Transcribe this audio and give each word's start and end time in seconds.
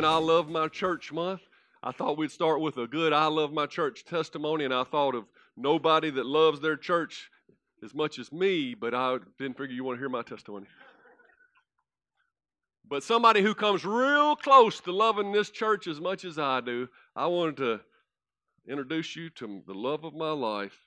Being 0.00 0.10
I 0.10 0.16
Love 0.16 0.48
My 0.48 0.66
Church 0.66 1.12
month, 1.12 1.42
I 1.82 1.92
thought 1.92 2.16
we'd 2.16 2.30
start 2.30 2.62
with 2.62 2.78
a 2.78 2.86
good 2.86 3.12
I 3.12 3.26
Love 3.26 3.52
My 3.52 3.66
Church 3.66 4.02
testimony, 4.02 4.64
and 4.64 4.72
I 4.72 4.82
thought 4.82 5.14
of 5.14 5.26
nobody 5.58 6.08
that 6.08 6.24
loves 6.24 6.58
their 6.58 6.78
church 6.78 7.30
as 7.84 7.92
much 7.92 8.18
as 8.18 8.32
me, 8.32 8.74
but 8.74 8.94
I 8.94 9.18
didn't 9.38 9.58
figure 9.58 9.74
you 9.74 9.84
want 9.84 9.98
to 9.98 10.00
hear 10.00 10.08
my 10.08 10.22
testimony. 10.22 10.64
But 12.88 13.02
somebody 13.02 13.42
who 13.42 13.54
comes 13.54 13.84
real 13.84 14.36
close 14.36 14.80
to 14.80 14.90
loving 14.90 15.32
this 15.32 15.50
church 15.50 15.86
as 15.86 16.00
much 16.00 16.24
as 16.24 16.38
I 16.38 16.62
do, 16.62 16.88
I 17.14 17.26
wanted 17.26 17.58
to 17.58 17.80
introduce 18.66 19.14
you 19.16 19.28
to 19.28 19.62
the 19.66 19.74
love 19.74 20.04
of 20.04 20.14
my 20.14 20.30
life, 20.30 20.78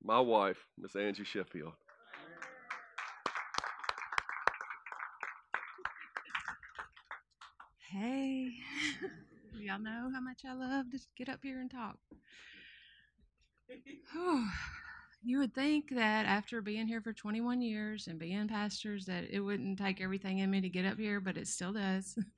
my 0.00 0.20
wife, 0.20 0.64
Miss 0.78 0.94
Angie 0.94 1.24
Sheffield. 1.24 1.72
Hey, 7.92 8.52
y'all 9.58 9.80
know 9.80 10.10
how 10.14 10.20
much 10.20 10.42
I 10.48 10.52
love 10.54 10.90
to 10.92 10.98
get 11.16 11.28
up 11.28 11.40
here 11.42 11.60
and 11.60 11.68
talk. 11.68 11.96
Whew. 14.12 14.46
you 15.24 15.38
would 15.38 15.54
think 15.54 15.90
that 15.90 16.24
after 16.26 16.62
being 16.62 16.86
here 16.86 17.00
for 17.00 17.12
21 17.12 17.60
years 17.60 18.06
and 18.06 18.16
being 18.16 18.46
pastors 18.46 19.06
that 19.06 19.24
it 19.30 19.40
wouldn't 19.40 19.78
take 19.78 20.00
everything 20.00 20.38
in 20.38 20.52
me 20.52 20.60
to 20.60 20.68
get 20.68 20.84
up 20.84 20.98
here, 20.98 21.18
but 21.18 21.36
it 21.36 21.48
still 21.48 21.72
does. 21.72 22.16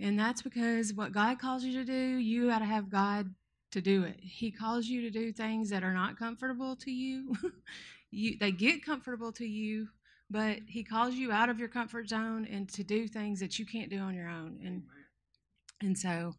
And 0.00 0.18
that's 0.18 0.42
because 0.42 0.92
what 0.92 1.12
God 1.12 1.38
calls 1.38 1.62
you 1.62 1.72
to 1.74 1.84
do, 1.84 2.16
you 2.16 2.48
got 2.48 2.58
to 2.58 2.64
have 2.64 2.90
God 2.90 3.32
to 3.70 3.80
do 3.80 4.02
it. 4.02 4.18
He 4.20 4.50
calls 4.50 4.86
you 4.88 5.02
to 5.02 5.10
do 5.10 5.32
things 5.32 5.70
that 5.70 5.84
are 5.84 5.94
not 5.94 6.18
comfortable 6.18 6.74
to 6.78 6.90
you. 6.90 7.36
you 8.10 8.36
they 8.40 8.50
get 8.50 8.84
comfortable 8.84 9.30
to 9.34 9.46
you, 9.46 9.86
but 10.30 10.58
he 10.66 10.82
calls 10.82 11.14
you 11.14 11.32
out 11.32 11.48
of 11.48 11.58
your 11.58 11.68
comfort 11.68 12.08
zone 12.08 12.46
and 12.50 12.68
to 12.70 12.82
do 12.82 13.06
things 13.06 13.40
that 13.40 13.58
you 13.58 13.66
can't 13.66 13.90
do 13.90 13.98
on 13.98 14.14
your 14.14 14.28
own. 14.28 14.60
And 14.64 14.82
and 15.80 15.98
so 15.98 16.34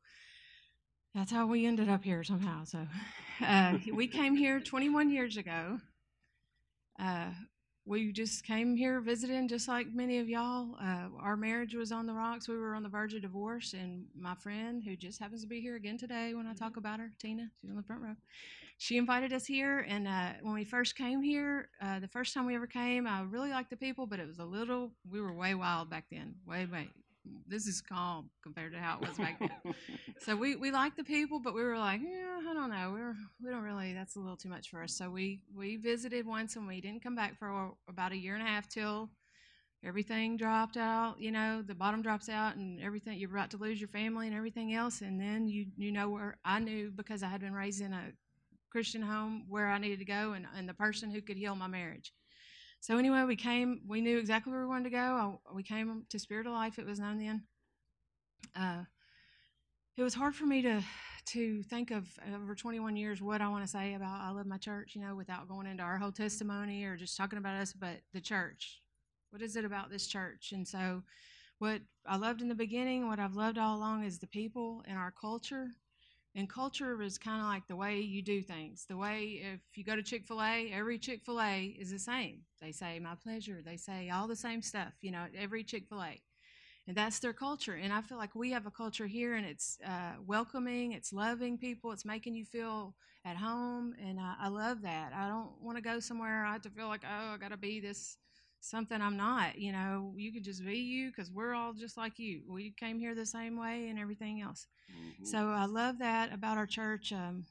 that's 1.14 1.32
how 1.32 1.48
we 1.48 1.66
ended 1.66 1.90
up 1.90 2.04
here 2.04 2.24
somehow. 2.24 2.66
So 2.66 2.88
uh, 3.46 3.78
we 3.94 4.08
came 4.08 4.36
here 4.36 4.60
21 4.60 5.10
years 5.10 5.38
ago. 5.38 5.80
Uh, 7.00 7.32
we 7.86 8.12
just 8.12 8.44
came 8.44 8.76
here 8.76 9.00
visiting, 9.00 9.48
just 9.48 9.68
like 9.68 9.88
many 9.94 10.18
of 10.18 10.28
y'all. 10.28 10.76
Uh, 10.82 11.08
our 11.20 11.38
marriage 11.38 11.76
was 11.76 11.92
on 11.92 12.08
the 12.08 12.14
rocks. 12.14 12.48
We 12.48 12.58
were 12.58 12.74
on 12.74 12.82
the 12.82 12.90
verge 12.90 13.14
of 13.14 13.22
divorce, 13.22 13.74
and 13.74 14.06
my 14.18 14.34
friend, 14.36 14.84
who 14.84 14.96
just 14.96 15.20
happens 15.20 15.42
to 15.42 15.48
be 15.48 15.62
here 15.62 15.76
again 15.76 15.98
today 15.98 16.34
when 16.34 16.48
I 16.48 16.54
talk 16.54 16.78
about 16.78 17.00
her, 17.00 17.12
Tina, 17.20 17.50
she's 17.62 17.70
on 17.70 17.76
the 17.76 17.84
front 17.84 18.02
row. 18.02 18.16
She 18.78 18.98
invited 18.98 19.32
us 19.32 19.46
here, 19.46 19.86
and 19.88 20.08
uh, 20.08 20.34
when 20.42 20.54
we 20.54 20.66
first 20.66 20.98
came 20.98 21.22
here, 21.22 21.70
uh, 21.82 22.00
the 22.00 22.10
first 22.10 22.34
time 22.34 22.46
we 22.46 22.56
ever 22.56 22.68
came, 22.68 23.08
I 23.08 23.22
really 23.22 23.50
liked 23.50 23.70
the 23.70 23.78
people, 23.78 24.06
but 24.06 24.20
it 24.20 24.28
was 24.28 24.40
a 24.40 24.46
little. 24.46 24.92
We 25.10 25.22
were 25.22 25.34
way 25.34 25.56
wild 25.56 25.90
back 25.90 26.06
then, 26.12 26.36
way 26.46 26.66
way. 26.66 26.90
This 27.48 27.68
is 27.68 27.82
calm 27.82 28.30
compared 28.44 28.74
to 28.74 28.80
how 28.80 29.00
it 29.00 29.08
was 29.08 29.18
back 29.18 29.40
then. 29.40 29.74
so 30.20 30.36
we 30.36 30.58
we 30.58 30.72
liked 30.72 30.98
the 30.98 31.06
people, 31.06 31.40
but 31.40 31.56
we 31.56 31.64
were 31.64 31.78
like, 31.78 32.02
yeah, 32.04 32.40
I 32.50 32.54
don't 32.54 32.70
know, 32.70 32.92
we 32.94 33.00
were 33.00 33.16
we 33.42 33.50
don't 33.50 33.64
really. 33.64 33.94
That's 33.94 34.18
a 34.18 34.20
little 34.20 34.38
too 34.38 34.50
much 34.50 34.70
for 34.70 34.84
us. 34.84 34.94
So 34.96 35.10
we 35.10 35.42
we 35.56 35.78
visited 35.78 36.26
once, 36.28 36.58
and 36.58 36.68
we 36.68 36.82
didn't 36.82 37.02
come 37.02 37.16
back 37.16 37.40
for 37.40 37.72
about 37.88 38.12
a 38.12 38.18
year 38.18 38.36
and 38.36 38.44
a 38.44 38.48
half 38.48 38.68
till 38.68 39.10
everything 39.86 40.38
dropped 40.38 40.78
out. 40.78 41.16
You 41.20 41.32
know, 41.32 41.62
the 41.62 41.76
bottom 41.76 42.02
drops 42.02 42.28
out, 42.28 42.58
and 42.58 42.82
everything. 42.82 43.18
You're 43.18 43.32
about 43.32 43.52
to 43.52 43.58
lose 43.58 43.80
your 43.80 43.88
family 43.90 44.28
and 44.28 44.36
everything 44.36 44.74
else, 44.74 45.02
and 45.02 45.20
then 45.20 45.48
you 45.48 45.68
you 45.78 45.94
know 45.94 46.10
where 46.10 46.38
I 46.44 46.60
knew 46.60 46.92
because 46.92 47.24
I 47.24 47.30
had 47.30 47.42
been 47.42 47.54
raised 47.54 47.82
in 47.82 47.94
a 47.94 48.12
Christian 48.76 49.02
home 49.02 49.46
where 49.48 49.70
I 49.70 49.78
needed 49.78 50.00
to 50.00 50.06
go, 50.06 50.34
and 50.34 50.46
and 50.58 50.68
the 50.68 50.74
person 50.74 51.10
who 51.10 51.22
could 51.22 51.38
heal 51.38 51.56
my 51.56 51.68
marriage. 51.68 52.14
So 52.82 52.98
anyway, 52.98 53.24
we 53.24 53.38
came. 53.38 53.80
We 53.88 54.02
knew 54.02 54.18
exactly 54.18 54.52
where 54.52 54.64
we 54.64 54.68
wanted 54.68 54.90
to 54.90 54.90
go. 54.90 55.40
We 55.54 55.64
came 55.64 56.04
to 56.10 56.20
Spirit 56.20 56.46
of 56.46 56.52
Life. 56.52 56.78
It 56.78 56.86
was 56.86 57.00
known 57.00 57.18
then. 57.18 57.44
Uh, 58.54 58.84
it 59.96 60.04
was 60.04 60.14
hard 60.14 60.36
for 60.36 60.46
me 60.46 60.62
to 60.64 60.82
to 61.28 61.64
think 61.64 61.92
of 61.92 62.06
over 62.36 62.54
21 62.54 62.98
years 62.98 63.22
what 63.22 63.40
I 63.40 63.48
want 63.48 63.64
to 63.64 63.72
say 63.72 63.94
about 63.94 64.20
I 64.20 64.30
love 64.32 64.46
my 64.46 64.58
church, 64.58 64.94
you 64.94 65.02
know, 65.02 65.16
without 65.16 65.48
going 65.48 65.68
into 65.68 65.82
our 65.82 65.98
whole 65.98 66.12
testimony 66.12 66.84
or 66.84 66.98
just 66.98 67.16
talking 67.16 67.40
about 67.40 67.56
us, 67.56 67.72
but 67.72 68.02
the 68.14 68.20
church. 68.20 68.82
What 69.30 69.42
is 69.42 69.56
it 69.56 69.64
about 69.64 69.90
this 69.90 70.06
church? 70.06 70.52
And 70.52 70.68
so, 70.68 71.02
what 71.60 71.80
I 72.06 72.18
loved 72.18 72.42
in 72.42 72.50
the 72.50 72.56
beginning, 72.56 73.08
what 73.08 73.20
I've 73.20 73.38
loved 73.38 73.58
all 73.58 73.78
along, 73.78 74.04
is 74.04 74.20
the 74.20 74.28
people 74.28 74.84
and 74.86 74.98
our 74.98 75.12
culture. 75.12 75.70
And 76.36 76.50
culture 76.50 77.02
is 77.02 77.18
kind 77.18 77.42
of 77.42 77.48
like 77.48 77.68
the 77.68 77.78
way 77.78 78.02
you 78.02 78.22
do 78.22 78.42
things. 78.42 78.86
The 78.90 78.98
way 78.98 79.42
if 79.54 79.62
you 79.76 79.86
go 79.86 79.96
to 79.96 80.04
Chick 80.04 80.26
Fil 80.28 80.42
A, 80.42 80.70
every 80.74 81.00
Chick 81.00 81.22
Fil 81.26 81.42
A 81.42 81.76
is 81.80 81.92
the 81.92 82.00
same. 82.00 82.42
They 82.62 82.74
say 82.74 83.00
my 83.00 83.16
pleasure. 83.16 83.62
They 83.66 83.78
say 83.78 84.10
all 84.10 84.28
the 84.28 84.36
same 84.36 84.62
stuff. 84.62 84.94
You 85.02 85.12
know, 85.12 85.26
every 85.38 85.64
Chick 85.64 85.88
Fil 85.88 86.04
A 86.04 86.22
and 86.88 86.96
that's 86.96 87.20
their 87.20 87.34
culture 87.34 87.74
and 87.74 87.92
i 87.92 88.02
feel 88.02 88.18
like 88.18 88.36
we 88.36 88.52
have 88.52 88.66
a 88.66 88.72
culture 88.72 89.08
here 89.08 89.36
and 89.36 89.46
it's 89.46 89.78
uh, 89.86 90.14
welcoming 90.26 90.92
it's 90.92 91.12
loving 91.12 91.58
people 91.58 91.92
it's 91.92 92.06
making 92.06 92.36
you 92.36 92.46
feel 92.46 92.96
at 93.26 93.36
home 93.36 93.94
and 94.04 94.20
uh, 94.20 94.34
i 94.40 94.48
love 94.48 94.82
that 94.82 95.12
i 95.16 95.28
don't 95.28 95.52
want 95.62 95.78
to 95.78 95.82
go 95.82 96.00
somewhere 96.00 96.46
i 96.46 96.52
have 96.54 96.62
to 96.62 96.70
feel 96.70 96.88
like 96.88 97.04
oh 97.04 97.34
i 97.34 97.38
gotta 97.38 97.58
be 97.58 97.80
this 97.80 98.18
something 98.66 99.02
i'm 99.02 99.18
not 99.18 99.58
you 99.58 99.72
know 99.72 100.14
you 100.18 100.32
can 100.34 100.44
just 100.44 100.64
be 100.66 100.78
you 100.78 101.10
because 101.10 101.32
we're 101.32 101.54
all 101.54 101.74
just 101.74 101.98
like 101.98 102.18
you. 102.20 102.42
We 102.48 102.72
came 102.72 103.00
here 103.00 103.16
the 103.16 103.26
same 103.26 103.58
way 103.58 103.88
and 103.90 104.00
everything 104.00 104.42
else. 104.42 104.68
Mhm. 104.92 105.26
so 105.28 105.50
i 105.50 105.66
love 105.66 106.00
that 106.00 106.34
about 106.34 106.58
our 106.58 106.68
church 106.68 107.12
um, 107.14 107.46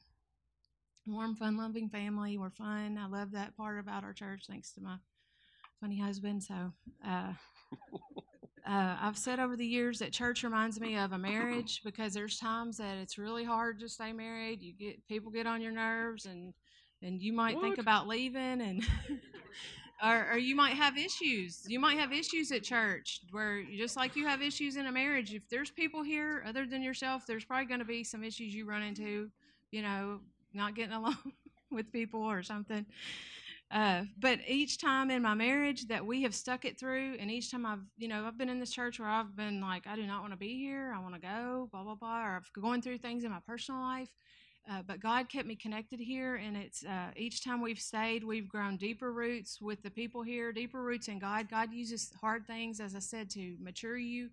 warm 1.05 1.35
fun 1.35 1.57
loving 1.57 1.89
family. 1.89 2.37
We're 2.37 2.49
fun. 2.49 2.97
I 2.97 3.07
love 3.07 3.31
that 3.31 3.55
part 3.55 3.79
about 3.79 4.03
our 4.03 4.13
church 4.13 4.45
thanks 4.47 4.71
to 4.73 4.81
my 4.81 4.97
funny 5.79 5.99
husband. 5.99 6.43
So 6.43 6.73
uh, 7.05 7.33
uh, 8.67 8.97
I've 8.99 9.17
said 9.17 9.39
over 9.39 9.55
the 9.55 9.65
years 9.65 9.99
that 9.99 10.11
church 10.11 10.43
reminds 10.43 10.79
me 10.79 10.97
of 10.97 11.11
a 11.11 11.17
marriage 11.17 11.81
because 11.83 12.13
there's 12.13 12.39
times 12.39 12.77
that 12.77 12.97
it's 12.97 13.17
really 13.17 13.43
hard 13.43 13.79
to 13.81 13.89
stay 13.89 14.11
married. 14.13 14.61
You 14.63 14.73
get 14.73 15.07
people 15.07 15.31
get 15.31 15.45
on 15.45 15.61
your 15.61 15.71
nerves, 15.71 16.25
and 16.25 16.53
and 17.03 17.21
you 17.21 17.31
might 17.33 17.55
think 17.61 17.77
about 17.77 18.07
leaving, 18.07 18.61
and 18.61 18.83
or, 20.05 20.33
or 20.33 20.37
you 20.37 20.55
might 20.55 20.73
have 20.73 20.97
issues. 20.97 21.63
You 21.67 21.79
might 21.79 21.97
have 21.97 22.13
issues 22.13 22.51
at 22.51 22.63
church 22.63 23.21
where 23.31 23.63
just 23.63 23.95
like 23.95 24.15
you 24.15 24.27
have 24.27 24.41
issues 24.41 24.75
in 24.75 24.85
a 24.85 24.91
marriage. 24.91 25.33
If 25.33 25.49
there's 25.49 25.71
people 25.71 26.03
here 26.03 26.43
other 26.47 26.65
than 26.65 26.83
yourself, 26.83 27.25
there's 27.25 27.45
probably 27.45 27.65
going 27.65 27.79
to 27.79 27.85
be 27.85 28.03
some 28.03 28.23
issues 28.23 28.53
you 28.53 28.65
run 28.65 28.83
into. 28.83 29.29
You 29.71 29.81
know, 29.81 30.19
not 30.53 30.75
getting 30.75 30.93
along 30.95 31.17
with 31.71 31.91
people 31.91 32.21
or 32.21 32.43
something. 32.43 32.85
Uh, 33.71 34.03
but 34.19 34.39
each 34.47 34.79
time 34.79 35.09
in 35.09 35.23
my 35.23 35.33
marriage 35.33 35.87
that 35.87 36.05
we 36.05 36.21
have 36.21 36.35
stuck 36.35 36.65
it 36.65 36.79
through, 36.79 37.15
and 37.19 37.31
each 37.31 37.49
time 37.49 37.65
I've, 37.65 37.79
you 37.97 38.07
know, 38.07 38.25
I've 38.25 38.37
been 38.37 38.47
in 38.47 38.59
this 38.59 38.71
church 38.71 38.99
where 38.99 39.09
I've 39.09 39.35
been 39.35 39.59
like, 39.59 39.87
I 39.87 39.95
do 39.95 40.05
not 40.05 40.21
want 40.21 40.33
to 40.33 40.37
be 40.37 40.55
here. 40.55 40.93
I 40.95 40.99
want 40.99 41.15
to 41.15 41.19
go, 41.19 41.67
blah 41.71 41.83
blah 41.83 41.95
blah. 41.95 42.25
Or 42.25 42.35
I've 42.35 42.53
going 42.53 42.81
through 42.81 42.99
things 42.99 43.23
in 43.23 43.31
my 43.31 43.39
personal 43.45 43.81
life, 43.81 44.09
uh, 44.69 44.81
but 44.87 44.99
God 44.99 45.29
kept 45.29 45.47
me 45.47 45.55
connected 45.55 45.99
here, 45.99 46.35
and 46.35 46.57
it's 46.57 46.83
uh, 46.83 47.11
each 47.15 47.43
time 47.43 47.61
we've 47.61 47.79
stayed, 47.79 48.23
we've 48.23 48.49
grown 48.49 48.77
deeper 48.77 49.11
roots 49.13 49.61
with 49.61 49.83
the 49.83 49.91
people 49.91 50.23
here, 50.23 50.51
deeper 50.51 50.81
roots 50.81 51.07
in 51.07 51.19
God. 51.19 51.49
God 51.49 51.71
uses 51.71 52.11
hard 52.19 52.47
things, 52.47 52.79
as 52.79 52.95
I 52.95 52.99
said, 52.99 53.29
to 53.31 53.55
mature 53.61 53.97
you. 53.97 54.29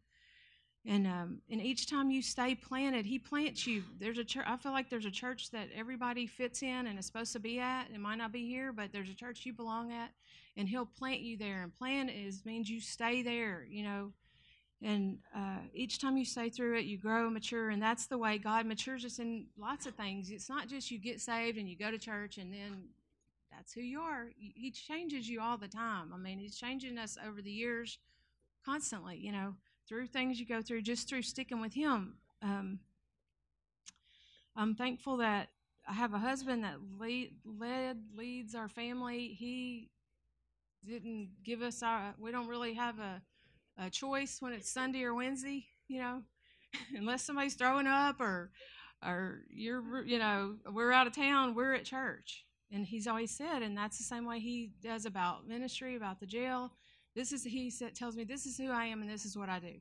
And 0.84 1.06
um, 1.06 1.38
and 1.48 1.62
each 1.62 1.88
time 1.88 2.11
you 2.11 2.23
stay 2.23 2.56
planted, 2.56 3.06
He 3.06 3.19
plants 3.19 3.67
you. 3.67 3.84
There's 4.00 4.19
a 4.19 4.25
church. 4.25 4.44
I 4.49 4.56
feel 4.56 4.73
like 4.73 4.90
there's 4.90 5.05
a 5.05 5.12
church 5.12 5.50
that 5.52 5.69
everybody 5.76 6.26
fits 6.26 6.62
in 6.62 6.87
and 6.88 6.99
is 6.99 7.06
supposed 7.06 7.32
to 7.35 7.38
be 7.38 7.61
at. 7.61 7.87
It 7.94 8.00
might 8.00 8.17
not 8.17 8.32
be 8.32 8.49
here, 8.49 8.73
but 8.73 8.90
there's 8.93 9.11
a 9.11 9.14
church 9.14 9.44
you 9.44 9.52
belong 9.52 9.93
at, 9.93 10.11
and 10.56 10.69
He'll 10.69 10.87
plant 10.87 11.20
you 11.20 11.37
there. 11.37 11.62
And 11.62 11.76
plant 11.76 12.11
is 12.11 12.44
means 12.44 12.69
you 12.69 12.81
stay 12.81 13.23
there. 13.23 13.64
You 13.70 13.85
know, 13.85 14.12
and 14.84 15.19
uh, 15.34 15.58
each 15.73 16.00
time 16.00 16.17
you 16.17 16.25
stay 16.25 16.49
through 16.49 16.79
it, 16.79 16.84
you 16.84 16.99
grow 16.99 17.25
and 17.25 17.34
mature, 17.34 17.70
and 17.70 17.81
that's 17.81 18.06
the 18.06 18.19
way 18.19 18.38
God 18.38 18.67
matures 18.67 19.05
us 19.05 19.19
in 19.19 19.46
lots 19.56 19.87
of 19.87 19.94
things. 19.94 20.31
It's 20.31 20.49
not 20.49 20.69
just 20.69 20.90
you 20.90 20.99
get 20.99 21.20
saved 21.20 21.56
and 21.58 21.69
you 21.69 21.76
go 21.76 21.90
to 21.90 21.99
church 21.99 22.38
and 22.38 22.52
then 22.52 22.88
that's 23.50 23.73
who 23.73 23.81
you 23.81 24.00
are. 24.00 24.26
He 24.37 24.70
changes 24.70 25.29
you 25.29 25.40
all 25.40 25.56
the 25.56 25.69
time. 25.69 26.11
I 26.12 26.17
mean, 26.17 26.38
He's 26.38 26.56
changing 26.56 26.99
us 26.99 27.17
over 27.26 27.40
the 27.40 27.52
years 27.52 27.99
constantly, 28.64 29.17
you 29.19 29.31
know, 29.31 29.55
through 29.88 30.06
things 30.06 30.40
you 30.40 30.46
go 30.46 30.62
through, 30.62 30.82
just 30.82 31.08
through 31.08 31.23
sticking 31.23 31.61
with 31.61 31.75
Him. 31.75 32.14
Um, 32.43 32.81
I'm 34.56 34.75
thankful 34.75 35.19
that 35.19 35.49
I 35.88 35.93
have 35.93 36.14
a 36.14 36.19
husband 36.19 36.64
that 36.64 36.76
lead, 36.99 37.32
led, 37.44 37.99
leads 38.17 38.55
our 38.55 38.69
family. 38.69 39.28
He 39.38 39.90
didn't 40.87 41.28
give 41.44 41.62
us 41.62 41.82
our, 41.82 42.14
we 42.19 42.32
don't 42.32 42.49
really 42.49 42.75
have 42.75 42.99
a, 42.99 43.23
a 43.78 43.90
choice 43.90 44.38
when 44.40 44.52
it's 44.52 44.70
Sunday 44.70 45.02
or 45.04 45.14
Wednesday. 45.14 45.66
you 45.88 46.00
know, 46.00 46.22
unless 46.96 47.24
somebody's 47.24 47.54
throwing 47.54 47.86
up 47.86 48.20
or 48.20 48.50
or 49.04 49.40
you're 49.50 50.04
you 50.04 50.19
know 50.19 50.56
we're 50.72 50.92
out 50.92 51.06
of 51.06 51.14
town, 51.14 51.54
we're 51.54 51.74
at 51.74 51.84
church. 51.84 52.44
And 52.70 52.86
he's 52.86 53.06
always 53.06 53.36
said, 53.36 53.60
and 53.60 53.76
that's 53.76 53.98
the 53.98 54.04
same 54.04 54.24
way 54.24 54.40
he 54.40 54.70
does 54.82 55.04
about 55.04 55.46
ministry, 55.46 55.94
about 55.94 56.20
the 56.20 56.26
jail. 56.26 56.72
This 57.14 57.30
is 57.30 57.44
he 57.44 57.69
said, 57.69 57.94
tells 57.94 58.16
me 58.16 58.24
this 58.24 58.46
is 58.46 58.56
who 58.56 58.70
I 58.70 58.86
am 58.86 59.02
and 59.02 59.10
this 59.10 59.26
is 59.26 59.36
what 59.36 59.50
I 59.50 59.58
do. 59.58 59.75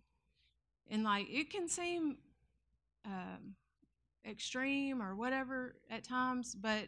And 0.90 1.04
like 1.04 1.28
it 1.30 1.50
can 1.50 1.70
seem 1.70 2.18
um, 3.06 3.56
extreme 4.30 5.02
or 5.02 5.16
whatever 5.16 5.76
at 5.90 6.04
times, 6.04 6.54
but 6.54 6.88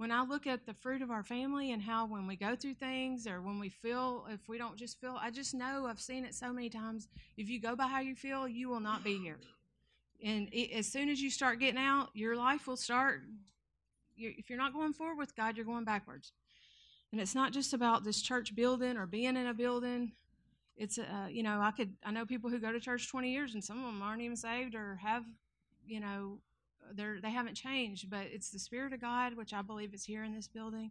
when 0.00 0.10
I 0.10 0.22
look 0.22 0.46
at 0.46 0.64
the 0.64 0.72
fruit 0.72 1.02
of 1.02 1.10
our 1.10 1.22
family 1.22 1.72
and 1.72 1.82
how 1.82 2.06
when 2.06 2.26
we 2.26 2.34
go 2.34 2.56
through 2.56 2.72
things 2.72 3.26
or 3.26 3.42
when 3.42 3.58
we 3.58 3.68
feel, 3.68 4.24
if 4.30 4.48
we 4.48 4.56
don't 4.56 4.78
just 4.78 4.98
feel, 4.98 5.18
I 5.20 5.30
just 5.30 5.52
know 5.52 5.84
I've 5.86 6.00
seen 6.00 6.24
it 6.24 6.34
so 6.34 6.54
many 6.54 6.70
times. 6.70 7.06
If 7.36 7.50
you 7.50 7.60
go 7.60 7.76
by 7.76 7.86
how 7.86 8.00
you 8.00 8.14
feel, 8.14 8.48
you 8.48 8.70
will 8.70 8.80
not 8.80 9.04
be 9.04 9.18
here. 9.18 9.36
And 10.24 10.48
it, 10.52 10.72
as 10.72 10.86
soon 10.86 11.10
as 11.10 11.20
you 11.20 11.28
start 11.28 11.60
getting 11.60 11.78
out, 11.78 12.08
your 12.14 12.34
life 12.34 12.66
will 12.66 12.78
start. 12.78 13.20
you 14.16 14.32
if 14.38 14.48
you're 14.48 14.58
not 14.58 14.72
going 14.72 14.94
forward 14.94 15.18
with 15.18 15.36
God, 15.36 15.58
you're 15.58 15.66
going 15.66 15.84
backwards. 15.84 16.32
And 17.12 17.20
it's 17.20 17.34
not 17.34 17.52
just 17.52 17.74
about 17.74 18.02
this 18.02 18.22
church 18.22 18.56
building 18.56 18.96
or 18.96 19.04
being 19.04 19.36
in 19.36 19.48
a 19.48 19.52
building. 19.52 20.12
It's, 20.78 20.96
uh, 20.96 21.28
you 21.28 21.42
know, 21.42 21.60
I 21.60 21.72
could, 21.72 21.92
I 22.02 22.10
know 22.10 22.24
people 22.24 22.48
who 22.48 22.58
go 22.58 22.72
to 22.72 22.80
church 22.80 23.10
20 23.10 23.30
years 23.30 23.52
and 23.52 23.62
some 23.62 23.78
of 23.78 23.84
them 23.84 24.00
aren't 24.00 24.22
even 24.22 24.36
saved 24.38 24.74
or 24.74 24.98
have, 25.02 25.24
you 25.86 26.00
know, 26.00 26.38
they're 26.94 27.20
they 27.20 27.30
haven't 27.30 27.54
changed, 27.54 28.10
but 28.10 28.26
it's 28.30 28.50
the 28.50 28.58
Spirit 28.58 28.92
of 28.92 29.00
God, 29.00 29.36
which 29.36 29.52
I 29.52 29.62
believe 29.62 29.94
is 29.94 30.04
here 30.04 30.24
in 30.24 30.34
this 30.34 30.48
building, 30.48 30.90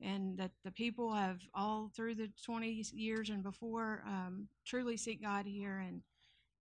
and 0.00 0.38
that 0.38 0.52
the 0.64 0.70
people 0.70 1.12
have 1.12 1.40
all 1.54 1.90
through 1.94 2.14
the 2.14 2.30
20 2.44 2.84
years 2.92 3.30
and 3.30 3.42
before 3.42 4.02
um, 4.06 4.48
truly 4.64 4.96
seek 4.96 5.22
God 5.22 5.46
here, 5.46 5.78
and 5.78 6.02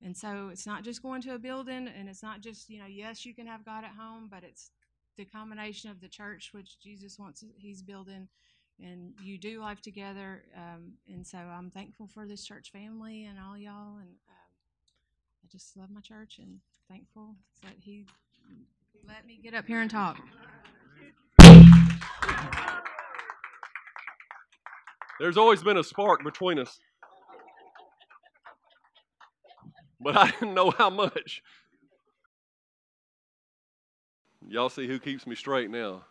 and 0.03 0.17
so 0.17 0.49
it's 0.53 0.67
not 0.67 0.85
just 0.85 1.03
going 1.03 1.23
to 1.23 1.35
a 1.35 1.39
building, 1.39 1.89
and 1.89 2.09
it's 2.09 2.23
not 2.23 2.41
just 2.41 2.69
you 2.71 2.79
know 2.79 2.87
yes 2.87 3.25
you 3.25 3.35
can 3.35 3.47
have 3.47 3.65
God 3.65 3.85
at 3.85 3.93
home, 3.99 4.29
but 4.31 4.45
it's 4.45 4.71
the 5.17 5.25
combination 5.25 5.91
of 5.91 6.01
the 6.01 6.09
church 6.09 6.51
which 6.53 6.79
Jesus 6.81 7.19
wants 7.19 7.45
He's 7.57 7.83
building, 7.83 8.29
and 8.83 9.13
you 9.23 9.39
do 9.39 9.61
life 9.61 9.83
together, 9.83 10.45
um, 10.57 10.93
and 11.09 11.27
so 11.27 11.39
I'm 11.39 11.71
thankful 11.71 12.07
for 12.07 12.27
this 12.27 12.45
church 12.45 12.71
family 12.71 13.25
and 13.25 13.39
all 13.39 13.59
y'all, 13.59 13.99
and 13.99 14.11
um, 14.29 14.49
I 15.45 15.49
just 15.51 15.77
love 15.77 15.91
my 15.91 16.01
church 16.01 16.39
and 16.39 16.61
thankful 16.89 17.35
that 17.63 17.75
He 17.81 18.07
let 19.06 19.27
me 19.27 19.39
get 19.43 19.55
up 19.55 19.67
here 19.67 19.81
and 19.81 19.91
talk. 19.91 20.19
There's 25.21 25.37
always 25.37 25.62
been 25.62 25.77
a 25.77 25.85
spark 25.85 26.23
between 26.23 26.59
us. 26.59 26.79
But 30.00 30.17
I 30.17 30.31
didn't 30.31 30.55
know 30.55 30.71
how 30.71 30.91
much. 30.91 31.43
Y'all 34.47 34.69
see 34.69 34.87
who 34.87 34.99
keeps 34.99 35.27
me 35.27 35.35
straight 35.35 35.71
now. 35.71 36.05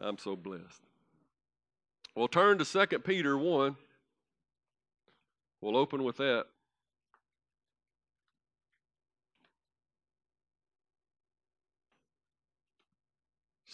I'm 0.00 0.18
so 0.18 0.36
blessed. 0.36 0.82
We'll 2.14 2.28
turn 2.28 2.58
to 2.58 2.64
2 2.64 3.00
Peter 3.00 3.36
1. 3.36 3.76
We'll 5.60 5.76
open 5.76 6.04
with 6.04 6.18
that. 6.18 6.46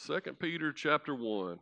Second 0.07 0.41
Peter 0.41 0.73
chapter 0.73 1.15
1 1.15 1.61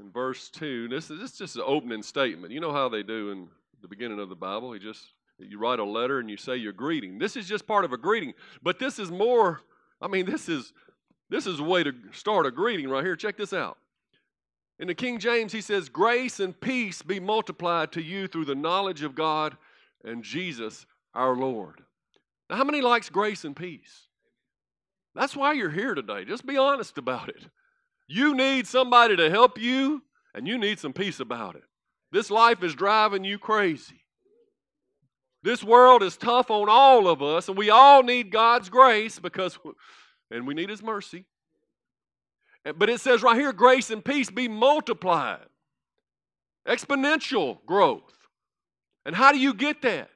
and 0.00 0.14
verse 0.14 0.48
2. 0.48 0.88
This 0.88 1.10
is, 1.10 1.20
this 1.20 1.32
is 1.32 1.38
just 1.38 1.56
an 1.56 1.62
opening 1.66 2.02
statement. 2.02 2.54
You 2.54 2.60
know 2.60 2.72
how 2.72 2.88
they 2.88 3.02
do 3.02 3.32
in 3.32 3.48
the 3.82 3.88
beginning 3.88 4.18
of 4.18 4.30
the 4.30 4.34
Bible. 4.34 4.74
You 4.74 4.80
just 4.80 5.04
you 5.38 5.58
write 5.58 5.78
a 5.78 5.84
letter 5.84 6.20
and 6.20 6.30
you 6.30 6.38
say 6.38 6.56
your 6.56 6.72
greeting. 6.72 7.18
This 7.18 7.36
is 7.36 7.46
just 7.46 7.66
part 7.66 7.84
of 7.84 7.92
a 7.92 7.98
greeting, 7.98 8.32
but 8.62 8.78
this 8.78 8.98
is 8.98 9.10
more 9.10 9.60
I 10.00 10.08
mean 10.08 10.24
this 10.24 10.48
is 10.48 10.72
this 11.28 11.46
is 11.46 11.60
a 11.60 11.64
way 11.64 11.82
to 11.82 11.92
start 12.12 12.46
a 12.46 12.50
greeting 12.50 12.88
right 12.88 13.04
here. 13.04 13.14
Check 13.14 13.36
this 13.36 13.52
out. 13.52 13.76
In 14.78 14.86
the 14.86 14.94
King 14.94 15.18
James 15.18 15.52
he 15.52 15.60
says 15.60 15.90
grace 15.90 16.40
and 16.40 16.58
peace 16.58 17.02
be 17.02 17.20
multiplied 17.20 17.92
to 17.92 18.02
you 18.02 18.26
through 18.26 18.46
the 18.46 18.54
knowledge 18.54 19.02
of 19.02 19.14
God 19.14 19.58
and 20.02 20.24
Jesus 20.24 20.86
our 21.12 21.36
Lord. 21.36 21.82
Now 22.48 22.56
how 22.56 22.64
many 22.64 22.80
likes 22.80 23.10
grace 23.10 23.44
and 23.44 23.54
peace? 23.54 24.06
That's 25.14 25.36
why 25.36 25.52
you're 25.52 25.70
here 25.70 25.94
today. 25.94 26.24
Just 26.24 26.46
be 26.46 26.56
honest 26.56 26.96
about 26.96 27.28
it. 27.28 27.46
You 28.08 28.34
need 28.34 28.66
somebody 28.66 29.16
to 29.16 29.30
help 29.30 29.58
you, 29.58 30.02
and 30.34 30.46
you 30.48 30.58
need 30.58 30.78
some 30.78 30.92
peace 30.92 31.20
about 31.20 31.56
it. 31.56 31.62
This 32.10 32.30
life 32.30 32.62
is 32.62 32.74
driving 32.74 33.24
you 33.24 33.38
crazy. 33.38 34.00
This 35.42 35.62
world 35.62 36.02
is 36.02 36.16
tough 36.16 36.50
on 36.50 36.68
all 36.68 37.08
of 37.08 37.22
us, 37.22 37.48
and 37.48 37.58
we 37.58 37.68
all 37.70 38.02
need 38.02 38.30
God's 38.30 38.68
grace 38.68 39.18
because, 39.18 39.58
and 40.30 40.46
we 40.46 40.54
need 40.54 40.70
His 40.70 40.82
mercy. 40.82 41.26
But 42.64 42.88
it 42.88 43.00
says 43.00 43.22
right 43.22 43.36
here, 43.36 43.52
grace 43.52 43.90
and 43.90 44.04
peace 44.04 44.30
be 44.30 44.46
multiplied, 44.46 45.46
exponential 46.66 47.58
growth. 47.66 48.14
And 49.04 49.16
how 49.16 49.32
do 49.32 49.38
you 49.38 49.52
get 49.52 49.82
that? 49.82 50.10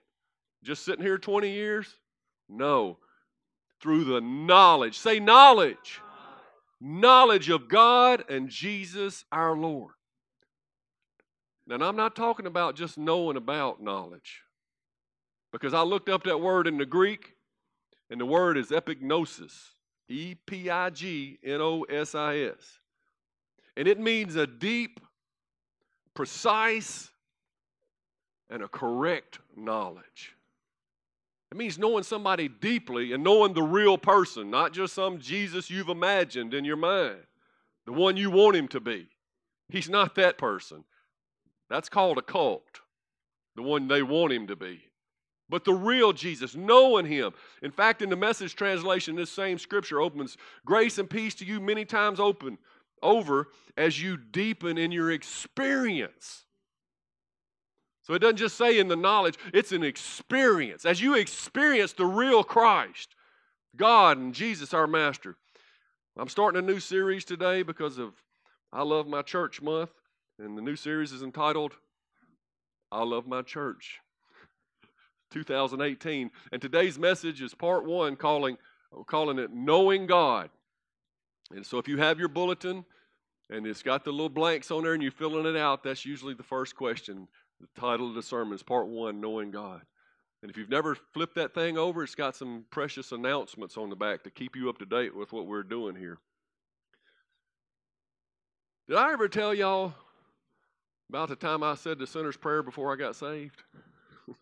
Just 0.62 0.84
sitting 0.84 1.04
here 1.04 1.18
20 1.18 1.50
years? 1.50 1.92
No 2.48 2.98
through 3.80 4.04
the 4.04 4.20
knowledge. 4.20 4.98
Say 4.98 5.20
knowledge. 5.20 6.00
Knowledge 6.80 7.48
of 7.48 7.68
God 7.68 8.24
and 8.28 8.48
Jesus 8.48 9.24
our 9.32 9.56
Lord. 9.56 9.94
Now, 11.66 11.76
I'm 11.88 11.96
not 11.96 12.14
talking 12.14 12.46
about 12.46 12.76
just 12.76 12.96
knowing 12.96 13.36
about 13.36 13.82
knowledge. 13.82 14.42
Because 15.52 15.74
I 15.74 15.82
looked 15.82 16.08
up 16.08 16.24
that 16.24 16.38
word 16.38 16.66
in 16.66 16.76
the 16.78 16.86
Greek, 16.86 17.32
and 18.10 18.20
the 18.20 18.26
word 18.26 18.56
is 18.56 18.68
epignosis. 18.68 19.52
E 20.08 20.36
P 20.46 20.70
I 20.70 20.90
G 20.90 21.38
N 21.42 21.60
O 21.60 21.82
S 21.82 22.14
I 22.14 22.38
S. 22.38 22.78
And 23.76 23.88
it 23.88 23.98
means 23.98 24.36
a 24.36 24.46
deep, 24.46 25.00
precise, 26.14 27.10
and 28.48 28.62
a 28.62 28.68
correct 28.68 29.40
knowledge. 29.56 30.35
It 31.56 31.58
means 31.58 31.78
knowing 31.78 32.02
somebody 32.02 32.48
deeply 32.48 33.14
and 33.14 33.24
knowing 33.24 33.54
the 33.54 33.62
real 33.62 33.96
person, 33.96 34.50
not 34.50 34.74
just 34.74 34.92
some 34.92 35.18
Jesus 35.18 35.70
you've 35.70 35.88
imagined 35.88 36.52
in 36.52 36.66
your 36.66 36.76
mind, 36.76 37.16
the 37.86 37.94
one 37.94 38.18
you 38.18 38.30
want 38.30 38.56
him 38.56 38.68
to 38.68 38.78
be. 38.78 39.06
He's 39.70 39.88
not 39.88 40.16
that 40.16 40.36
person. 40.36 40.84
That's 41.70 41.88
called 41.88 42.18
a 42.18 42.22
cult, 42.22 42.80
the 43.54 43.62
one 43.62 43.88
they 43.88 44.02
want 44.02 44.34
him 44.34 44.48
to 44.48 44.54
be. 44.54 44.82
But 45.48 45.64
the 45.64 45.72
real 45.72 46.12
Jesus, 46.12 46.54
knowing 46.54 47.06
him. 47.06 47.32
In 47.62 47.70
fact, 47.70 48.02
in 48.02 48.10
the 48.10 48.16
message 48.16 48.54
translation, 48.54 49.16
this 49.16 49.30
same 49.32 49.58
scripture 49.58 50.02
opens 50.02 50.36
grace 50.66 50.98
and 50.98 51.08
peace 51.08 51.34
to 51.36 51.46
you 51.46 51.58
many 51.58 51.86
times 51.86 52.20
open 52.20 52.58
over 53.02 53.48
as 53.78 54.02
you 54.02 54.18
deepen 54.18 54.76
in 54.76 54.92
your 54.92 55.10
experience 55.10 56.44
so 58.06 58.14
it 58.14 58.20
doesn't 58.20 58.36
just 58.36 58.56
say 58.56 58.78
in 58.78 58.86
the 58.86 58.94
knowledge, 58.94 59.36
it's 59.52 59.72
an 59.72 59.82
experience. 59.82 60.84
As 60.84 61.00
you 61.00 61.16
experience 61.16 61.92
the 61.92 62.06
real 62.06 62.44
Christ, 62.44 63.16
God 63.74 64.16
and 64.16 64.32
Jesus, 64.32 64.72
our 64.72 64.86
Master. 64.86 65.36
I'm 66.16 66.28
starting 66.28 66.62
a 66.62 66.64
new 66.64 66.78
series 66.78 67.24
today 67.24 67.64
because 67.64 67.98
of 67.98 68.12
I 68.72 68.84
Love 68.84 69.08
My 69.08 69.22
Church 69.22 69.60
month, 69.60 69.90
and 70.38 70.56
the 70.56 70.62
new 70.62 70.76
series 70.76 71.10
is 71.10 71.24
entitled 71.24 71.72
I 72.92 73.02
Love 73.02 73.26
My 73.26 73.42
Church 73.42 73.98
2018. 75.32 76.30
And 76.52 76.62
today's 76.62 77.00
message 77.00 77.42
is 77.42 77.54
part 77.54 77.84
one, 77.84 78.14
calling, 78.14 78.56
calling 79.08 79.40
it 79.40 79.52
Knowing 79.52 80.06
God. 80.06 80.48
And 81.50 81.66
so 81.66 81.78
if 81.78 81.88
you 81.88 81.96
have 81.96 82.20
your 82.20 82.28
bulletin 82.28 82.84
and 83.50 83.66
it's 83.66 83.82
got 83.82 84.04
the 84.04 84.12
little 84.12 84.28
blanks 84.28 84.70
on 84.70 84.84
there 84.84 84.94
and 84.94 85.02
you're 85.02 85.10
filling 85.10 85.44
it 85.44 85.58
out, 85.58 85.82
that's 85.82 86.06
usually 86.06 86.34
the 86.34 86.44
first 86.44 86.76
question. 86.76 87.26
The 87.60 87.80
title 87.80 88.08
of 88.08 88.14
the 88.14 88.22
sermon 88.22 88.54
is 88.54 88.62
Part 88.62 88.86
One 88.86 89.20
Knowing 89.20 89.50
God. 89.50 89.82
And 90.42 90.50
if 90.50 90.56
you've 90.56 90.68
never 90.68 90.94
flipped 90.94 91.34
that 91.36 91.54
thing 91.54 91.78
over, 91.78 92.02
it's 92.02 92.14
got 92.14 92.36
some 92.36 92.64
precious 92.70 93.12
announcements 93.12 93.76
on 93.76 93.88
the 93.88 93.96
back 93.96 94.22
to 94.24 94.30
keep 94.30 94.54
you 94.54 94.68
up 94.68 94.78
to 94.78 94.86
date 94.86 95.16
with 95.16 95.32
what 95.32 95.46
we're 95.46 95.62
doing 95.62 95.96
here. 95.96 96.18
Did 98.88 98.98
I 98.98 99.12
ever 99.12 99.28
tell 99.28 99.54
y'all 99.54 99.94
about 101.08 101.28
the 101.28 101.36
time 101.36 101.62
I 101.62 101.74
said 101.74 101.98
the 101.98 102.06
sinner's 102.06 102.36
prayer 102.36 102.62
before 102.62 102.92
I 102.92 102.96
got 102.96 103.16
saved? 103.16 103.62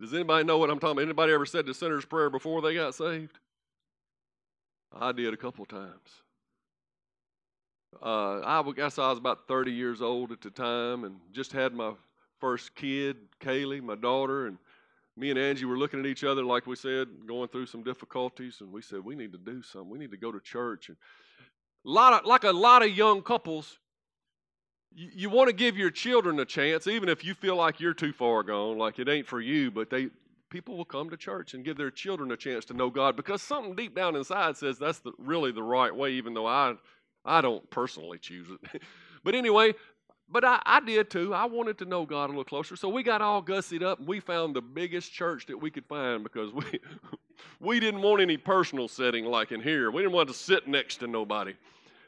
Does 0.00 0.14
anybody 0.14 0.44
know 0.44 0.58
what 0.58 0.70
I'm 0.70 0.78
talking 0.78 0.92
about? 0.92 1.02
Anybody 1.02 1.32
ever 1.32 1.46
said 1.46 1.66
the 1.66 1.74
sinner's 1.74 2.04
prayer 2.04 2.30
before 2.30 2.62
they 2.62 2.74
got 2.74 2.94
saved? 2.94 3.38
I 4.92 5.12
did 5.12 5.34
a 5.34 5.36
couple 5.36 5.64
times. 5.66 6.22
Uh, 8.02 8.40
I 8.44 8.72
guess 8.76 8.98
I 8.98 9.08
was 9.08 9.18
about 9.18 9.48
30 9.48 9.72
years 9.72 10.02
old 10.02 10.32
at 10.32 10.40
the 10.40 10.50
time 10.50 11.04
and 11.04 11.16
just 11.32 11.52
had 11.52 11.72
my 11.72 11.92
first 12.38 12.74
kid, 12.74 13.16
Kaylee, 13.40 13.82
my 13.82 13.96
daughter, 13.96 14.46
and 14.46 14.58
me 15.16 15.30
and 15.30 15.38
Angie 15.38 15.64
were 15.64 15.78
looking 15.78 15.98
at 15.98 16.06
each 16.06 16.22
other, 16.22 16.44
like 16.44 16.66
we 16.66 16.76
said, 16.76 17.08
going 17.26 17.48
through 17.48 17.66
some 17.66 17.82
difficulties, 17.82 18.58
and 18.60 18.70
we 18.70 18.82
said, 18.82 19.04
we 19.04 19.16
need 19.16 19.32
to 19.32 19.38
do 19.38 19.62
something. 19.62 19.90
We 19.90 19.98
need 19.98 20.12
to 20.12 20.16
go 20.16 20.30
to 20.30 20.40
church. 20.40 20.88
And 20.88 20.96
a 21.84 21.90
lot 21.90 22.12
of, 22.12 22.26
like 22.26 22.44
a 22.44 22.52
lot 22.52 22.82
of 22.82 22.96
young 22.96 23.22
couples, 23.22 23.78
you, 24.94 25.10
you 25.12 25.30
want 25.30 25.48
to 25.48 25.54
give 25.54 25.76
your 25.76 25.90
children 25.90 26.38
a 26.38 26.44
chance, 26.44 26.86
even 26.86 27.08
if 27.08 27.24
you 27.24 27.34
feel 27.34 27.56
like 27.56 27.80
you're 27.80 27.94
too 27.94 28.12
far 28.12 28.42
gone, 28.44 28.78
like 28.78 28.98
it 28.98 29.08
ain't 29.08 29.26
for 29.26 29.40
you, 29.40 29.70
but 29.70 29.90
they 29.90 30.08
people 30.50 30.76
will 30.76 30.84
come 30.84 31.10
to 31.10 31.16
church 31.16 31.52
and 31.52 31.64
give 31.64 31.76
their 31.76 31.90
children 31.90 32.30
a 32.32 32.36
chance 32.36 32.64
to 32.64 32.74
know 32.74 32.88
God 32.88 33.16
because 33.16 33.42
something 33.42 33.74
deep 33.74 33.94
down 33.94 34.16
inside 34.16 34.56
says 34.56 34.78
that's 34.78 35.00
the, 35.00 35.12
really 35.18 35.52
the 35.52 35.62
right 35.62 35.94
way, 35.94 36.12
even 36.12 36.32
though 36.32 36.46
I 36.46 36.74
I 37.24 37.40
don't 37.40 37.68
personally 37.70 38.18
choose 38.18 38.48
it. 38.50 38.82
but 39.24 39.34
anyway, 39.34 39.74
but 40.30 40.44
I, 40.44 40.60
I 40.64 40.80
did 40.80 41.10
too. 41.10 41.32
I 41.34 41.46
wanted 41.46 41.78
to 41.78 41.84
know 41.84 42.04
God 42.04 42.26
a 42.26 42.28
little 42.28 42.44
closer. 42.44 42.76
So 42.76 42.88
we 42.88 43.02
got 43.02 43.22
all 43.22 43.42
gussied 43.42 43.82
up 43.82 43.98
and 43.98 44.08
we 44.08 44.20
found 44.20 44.54
the 44.54 44.62
biggest 44.62 45.12
church 45.12 45.46
that 45.46 45.56
we 45.56 45.70
could 45.70 45.86
find 45.86 46.22
because 46.22 46.52
we 46.52 46.64
we 47.60 47.80
didn't 47.80 48.02
want 48.02 48.20
any 48.20 48.36
personal 48.36 48.88
setting 48.88 49.24
like 49.24 49.52
in 49.52 49.60
here. 49.60 49.90
We 49.90 50.02
didn't 50.02 50.14
want 50.14 50.28
to 50.28 50.34
sit 50.34 50.68
next 50.68 50.96
to 50.98 51.06
nobody. 51.06 51.54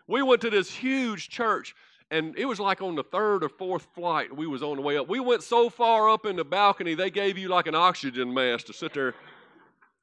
We 0.06 0.22
went 0.22 0.40
to 0.42 0.50
this 0.50 0.70
huge 0.70 1.28
church 1.28 1.74
and 2.10 2.36
it 2.36 2.44
was 2.44 2.58
like 2.58 2.82
on 2.82 2.96
the 2.96 3.04
third 3.04 3.44
or 3.44 3.48
fourth 3.48 3.86
flight 3.94 4.34
we 4.36 4.46
was 4.46 4.62
on 4.62 4.76
the 4.76 4.82
way 4.82 4.98
up. 4.98 5.08
We 5.08 5.20
went 5.20 5.42
so 5.42 5.70
far 5.70 6.08
up 6.08 6.26
in 6.26 6.36
the 6.36 6.44
balcony 6.44 6.94
they 6.94 7.10
gave 7.10 7.38
you 7.38 7.48
like 7.48 7.66
an 7.66 7.74
oxygen 7.74 8.34
mask 8.34 8.66
to 8.66 8.72
sit 8.72 8.92
there 8.92 9.14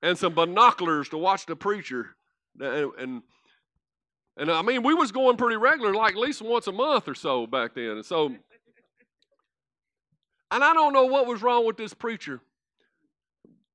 and 0.01 0.17
some 0.17 0.33
binoculars 0.33 1.09
to 1.09 1.17
watch 1.17 1.45
the 1.45 1.55
preacher. 1.55 2.15
And, 2.59 2.91
and 2.97 3.21
and 4.38 4.51
I 4.51 4.62
mean, 4.62 4.84
we 4.84 4.94
was 4.94 5.12
going 5.12 5.36
pretty 5.36 5.58
regular, 5.58 5.94
like 5.94 6.13
at 6.13 6.20
least 6.20 6.41
once 6.41 6.67
a 6.67 6.72
month 6.72 7.08
or 7.08 7.15
so 7.15 7.48
back 7.48 7.74
then. 7.74 7.91
And 7.91 8.06
so, 8.06 8.27
and 10.51 10.63
I 10.63 10.74
don't 10.74 10.94
know 10.94 11.06
what 11.06 11.25
was 11.25 11.41
wrong 11.41 11.65
with 11.65 11.77
this 11.77 11.94
preacher, 11.94 12.39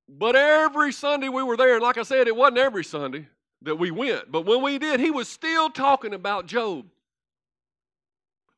but 0.07 0.35
every 0.35 0.91
Sunday 0.91 1.29
we 1.29 1.43
were 1.43 1.57
there, 1.57 1.73
and 1.73 1.83
like 1.83 1.97
I 1.97 2.03
said, 2.03 2.27
it 2.27 2.35
wasn't 2.35 2.59
every 2.59 2.83
Sunday 2.83 3.27
that 3.61 3.75
we 3.75 3.91
went, 3.91 4.31
but 4.31 4.45
when 4.45 4.61
we 4.61 4.77
did, 4.79 4.99
he 4.99 5.11
was 5.11 5.27
still 5.27 5.69
talking 5.69 6.13
about 6.13 6.47
Job. 6.47 6.85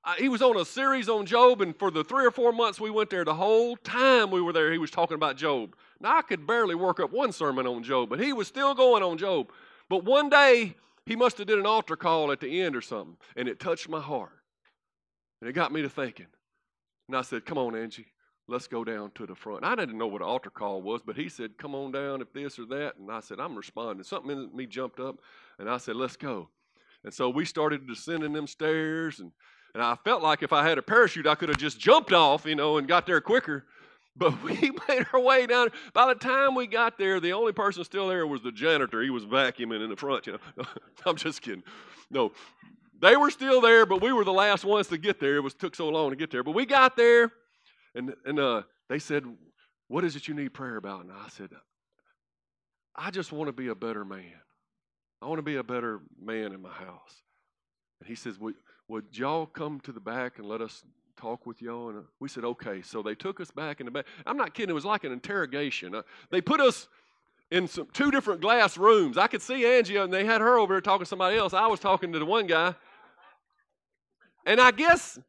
Uh, 0.04 0.14
he 0.20 0.30
was 0.30 0.44
on 0.44 0.56
a 0.56 0.64
series 0.64 1.10
on 1.10 1.26
Job, 1.26 1.62
and 1.62 1.76
for 1.76 1.90
the 1.90 2.04
three 2.04 2.26
or 2.26 2.32
four 2.32 2.52
months 2.52 2.80
we 2.80 2.92
went 2.92 3.10
there, 3.10 3.26
the 3.26 3.34
whole 3.34 3.76
time 3.78 4.30
we 4.30 4.40
were 4.40 4.54
there, 4.54 4.72
he 4.72 4.78
was 4.78 4.92
talking 4.92 5.16
about 5.16 5.36
Job. 5.36 5.76
Now, 6.00 6.20
I 6.20 6.22
could 6.22 6.46
barely 6.46 6.76
work 6.76 7.00
up 7.00 7.12
one 7.12 7.32
sermon 7.32 7.66
on 7.66 7.82
Job, 7.82 8.10
but 8.10 8.20
he 8.20 8.32
was 8.32 8.48
still 8.48 8.76
going 8.76 9.02
on 9.02 9.18
Job. 9.18 9.52
But 9.90 10.04
one 10.04 10.30
day, 10.30 10.76
he 11.06 11.16
must 11.16 11.38
have 11.38 11.48
did 11.48 11.60
an 11.60 11.66
altar 11.66 11.96
call 11.96 12.32
at 12.32 12.40
the 12.40 12.62
end 12.62 12.76
or 12.76 12.82
something, 12.82 13.18
and 13.36 13.48
it 13.48 13.60
touched 13.60 13.90
my 13.90 14.02
heart. 14.02 14.32
And 15.42 15.50
it 15.50 15.54
got 15.54 15.72
me 15.72 15.82
to 15.82 15.90
thinking. 15.90 16.28
And 17.08 17.18
I 17.18 17.22
said, 17.22 17.46
Come 17.46 17.58
on, 17.58 17.76
Angie, 17.76 18.08
let's 18.48 18.68
go 18.68 18.84
down 18.84 19.12
to 19.16 19.26
the 19.26 19.36
front. 19.36 19.64
I 19.64 19.76
didn't 19.76 19.98
know 19.98 20.08
what 20.08 20.22
an 20.22 20.28
altar 20.28 20.50
call 20.50 20.82
was, 20.82 21.02
but 21.06 21.16
he 21.16 21.30
said, 21.30 21.58
Come 21.58 21.76
on 21.76 21.92
down 21.92 22.22
if 22.22 22.34
this 22.34 22.58
or 22.58 22.66
that. 22.68 22.98
And 22.98 23.12
I 23.12 23.20
said, 23.20 23.40
I'm 23.40 23.56
responding. 23.56 24.04
Something 24.04 24.32
in 24.32 24.56
me 24.56 24.66
jumped 24.66 25.00
up, 25.00 25.18
and 25.60 25.70
I 25.70 25.78
said, 25.78 25.96
Let's 25.96 26.16
go. 26.16 26.50
And 27.04 27.14
so 27.14 27.30
we 27.30 27.46
started 27.46 27.88
descending 27.88 28.34
them 28.34 28.48
stairs, 28.48 29.20
and, 29.20 29.32
and 29.76 29.84
I 29.84 29.96
felt 30.04 30.24
like 30.24 30.42
if 30.42 30.52
I 30.52 30.68
had 30.68 30.80
a 30.80 30.82
parachute, 30.82 31.28
I 31.28 31.36
could 31.36 31.50
have 31.50 31.60
just 31.60 31.80
jumped 31.80 32.14
off, 32.14 32.46
you 32.46 32.56
know, 32.56 32.78
and 32.78 32.88
got 32.88 33.06
there 33.06 33.22
quicker. 33.22 33.66
But 34.16 34.42
we 34.44 34.72
made 34.88 35.06
our 35.14 35.20
way 35.20 35.46
down. 35.46 35.70
By 35.94 36.08
the 36.08 36.20
time 36.20 36.56
we 36.56 36.68
got 36.68 36.98
there, 36.98 37.20
the 37.20 37.34
only 37.34 37.52
person 37.52 37.84
still 37.84 38.08
there 38.08 38.26
was 38.26 38.42
the 38.42 38.52
janitor. 38.52 39.02
He 39.02 39.10
was 39.10 39.26
vacuuming 39.26 39.84
in 39.84 39.90
the 39.90 39.96
front. 39.96 40.28
You 40.28 40.40
know, 40.58 40.66
I'm 41.06 41.16
just 41.16 41.42
kidding. 41.42 41.64
No, 42.10 42.32
they 43.00 43.18
were 43.18 43.30
still 43.30 43.62
there, 43.62 43.86
but 43.86 44.02
we 44.02 44.14
were 44.14 44.24
the 44.24 44.34
last 44.34 44.64
ones 44.64 44.88
to 44.88 44.98
get 44.98 45.20
there. 45.20 45.36
It 45.36 45.42
was 45.42 45.54
took 45.54 45.76
so 45.76 45.90
long 45.90 46.12
to 46.12 46.16
get 46.16 46.32
there, 46.32 46.44
but 46.44 46.52
we 46.52 46.66
got 46.66 46.96
there, 46.96 47.32
and 47.94 48.14
and 48.26 48.40
uh, 48.40 48.64
they 48.90 49.00
said, 49.00 49.26
"What 49.88 50.04
is 50.04 50.16
it 50.16 50.28
you 50.28 50.34
need 50.34 50.54
prayer 50.54 50.78
about?" 50.78 51.02
And 51.02 51.12
I 51.12 51.28
said, 51.30 51.50
"I 52.96 53.12
just 53.12 53.32
want 53.32 53.50
to 53.50 53.54
be 53.54 53.68
a 53.68 53.76
better 53.76 54.06
man. 54.06 54.40
I 55.22 55.28
want 55.28 55.40
to 55.40 55.44
be 55.44 55.56
a 55.56 55.64
better 55.64 56.02
man 56.22 56.54
in 56.54 56.62
my 56.62 56.72
house." 56.72 57.22
And 58.00 58.08
he 58.08 58.16
says, 58.16 58.40
"Would, 58.40 58.56
would 58.88 59.06
y'all 59.12 59.46
come 59.46 59.82
to 59.82 59.92
the 59.92 60.00
back 60.00 60.38
and 60.38 60.48
let 60.48 60.62
us 60.62 60.84
talk 61.18 61.46
with 61.46 61.62
y'all? 61.62 61.90
And 61.90 62.00
uh, 62.00 62.02
we 62.20 62.30
said, 62.30 62.44
okay. 62.44 62.82
So 62.82 63.02
they 63.02 63.16
took 63.16 63.40
us 63.40 63.52
back 63.52 63.80
in 63.80 63.86
the 63.86 63.92
back. 63.92 64.06
I'm 64.26 64.38
not 64.38 64.54
kidding. 64.54 64.70
It 64.70 64.74
was 64.74 64.86
like 64.86 65.04
an 65.04 65.12
interrogation. 65.12 65.96
Uh, 65.96 66.02
they 66.30 66.42
put 66.42 66.60
us 66.60 66.88
in 67.52 67.68
some 67.68 67.88
two 67.94 68.12
different 68.12 68.42
glass 68.42 68.78
rooms. 68.78 69.18
I 69.18 69.28
could 69.28 69.42
see 69.42 69.66
Angie, 69.66 69.98
and 69.98 70.12
they 70.12 70.26
had 70.26 70.42
her 70.42 70.58
over 70.58 70.74
there 70.74 70.82
talking 70.82 71.06
to 71.06 71.10
somebody 71.10 71.38
else. 71.38 71.54
I 71.54 71.68
was 71.68 71.80
talking 71.80 72.12
to 72.14 72.20
the 72.20 72.26
one 72.26 72.48
guy. 72.48 72.76
And 74.46 74.60
I 74.60 74.72
guess 74.72 75.20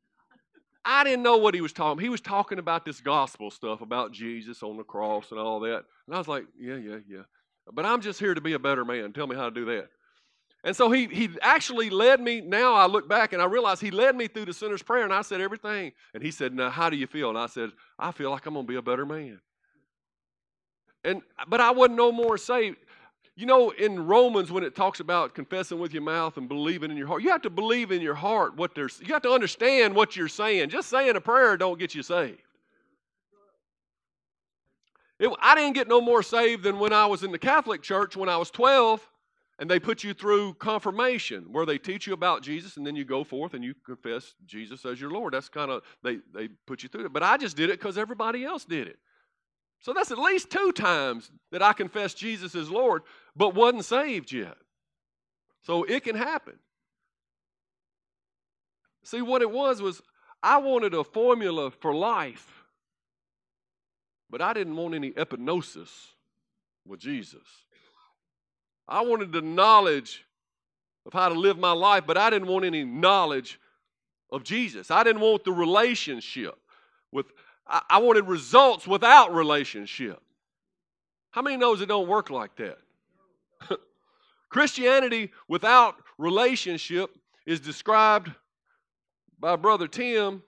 I 0.84 1.04
didn't 1.04 1.22
know 1.22 1.36
what 1.36 1.54
he 1.54 1.60
was 1.60 1.72
talking. 1.72 2.02
He 2.02 2.08
was 2.08 2.20
talking 2.20 2.58
about 2.58 2.84
this 2.84 3.00
gospel 3.00 3.50
stuff 3.50 3.80
about 3.80 4.12
Jesus 4.12 4.62
on 4.62 4.76
the 4.76 4.84
cross 4.84 5.30
and 5.30 5.40
all 5.40 5.60
that. 5.60 5.84
And 6.06 6.14
I 6.14 6.18
was 6.18 6.28
like, 6.28 6.44
yeah, 6.58 6.76
yeah, 6.76 6.98
yeah. 7.08 7.22
But 7.72 7.84
I'm 7.84 8.00
just 8.00 8.20
here 8.20 8.34
to 8.34 8.40
be 8.40 8.52
a 8.52 8.58
better 8.58 8.84
man. 8.84 9.12
Tell 9.12 9.26
me 9.26 9.34
how 9.34 9.48
to 9.48 9.50
do 9.50 9.64
that. 9.66 9.88
And 10.66 10.74
so 10.74 10.90
he, 10.90 11.06
he 11.06 11.30
actually 11.42 11.90
led 11.90 12.20
me. 12.20 12.40
Now 12.40 12.74
I 12.74 12.86
look 12.86 13.08
back 13.08 13.32
and 13.32 13.40
I 13.40 13.44
realize 13.44 13.78
he 13.78 13.92
led 13.92 14.16
me 14.16 14.26
through 14.26 14.46
the 14.46 14.52
sinner's 14.52 14.82
prayer, 14.82 15.04
and 15.04 15.14
I 15.14 15.22
said 15.22 15.40
everything. 15.40 15.92
And 16.12 16.20
he 16.20 16.32
said, 16.32 16.52
Now, 16.52 16.70
how 16.70 16.90
do 16.90 16.96
you 16.96 17.06
feel? 17.06 17.28
And 17.28 17.38
I 17.38 17.46
said, 17.46 17.70
I 18.00 18.10
feel 18.10 18.32
like 18.32 18.46
I'm 18.46 18.54
going 18.54 18.66
to 18.66 18.72
be 18.72 18.76
a 18.76 18.82
better 18.82 19.06
man. 19.06 19.40
And 21.04 21.22
but 21.46 21.60
I 21.60 21.70
wasn't 21.70 21.98
no 21.98 22.10
more 22.10 22.36
saved. 22.36 22.78
You 23.36 23.46
know, 23.46 23.70
in 23.70 24.06
Romans, 24.06 24.50
when 24.50 24.64
it 24.64 24.74
talks 24.74 24.98
about 24.98 25.36
confessing 25.36 25.78
with 25.78 25.92
your 25.92 26.02
mouth 26.02 26.36
and 26.36 26.48
believing 26.48 26.90
in 26.90 26.96
your 26.96 27.06
heart, 27.06 27.22
you 27.22 27.30
have 27.30 27.42
to 27.42 27.50
believe 27.50 27.92
in 27.92 28.02
your 28.02 28.16
heart 28.16 28.56
what 28.56 28.74
there's. 28.74 29.00
You 29.00 29.12
have 29.12 29.22
to 29.22 29.30
understand 29.30 29.94
what 29.94 30.16
you're 30.16 30.26
saying. 30.26 30.70
Just 30.70 30.88
saying 30.88 31.14
a 31.14 31.20
prayer 31.20 31.56
don't 31.56 31.78
get 31.78 31.94
you 31.94 32.02
saved. 32.02 32.42
It, 35.20 35.30
I 35.40 35.54
didn't 35.54 35.74
get 35.74 35.86
no 35.86 36.00
more 36.00 36.24
saved 36.24 36.64
than 36.64 36.80
when 36.80 36.92
I 36.92 37.06
was 37.06 37.22
in 37.22 37.30
the 37.30 37.38
Catholic 37.38 37.82
Church 37.82 38.16
when 38.16 38.28
I 38.28 38.36
was 38.36 38.50
12 38.50 39.08
and 39.58 39.70
they 39.70 39.80
put 39.80 40.04
you 40.04 40.12
through 40.12 40.54
confirmation 40.54 41.46
where 41.50 41.64
they 41.64 41.78
teach 41.78 42.06
you 42.06 42.12
about 42.12 42.42
Jesus 42.42 42.76
and 42.76 42.86
then 42.86 42.94
you 42.94 43.04
go 43.04 43.24
forth 43.24 43.54
and 43.54 43.64
you 43.64 43.74
confess 43.84 44.34
Jesus 44.44 44.84
as 44.84 45.00
your 45.00 45.10
Lord. 45.10 45.32
That's 45.32 45.48
kind 45.48 45.70
of, 45.70 45.82
they, 46.02 46.18
they 46.34 46.48
put 46.66 46.82
you 46.82 46.88
through 46.88 47.06
it. 47.06 47.12
But 47.12 47.22
I 47.22 47.38
just 47.38 47.56
did 47.56 47.70
it 47.70 47.78
because 47.78 47.96
everybody 47.96 48.44
else 48.44 48.64
did 48.64 48.86
it. 48.86 48.98
So 49.80 49.92
that's 49.92 50.10
at 50.10 50.18
least 50.18 50.50
two 50.50 50.72
times 50.72 51.30
that 51.52 51.62
I 51.62 51.72
confessed 51.72 52.18
Jesus 52.18 52.54
as 52.54 52.70
Lord, 52.70 53.02
but 53.34 53.54
wasn't 53.54 53.84
saved 53.84 54.32
yet. 54.32 54.56
So 55.62 55.84
it 55.84 56.04
can 56.04 56.16
happen. 56.16 56.54
See, 59.04 59.22
what 59.22 59.42
it 59.42 59.50
was 59.50 59.80
was 59.80 60.02
I 60.42 60.58
wanted 60.58 60.92
a 60.92 61.04
formula 61.04 61.70
for 61.70 61.94
life, 61.94 62.64
but 64.28 64.42
I 64.42 64.52
didn't 64.52 64.76
want 64.76 64.94
any 64.94 65.12
epignosis 65.12 65.90
with 66.84 67.00
Jesus. 67.00 67.65
I 68.88 69.02
wanted 69.02 69.32
the 69.32 69.42
knowledge 69.42 70.24
of 71.04 71.12
how 71.12 71.28
to 71.28 71.34
live 71.34 71.58
my 71.58 71.72
life, 71.72 72.04
but 72.06 72.16
I 72.16 72.30
didn't 72.30 72.48
want 72.48 72.64
any 72.64 72.84
knowledge 72.84 73.60
of 74.30 74.44
Jesus. 74.44 74.90
I 74.90 75.04
didn't 75.04 75.20
want 75.20 75.44
the 75.44 75.52
relationship 75.52 76.56
with 77.12 77.26
I, 77.68 77.98
wanted 77.98 78.28
results 78.28 78.86
without 78.86 79.34
relationship. 79.34 80.22
How 81.32 81.42
many 81.42 81.56
knows 81.56 81.80
it 81.80 81.86
don't 81.86 82.06
work 82.06 82.30
like 82.30 82.54
that? 82.56 82.78
Christianity 84.48 85.32
without 85.48 85.96
relationship 86.16 87.10
is 87.44 87.58
described 87.58 88.30
by 89.40 89.56
brother 89.56 89.88
Tim 89.88 90.42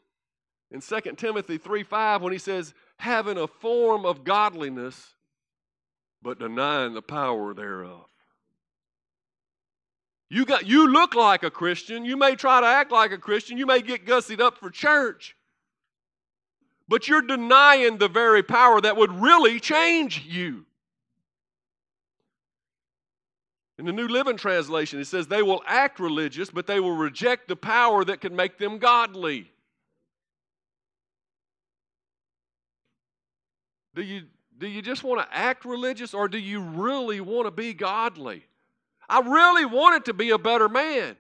in 0.71 0.81
2 0.81 1.01
Timothy 1.17 1.59
3 1.59 1.83
5 1.83 2.23
when 2.23 2.33
he 2.33 2.39
says, 2.39 2.73
having 2.99 3.39
a 3.39 3.47
form 3.47 4.05
of 4.05 4.25
godliness, 4.25 5.15
but 6.23 6.39
denying 6.39 6.95
the 6.95 7.03
power 7.03 7.55
thereof. 7.55 8.07
You, 10.31 10.45
got, 10.45 10.67
you 10.67 10.93
look 10.93 11.15
like 11.15 11.43
a 11.43 11.51
Christian. 11.51 12.05
You 12.05 12.17
may 12.17 12.35
try 12.37 12.61
to 12.61 12.67
act 12.67 12.93
like 12.93 13.13
a 13.13 13.19
Christian. 13.19 13.57
You 13.57 13.67
may 13.67 13.81
get 13.81 14.05
gussied 14.05 14.41
up 14.41 14.59
for 14.59 14.71
church. 14.71 15.37
But 16.87 17.09
you're 17.09 17.23
denying 17.23 17.99
the 17.99 18.09
very 18.09 18.43
power 18.43 18.81
that 18.81 18.97
would 18.97 19.13
really 19.21 19.61
change 19.61 20.25
you. 20.27 20.65
In 23.79 23.87
the 23.87 23.93
New 23.93 24.09
Living 24.09 24.37
Translation, 24.37 24.99
it 24.99 25.07
says 25.07 25.29
they 25.29 25.43
will 25.43 25.63
act 25.67 26.01
religious, 26.01 26.51
but 26.51 26.67
they 26.67 26.81
will 26.81 26.97
reject 26.97 27.47
the 27.47 27.57
power 27.57 28.05
that 28.05 28.21
can 28.21 28.35
make 28.35 28.59
them 28.59 28.79
godly. 28.79 29.51
Do 33.95 34.03
you, 34.03 34.23
do 34.59 34.67
you 34.67 34.83
just 34.83 35.05
want 35.05 35.21
to 35.21 35.37
act 35.37 35.65
religious 35.65 36.13
or 36.13 36.29
do 36.29 36.39
you 36.39 36.61
really 36.61 37.21
want 37.21 37.47
to 37.47 37.51
be 37.51 37.73
godly? 37.73 38.45
I 39.09 39.21
really 39.21 39.65
wanted 39.65 40.05
to 40.07 40.15
be 40.15 40.31
a 40.31 40.39
better 40.39 40.69
man, 40.69 41.17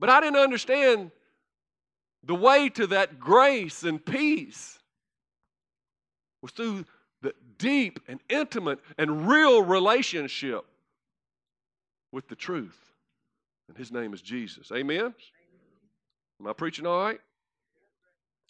but 0.00 0.08
I 0.08 0.20
didn't 0.20 0.38
understand 0.38 1.10
the 2.24 2.34
way 2.34 2.68
to 2.70 2.86
that 2.88 3.20
grace 3.20 3.82
and 3.82 4.04
peace 4.04 4.78
was 6.42 6.52
through 6.52 6.84
the 7.22 7.34
deep 7.58 8.00
and 8.08 8.20
intimate 8.28 8.80
and 8.98 9.28
real 9.28 9.62
relationship 9.62 10.64
with 12.12 12.28
the 12.28 12.36
truth. 12.36 12.78
And 13.68 13.76
his 13.76 13.92
name 13.92 14.14
is 14.14 14.22
Jesus. 14.22 14.70
Amen? 14.72 15.14
Am 16.40 16.46
I 16.46 16.52
preaching 16.52 16.86
all 16.86 17.00
right? 17.00 17.20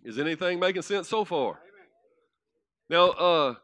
Is 0.04 0.18
anything 0.18 0.60
making 0.60 0.82
sense 0.82 1.08
so 1.08 1.24
far? 1.24 1.58
Now, 2.88 3.10
uh, 3.10 3.54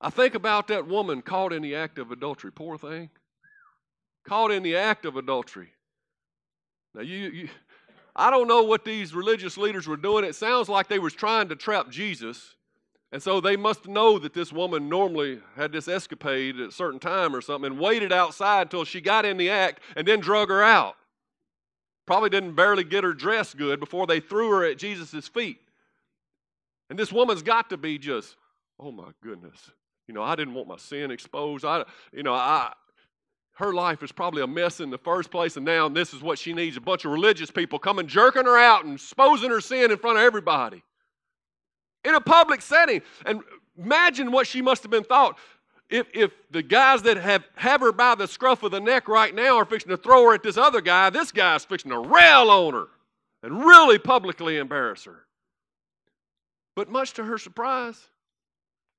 I 0.00 0.10
think 0.10 0.34
about 0.34 0.68
that 0.68 0.86
woman 0.86 1.22
caught 1.22 1.52
in 1.52 1.62
the 1.62 1.74
act 1.74 1.98
of 1.98 2.10
adultery. 2.10 2.52
Poor 2.52 2.78
thing 2.78 3.10
caught 4.26 4.50
in 4.50 4.62
the 4.62 4.76
act 4.76 5.04
of 5.04 5.16
adultery. 5.16 5.68
Now, 6.94 7.02
you, 7.02 7.18
you 7.28 7.48
I 8.14 8.30
don't 8.30 8.48
know 8.48 8.62
what 8.62 8.84
these 8.84 9.14
religious 9.14 9.58
leaders 9.58 9.86
were 9.86 9.98
doing. 9.98 10.24
It 10.24 10.34
sounds 10.34 10.70
like 10.70 10.88
they 10.88 10.98
was 10.98 11.12
trying 11.12 11.50
to 11.50 11.56
trap 11.56 11.90
Jesus. 11.90 12.54
And 13.12 13.22
so 13.22 13.40
they 13.40 13.56
must 13.56 13.86
know 13.86 14.18
that 14.18 14.32
this 14.32 14.52
woman 14.52 14.88
normally 14.88 15.40
had 15.54 15.70
this 15.70 15.86
escapade 15.86 16.58
at 16.58 16.68
a 16.68 16.72
certain 16.72 16.98
time 16.98 17.36
or 17.36 17.40
something 17.40 17.72
and 17.72 17.80
waited 17.80 18.12
outside 18.12 18.62
until 18.62 18.84
she 18.84 19.00
got 19.00 19.24
in 19.26 19.36
the 19.36 19.50
act 19.50 19.80
and 19.96 20.08
then 20.08 20.20
drug 20.20 20.48
her 20.48 20.62
out. 20.62 20.96
Probably 22.06 22.30
didn't 22.30 22.54
barely 22.54 22.84
get 22.84 23.04
her 23.04 23.12
dressed 23.12 23.58
good 23.58 23.80
before 23.80 24.06
they 24.06 24.20
threw 24.20 24.50
her 24.50 24.64
at 24.64 24.78
Jesus' 24.78 25.28
feet. 25.28 25.58
And 26.88 26.98
this 26.98 27.12
woman's 27.12 27.42
got 27.42 27.70
to 27.70 27.76
be 27.76 27.98
just, 27.98 28.36
oh 28.80 28.92
my 28.92 29.10
goodness. 29.22 29.70
You 30.08 30.14
know, 30.14 30.22
I 30.22 30.36
didn't 30.36 30.54
want 30.54 30.68
my 30.68 30.76
sin 30.76 31.10
exposed. 31.10 31.64
I, 31.64 31.84
you 32.12 32.22
know, 32.22 32.34
I, 32.34 32.72
her 33.56 33.72
life 33.72 34.02
is 34.02 34.12
probably 34.12 34.42
a 34.42 34.46
mess 34.46 34.80
in 34.80 34.90
the 34.90 34.98
first 34.98 35.30
place, 35.30 35.56
and 35.56 35.64
now 35.64 35.88
this 35.88 36.12
is 36.12 36.22
what 36.22 36.38
she 36.38 36.52
needs 36.52 36.76
a 36.76 36.80
bunch 36.80 37.06
of 37.06 37.10
religious 37.10 37.50
people 37.50 37.78
coming 37.78 38.06
jerking 38.06 38.44
her 38.44 38.58
out 38.58 38.84
and 38.84 38.94
exposing 38.94 39.50
her 39.50 39.62
sin 39.62 39.90
in 39.90 39.96
front 39.96 40.18
of 40.18 40.24
everybody 40.24 40.82
in 42.04 42.14
a 42.14 42.20
public 42.20 42.60
setting. 42.60 43.00
And 43.24 43.40
imagine 43.78 44.30
what 44.30 44.46
she 44.46 44.60
must 44.60 44.82
have 44.82 44.90
been 44.90 45.04
thought. 45.04 45.38
If, 45.88 46.06
if 46.12 46.32
the 46.50 46.62
guys 46.62 47.02
that 47.02 47.16
have, 47.16 47.44
have 47.54 47.80
her 47.80 47.92
by 47.92 48.14
the 48.14 48.28
scruff 48.28 48.62
of 48.62 48.72
the 48.72 48.80
neck 48.80 49.08
right 49.08 49.34
now 49.34 49.56
are 49.56 49.64
fixing 49.64 49.90
to 49.90 49.96
throw 49.96 50.24
her 50.24 50.34
at 50.34 50.42
this 50.42 50.58
other 50.58 50.82
guy, 50.82 51.08
this 51.08 51.32
guy's 51.32 51.64
fixing 51.64 51.92
to 51.92 51.98
rail 51.98 52.50
on 52.50 52.74
her 52.74 52.88
and 53.42 53.64
really 53.64 53.98
publicly 53.98 54.58
embarrass 54.58 55.04
her. 55.04 55.24
But 56.74 56.90
much 56.90 57.14
to 57.14 57.24
her 57.24 57.38
surprise, 57.38 57.98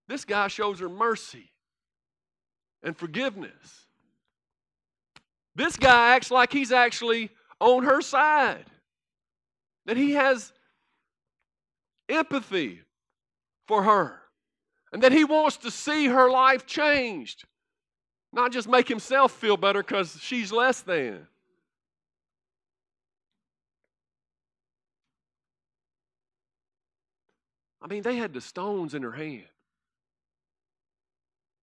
this 0.08 0.26
guy 0.26 0.48
shows 0.48 0.80
her 0.80 0.90
mercy 0.90 1.52
and 2.82 2.98
forgiveness. 2.98 3.87
This 5.58 5.76
guy 5.76 6.14
acts 6.14 6.30
like 6.30 6.54
he's 6.54 6.72
actually 6.72 7.32
on 7.60 7.84
her 7.84 8.00
side, 8.00 8.66
that 9.88 9.98
he 9.98 10.12
has 10.12 10.54
empathy 12.08 12.82
for 13.68 13.82
her, 13.82 14.22
and 14.94 15.02
that 15.02 15.12
he 15.12 15.24
wants 15.24 15.58
to 15.58 15.72
see 15.72 16.06
her 16.06 16.30
life 16.30 16.68
changed, 16.68 17.46
not 18.32 18.52
just 18.52 18.70
make 18.70 18.88
himself 18.88 19.32
feel 19.32 19.58
better 19.58 19.82
because 19.82 20.20
she's 20.22 20.52
less 20.52 20.82
than. 20.82 21.26
I 27.82 27.88
mean, 27.88 28.04
they 28.04 28.18
had 28.18 28.32
the 28.32 28.42
stones 28.42 28.94
in 28.94 29.02
their 29.02 29.12
hand. 29.12 29.48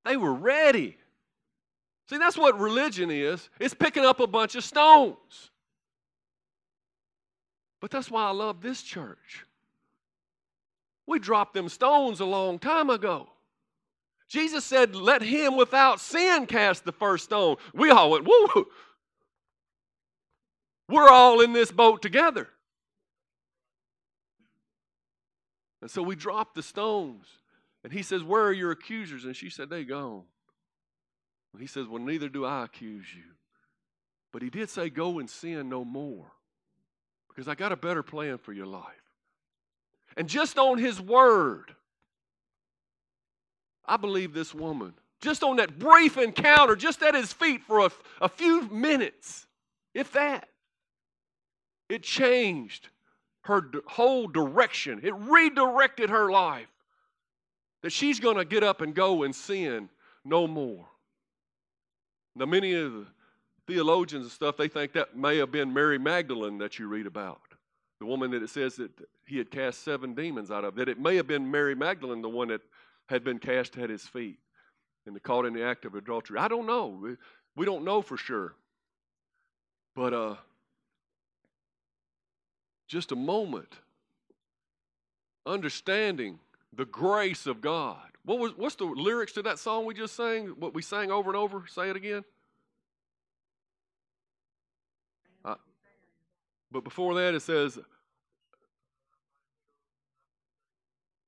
They 0.04 0.16
were 0.16 0.34
ready. 0.34 0.96
See, 2.08 2.18
that's 2.18 2.36
what 2.36 2.58
religion 2.58 3.10
is 3.10 3.48
it's 3.58 3.74
picking 3.74 4.04
up 4.04 4.20
a 4.20 4.26
bunch 4.26 4.54
of 4.54 4.64
stones. 4.64 5.50
But 7.80 7.90
that's 7.90 8.10
why 8.10 8.24
I 8.24 8.30
love 8.30 8.62
this 8.62 8.82
church. 8.82 9.44
We 11.06 11.18
dropped 11.18 11.54
them 11.54 11.68
stones 11.68 12.20
a 12.20 12.24
long 12.24 12.58
time 12.58 12.88
ago. 12.88 13.28
Jesus 14.28 14.64
said, 14.64 14.94
Let 14.94 15.22
him 15.22 15.56
without 15.56 16.00
sin 16.00 16.46
cast 16.46 16.84
the 16.84 16.92
first 16.92 17.24
stone. 17.24 17.56
We 17.74 17.90
all 17.90 18.10
went, 18.10 18.26
Woo! 18.26 18.66
We're 20.88 21.08
all 21.08 21.40
in 21.40 21.52
this 21.52 21.70
boat 21.70 22.02
together. 22.02 22.48
And 25.80 25.90
so 25.90 26.02
we 26.02 26.16
dropped 26.16 26.54
the 26.54 26.62
stones. 26.62 27.26
And 27.82 27.92
he 27.92 28.02
says, 28.02 28.22
Where 28.22 28.44
are 28.44 28.52
your 28.52 28.70
accusers? 28.70 29.24
And 29.26 29.36
she 29.36 29.50
said, 29.50 29.68
They 29.68 29.84
gone. 29.84 30.22
He 31.58 31.66
says, 31.66 31.86
Well, 31.86 32.02
neither 32.02 32.28
do 32.28 32.44
I 32.44 32.64
accuse 32.64 33.06
you. 33.14 33.22
But 34.32 34.42
he 34.42 34.50
did 34.50 34.70
say, 34.70 34.90
Go 34.90 35.18
and 35.18 35.28
sin 35.28 35.68
no 35.68 35.84
more. 35.84 36.26
Because 37.28 37.48
I 37.48 37.54
got 37.54 37.72
a 37.72 37.76
better 37.76 38.02
plan 38.02 38.38
for 38.38 38.52
your 38.52 38.66
life. 38.66 38.84
And 40.16 40.28
just 40.28 40.58
on 40.58 40.78
his 40.78 41.00
word, 41.00 41.74
I 43.84 43.96
believe 43.96 44.32
this 44.32 44.54
woman, 44.54 44.94
just 45.20 45.42
on 45.42 45.56
that 45.56 45.78
brief 45.78 46.16
encounter, 46.16 46.76
just 46.76 47.02
at 47.02 47.14
his 47.14 47.32
feet 47.32 47.62
for 47.62 47.86
a, 47.86 47.90
a 48.20 48.28
few 48.28 48.68
minutes, 48.68 49.46
if 49.94 50.12
that, 50.12 50.48
it 51.88 52.02
changed 52.02 52.88
her 53.42 53.62
whole 53.86 54.26
direction. 54.26 55.00
It 55.02 55.14
redirected 55.14 56.10
her 56.10 56.30
life. 56.30 56.68
That 57.82 57.90
she's 57.90 58.18
going 58.18 58.36
to 58.36 58.44
get 58.44 58.62
up 58.62 58.80
and 58.80 58.94
go 58.94 59.24
and 59.24 59.34
sin 59.34 59.90
no 60.24 60.46
more. 60.46 60.86
Now, 62.36 62.46
many 62.46 62.74
of 62.74 62.92
the 62.92 63.06
theologians 63.66 64.24
and 64.24 64.32
stuff, 64.32 64.56
they 64.56 64.68
think 64.68 64.92
that 64.92 65.16
may 65.16 65.36
have 65.38 65.50
been 65.50 65.72
Mary 65.72 65.98
Magdalene 65.98 66.58
that 66.58 66.78
you 66.78 66.88
read 66.88 67.06
about. 67.06 67.40
The 68.00 68.06
woman 68.06 68.30
that 68.32 68.42
it 68.42 68.50
says 68.50 68.76
that 68.76 68.90
he 69.26 69.38
had 69.38 69.50
cast 69.50 69.84
seven 69.84 70.14
demons 70.14 70.50
out 70.50 70.64
of. 70.64 70.74
That 70.74 70.88
it 70.88 70.98
may 70.98 71.16
have 71.16 71.26
been 71.26 71.50
Mary 71.50 71.74
Magdalene, 71.74 72.22
the 72.22 72.28
one 72.28 72.48
that 72.48 72.60
had 73.08 73.22
been 73.22 73.38
cast 73.38 73.78
at 73.78 73.90
his 73.90 74.02
feet 74.02 74.38
and 75.06 75.22
caught 75.22 75.46
in 75.46 75.52
the 75.52 75.64
act 75.64 75.84
of 75.84 75.94
adultery. 75.94 76.38
I 76.38 76.48
don't 76.48 76.66
know. 76.66 77.16
We 77.56 77.64
don't 77.64 77.84
know 77.84 78.02
for 78.02 78.16
sure. 78.16 78.54
But 79.94 80.12
uh, 80.12 80.34
just 82.88 83.12
a 83.12 83.16
moment, 83.16 83.74
understanding 85.46 86.40
the 86.72 86.84
grace 86.84 87.46
of 87.46 87.60
God. 87.60 88.13
What 88.24 88.38
was 88.38 88.52
what's 88.56 88.76
the 88.76 88.84
lyrics 88.84 89.32
to 89.32 89.42
that 89.42 89.58
song 89.58 89.84
we 89.84 89.94
just 89.94 90.16
sang? 90.16 90.46
What 90.58 90.74
we 90.74 90.82
sang 90.82 91.10
over 91.10 91.30
and 91.30 91.36
over? 91.36 91.64
Say 91.68 91.90
it 91.90 91.96
again. 91.96 92.24
Uh, 95.44 95.56
but 96.70 96.84
before 96.84 97.14
that, 97.16 97.34
it 97.34 97.40
says, 97.40 97.78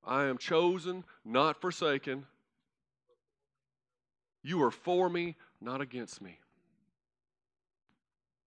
I 0.03 0.25
am 0.25 0.39
chosen, 0.39 1.05
not 1.25 1.61
forsaken. 1.61 2.25
You 4.43 4.63
are 4.63 4.71
for 4.71 5.11
me, 5.11 5.35
not 5.61 5.81
against 5.81 6.23
me. 6.23 6.39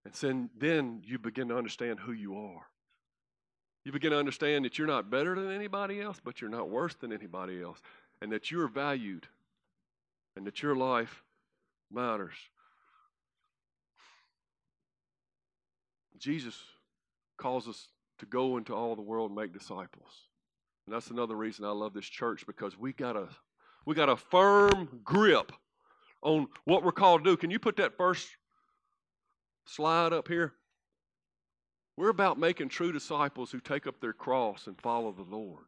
And 0.05 0.49
then 0.57 1.03
you 1.05 1.19
begin 1.19 1.49
to 1.49 1.57
understand 1.57 1.99
who 1.99 2.13
you 2.13 2.37
are. 2.37 2.65
You 3.83 3.91
begin 3.91 4.11
to 4.11 4.17
understand 4.17 4.65
that 4.65 4.77
you're 4.77 4.87
not 4.87 5.09
better 5.09 5.35
than 5.35 5.51
anybody 5.51 6.01
else, 6.01 6.19
but 6.23 6.41
you're 6.41 6.49
not 6.49 6.69
worse 6.69 6.95
than 6.95 7.11
anybody 7.11 7.61
else, 7.61 7.81
and 8.21 8.31
that 8.31 8.51
you're 8.51 8.67
valued, 8.67 9.27
and 10.35 10.45
that 10.45 10.61
your 10.61 10.75
life 10.75 11.23
matters. 11.91 12.35
Jesus 16.17 16.55
calls 17.37 17.67
us 17.67 17.87
to 18.19 18.25
go 18.25 18.57
into 18.57 18.75
all 18.75 18.95
the 18.95 19.01
world 19.01 19.31
and 19.31 19.39
make 19.39 19.53
disciples. 19.53 20.27
And 20.85 20.93
that's 20.93 21.09
another 21.09 21.35
reason 21.35 21.65
I 21.65 21.69
love 21.69 21.93
this 21.93 22.05
church 22.05 22.45
because 22.45 22.77
we 22.77 22.93
got 22.93 23.15
a 23.15 23.29
we 23.85 23.95
got 23.95 24.09
a 24.09 24.17
firm 24.17 25.01
grip 25.03 25.51
on 26.21 26.47
what 26.65 26.83
we're 26.83 26.91
called 26.91 27.23
to 27.23 27.31
do. 27.31 27.37
Can 27.37 27.49
you 27.49 27.59
put 27.59 27.77
that 27.77 27.95
first 27.95 28.27
slide 29.65 30.13
up 30.13 30.27
here? 30.27 30.53
We're 31.95 32.09
about 32.09 32.39
making 32.39 32.69
true 32.69 32.91
disciples 32.91 33.51
who 33.51 33.59
take 33.59 33.87
up 33.87 33.99
their 33.99 34.13
cross 34.13 34.67
and 34.67 34.79
follow 34.79 35.11
the 35.11 35.23
Lord. 35.23 35.65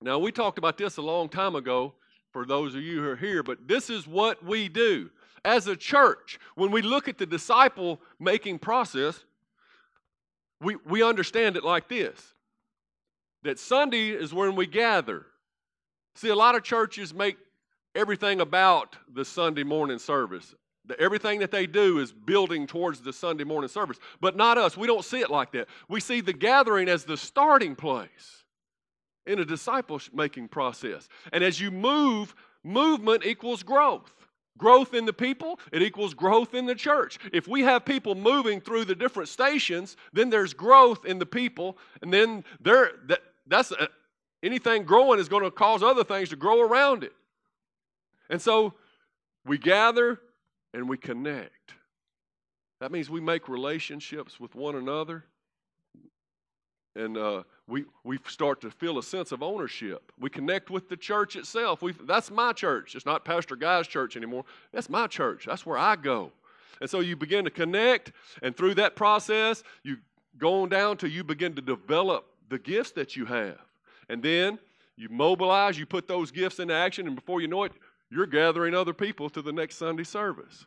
Now, 0.00 0.18
we 0.18 0.30
talked 0.30 0.58
about 0.58 0.78
this 0.78 0.96
a 0.96 1.02
long 1.02 1.28
time 1.28 1.54
ago 1.56 1.94
for 2.32 2.44
those 2.44 2.74
of 2.74 2.82
you 2.82 3.02
who 3.02 3.08
are 3.08 3.16
here, 3.16 3.42
but 3.42 3.66
this 3.66 3.90
is 3.90 4.06
what 4.06 4.44
we 4.44 4.68
do. 4.68 5.10
As 5.44 5.66
a 5.66 5.76
church, 5.76 6.38
when 6.54 6.70
we 6.70 6.82
look 6.82 7.08
at 7.08 7.18
the 7.18 7.26
disciple 7.26 8.00
making 8.18 8.58
process, 8.58 9.24
we, 10.60 10.76
we 10.86 11.02
understand 11.02 11.56
it 11.56 11.64
like 11.64 11.88
this 11.88 12.34
that 13.44 13.58
Sunday 13.58 14.10
is 14.10 14.34
when 14.34 14.56
we 14.56 14.66
gather. 14.66 15.24
See, 16.16 16.28
a 16.28 16.34
lot 16.34 16.56
of 16.56 16.64
churches 16.64 17.14
make 17.14 17.36
everything 17.94 18.40
about 18.40 18.96
the 19.12 19.24
Sunday 19.24 19.62
morning 19.62 19.98
service 19.98 20.54
everything 20.98 21.40
that 21.40 21.50
they 21.50 21.66
do 21.66 21.98
is 21.98 22.12
building 22.12 22.66
towards 22.66 23.00
the 23.00 23.12
Sunday 23.12 23.44
morning 23.44 23.68
service. 23.68 23.98
But 24.20 24.36
not 24.36 24.58
us. 24.58 24.76
We 24.76 24.86
don't 24.86 25.04
see 25.04 25.20
it 25.20 25.30
like 25.30 25.52
that. 25.52 25.68
We 25.88 26.00
see 26.00 26.20
the 26.20 26.32
gathering 26.32 26.88
as 26.88 27.04
the 27.04 27.16
starting 27.16 27.74
place 27.74 28.37
in 29.28 29.38
a 29.38 29.44
disciple 29.44 30.00
making 30.12 30.48
process. 30.48 31.08
And 31.32 31.44
as 31.44 31.60
you 31.60 31.70
move, 31.70 32.34
movement 32.64 33.24
equals 33.24 33.62
growth. 33.62 34.12
Growth 34.56 34.92
in 34.92 35.04
the 35.04 35.12
people, 35.12 35.60
it 35.70 35.82
equals 35.82 36.14
growth 36.14 36.52
in 36.54 36.66
the 36.66 36.74
church. 36.74 37.18
If 37.32 37.46
we 37.46 37.62
have 37.62 37.84
people 37.84 38.16
moving 38.16 38.60
through 38.60 38.86
the 38.86 38.94
different 38.96 39.28
stations, 39.28 39.96
then 40.12 40.30
there's 40.30 40.52
growth 40.52 41.04
in 41.04 41.20
the 41.20 41.26
people, 41.26 41.78
and 42.02 42.12
then 42.12 42.42
there 42.60 42.90
that 43.06 43.20
that's 43.46 43.70
a, 43.70 43.88
anything 44.42 44.82
growing 44.82 45.20
is 45.20 45.28
going 45.28 45.44
to 45.44 45.52
cause 45.52 45.84
other 45.84 46.02
things 46.02 46.30
to 46.30 46.36
grow 46.36 46.60
around 46.60 47.04
it. 47.04 47.12
And 48.30 48.42
so 48.42 48.74
we 49.46 49.58
gather, 49.58 50.20
and 50.74 50.88
we 50.88 50.96
connect. 50.96 51.74
That 52.80 52.90
means 52.90 53.08
we 53.08 53.20
make 53.20 53.48
relationships 53.48 54.40
with 54.40 54.56
one 54.56 54.74
another 54.74 55.24
and 56.96 57.16
uh, 57.16 57.42
we, 57.68 57.84
we 58.02 58.18
start 58.26 58.62
to 58.62 58.70
feel 58.70 58.98
a 58.98 59.02
sense 59.02 59.30
of 59.30 59.42
ownership. 59.42 60.10
We 60.18 60.30
connect 60.30 60.70
with 60.70 60.88
the 60.88 60.96
church 60.96 61.36
itself. 61.36 61.82
We, 61.82 61.92
that's 61.92 62.30
my 62.30 62.52
church. 62.54 62.96
It's 62.96 63.04
not 63.04 63.26
Pastor 63.26 63.56
Guy's 63.56 63.86
church 63.86 64.16
anymore. 64.16 64.44
That's 64.72 64.88
my 64.88 65.06
church. 65.06 65.44
That's 65.46 65.66
where 65.66 65.76
I 65.76 65.94
go. 65.96 66.32
And 66.80 66.88
so 66.88 67.00
you 67.00 67.14
begin 67.14 67.44
to 67.44 67.50
connect, 67.50 68.12
and 68.42 68.56
through 68.56 68.76
that 68.76 68.96
process, 68.96 69.62
you 69.82 69.98
go 70.38 70.62
on 70.62 70.70
down 70.70 70.96
till 70.96 71.10
you 71.10 71.22
begin 71.24 71.54
to 71.56 71.62
develop 71.62 72.26
the 72.48 72.58
gifts 72.58 72.92
that 72.92 73.16
you 73.16 73.26
have. 73.26 73.58
And 74.08 74.22
then 74.22 74.58
you 74.96 75.08
mobilize, 75.10 75.78
you 75.78 75.84
put 75.84 76.08
those 76.08 76.30
gifts 76.30 76.60
into 76.60 76.74
action, 76.74 77.06
and 77.06 77.16
before 77.16 77.40
you 77.40 77.48
know 77.48 77.64
it, 77.64 77.72
you're 78.10 78.26
gathering 78.26 78.74
other 78.74 78.94
people 78.94 79.28
to 79.30 79.42
the 79.42 79.52
next 79.52 79.76
Sunday 79.76 80.04
service. 80.04 80.66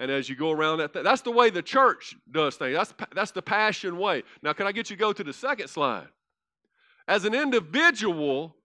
And 0.00 0.10
as 0.10 0.30
you 0.30 0.34
go 0.34 0.50
around 0.50 0.78
that, 0.78 0.94
th- 0.94 1.04
that's 1.04 1.20
the 1.20 1.30
way 1.30 1.50
the 1.50 1.62
church 1.62 2.16
does 2.32 2.56
things. 2.56 2.74
That's, 2.74 2.94
that's 3.14 3.30
the 3.32 3.42
passion 3.42 3.98
way. 3.98 4.22
Now, 4.42 4.54
can 4.54 4.66
I 4.66 4.72
get 4.72 4.88
you 4.88 4.96
to 4.96 5.00
go 5.00 5.12
to 5.12 5.22
the 5.22 5.32
second 5.32 5.68
slide? 5.68 6.08
As 7.06 7.26
an 7.26 7.34
individual, 7.34 8.56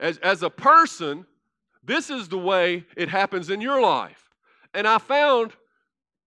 as, 0.00 0.16
as 0.18 0.42
a 0.42 0.48
person, 0.48 1.26
this 1.84 2.08
is 2.08 2.28
the 2.28 2.38
way 2.38 2.86
it 2.96 3.10
happens 3.10 3.50
in 3.50 3.60
your 3.60 3.80
life. 3.82 4.30
And 4.72 4.88
I 4.88 4.96
found 4.96 5.52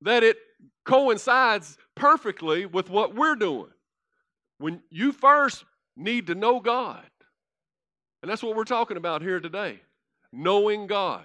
that 0.02 0.24
it 0.24 0.38
coincides 0.86 1.80
perfectly 1.96 2.67
with 2.67 2.91
what 2.91 3.15
we're 3.15 3.36
doing. 3.36 3.72
When 4.60 4.84
you 4.91 5.12
first 5.12 5.65
need 5.96 6.28
to 6.28 6.36
know 6.36 6.60
God, 6.60 7.04
and 8.22 8.30
that's 8.30 8.43
what 8.43 8.56
we're 8.56 8.65
talking 8.65 8.98
about 8.98 9.24
here 9.24 9.39
today 9.39 9.82
knowing 10.32 10.86
God. 10.86 11.24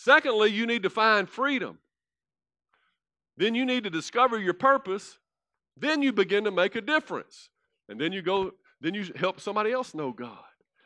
Secondly, 0.00 0.50
you 0.50 0.64
need 0.64 0.84
to 0.84 0.90
find 0.90 1.28
freedom. 1.28 1.76
Then 3.36 3.56
you 3.56 3.66
need 3.66 3.82
to 3.82 3.90
discover 3.90 4.38
your 4.38 4.54
purpose. 4.54 5.18
Then 5.76 6.02
you 6.02 6.12
begin 6.12 6.44
to 6.44 6.52
make 6.52 6.76
a 6.76 6.80
difference. 6.80 7.48
And 7.88 8.00
then 8.00 8.12
you 8.12 8.22
go, 8.22 8.52
then 8.80 8.94
you 8.94 9.06
help 9.16 9.40
somebody 9.40 9.72
else 9.72 9.94
know 9.94 10.12
God. 10.12 10.38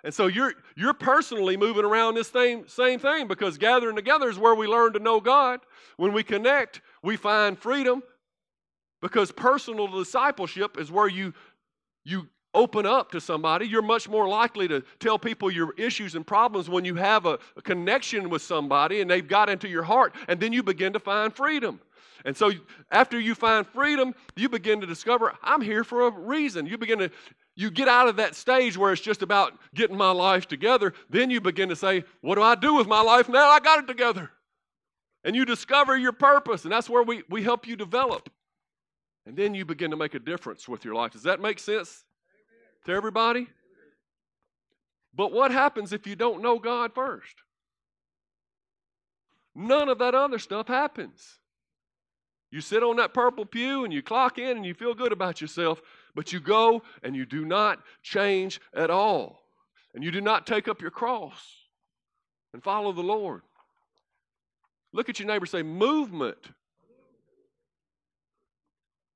And 0.03 0.15
so 0.15 0.29
you're 0.29 0.55
you're 0.77 0.95
personally 0.95 1.59
moving 1.59 1.85
around 1.85 2.15
this 2.15 2.29
same 2.29 2.67
same 2.69 2.99
thing 2.99 3.29
because 3.29 3.59
gathering 3.59 3.97
together 3.97 4.31
is 4.31 4.39
where 4.39 4.55
we 4.55 4.67
learn 4.67 4.95
to 4.95 4.99
know 4.99 5.21
God. 5.21 5.61
When 5.99 6.15
we 6.15 6.23
connect, 6.23 6.81
we 7.03 7.19
find 7.19 7.59
freedom 7.59 8.03
because 9.03 9.31
personal 9.31 9.89
discipleship 9.89 10.79
is 10.81 10.91
where 10.91 11.07
you 11.07 11.35
you 12.03 12.29
open 12.55 12.87
up 12.87 13.11
to 13.13 13.21
somebody. 13.21 13.67
You're 13.67 13.83
much 13.83 14.09
more 14.09 14.29
likely 14.29 14.69
to 14.69 14.83
tell 14.99 15.19
people 15.19 15.51
your 15.51 15.73
issues 15.75 16.15
and 16.15 16.27
problems 16.27 16.69
when 16.69 16.85
you 16.85 16.95
have 16.97 17.27
a, 17.27 17.39
a 17.57 17.63
connection 17.63 18.31
with 18.31 18.43
somebody 18.43 19.01
and 19.01 19.11
they've 19.11 19.27
got 19.27 19.49
into 19.49 19.69
your 19.69 19.83
heart, 19.83 20.15
and 20.29 20.39
then 20.41 20.53
you 20.53 20.63
begin 20.63 20.93
to 20.93 21.01
find 21.01 21.35
freedom. 21.35 21.81
And 22.25 22.37
so 22.37 22.53
after 22.91 23.19
you 23.19 23.35
find 23.35 23.67
freedom, 23.67 24.15
you 24.37 24.49
begin 24.49 24.81
to 24.81 24.87
discover 24.87 25.35
I'm 25.43 25.61
here 25.61 25.83
for 25.83 26.07
a 26.07 26.11
reason. 26.11 26.67
You 26.67 26.79
begin 26.79 26.99
to 27.01 27.11
you 27.55 27.71
get 27.71 27.89
out 27.89 28.09
of 28.09 28.17
that 28.17 28.35
stage 28.35 28.79
where 28.79 28.93
it's 28.93 29.03
just 29.03 29.21
about 29.23 29.59
getting 29.75 29.97
my 29.97 30.11
life 30.11 30.49
together. 30.49 30.95
Then 31.11 31.31
you 31.31 31.41
begin 31.41 31.69
to 31.69 31.77
say, 31.77 32.05
What 32.23 32.37
do 32.37 32.43
I 32.43 32.55
do 32.55 32.75
with 32.75 32.87
my 32.87 33.03
life 33.03 33.29
now? 33.29 33.49
I 33.49 33.61
got 33.61 33.81
it 33.81 33.87
together. 33.87 34.31
And 35.25 35.37
you 35.37 35.45
discover 35.45 35.97
your 35.97 36.13
purpose, 36.13 36.65
and 36.65 36.73
that's 36.73 36.91
where 36.91 37.03
we, 37.03 37.23
we 37.29 37.43
help 37.43 37.67
you 37.67 37.77
develop. 37.77 38.31
And 39.27 39.37
then 39.37 39.55
you 39.55 39.65
begin 39.65 39.91
to 39.91 39.97
make 39.97 40.15
a 40.15 40.19
difference 40.19 40.69
with 40.69 40.85
your 40.85 40.95
life. 40.95 41.13
Does 41.13 41.23
that 41.25 41.41
make 41.41 41.59
sense 41.59 42.05
to 42.85 42.93
everybody? 42.93 43.47
But 45.15 45.33
what 45.33 45.51
happens 45.51 45.93
if 45.93 46.07
you 46.07 46.17
don't 46.17 46.43
know 46.43 46.59
God 46.59 46.95
first? 46.95 47.35
None 49.55 49.89
of 49.89 49.99
that 49.99 50.15
other 50.15 50.39
stuff 50.39 50.69
happens. 50.69 51.39
You 52.51 52.61
sit 52.61 52.83
on 52.83 52.97
that 52.97 53.15
purple 53.15 53.47
pew 53.47 53.85
and 53.85 53.93
you 53.93 54.03
clock 54.03 54.39
in 54.39 54.57
and 54.57 54.67
you 54.67 54.75
feel 54.75 54.95
good 54.95 55.13
about 55.13 55.41
yourself, 55.41 55.81
but 56.15 56.33
you 56.33 56.41
go 56.41 56.83
and 57.03 57.17
you 57.17 57.25
do 57.25 57.45
not 57.45 57.81
change 58.03 58.61
at 58.75 58.91
all. 58.91 59.41
And 59.95 60.03
you 60.03 60.11
do 60.11 60.21
not 60.21 60.47
take 60.47 60.69
up 60.69 60.81
your 60.81 60.91
cross 60.91 61.43
and 62.53 62.63
follow 62.63 62.93
the 62.93 63.03
Lord. 63.03 63.43
Look 64.93 65.09
at 65.09 65.19
your 65.19 65.29
neighbor 65.29 65.47
say, 65.47 65.63
movement 65.63 66.39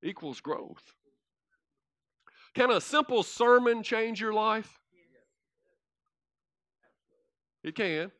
equals 0.02 0.40
growth. 0.40 0.94
Can 2.56 2.70
a 2.70 2.80
simple 2.80 3.22
sermon 3.22 3.82
change 3.82 4.18
your 4.18 4.32
life? 4.32 4.80
It 7.62 7.74
can. 7.74 8.10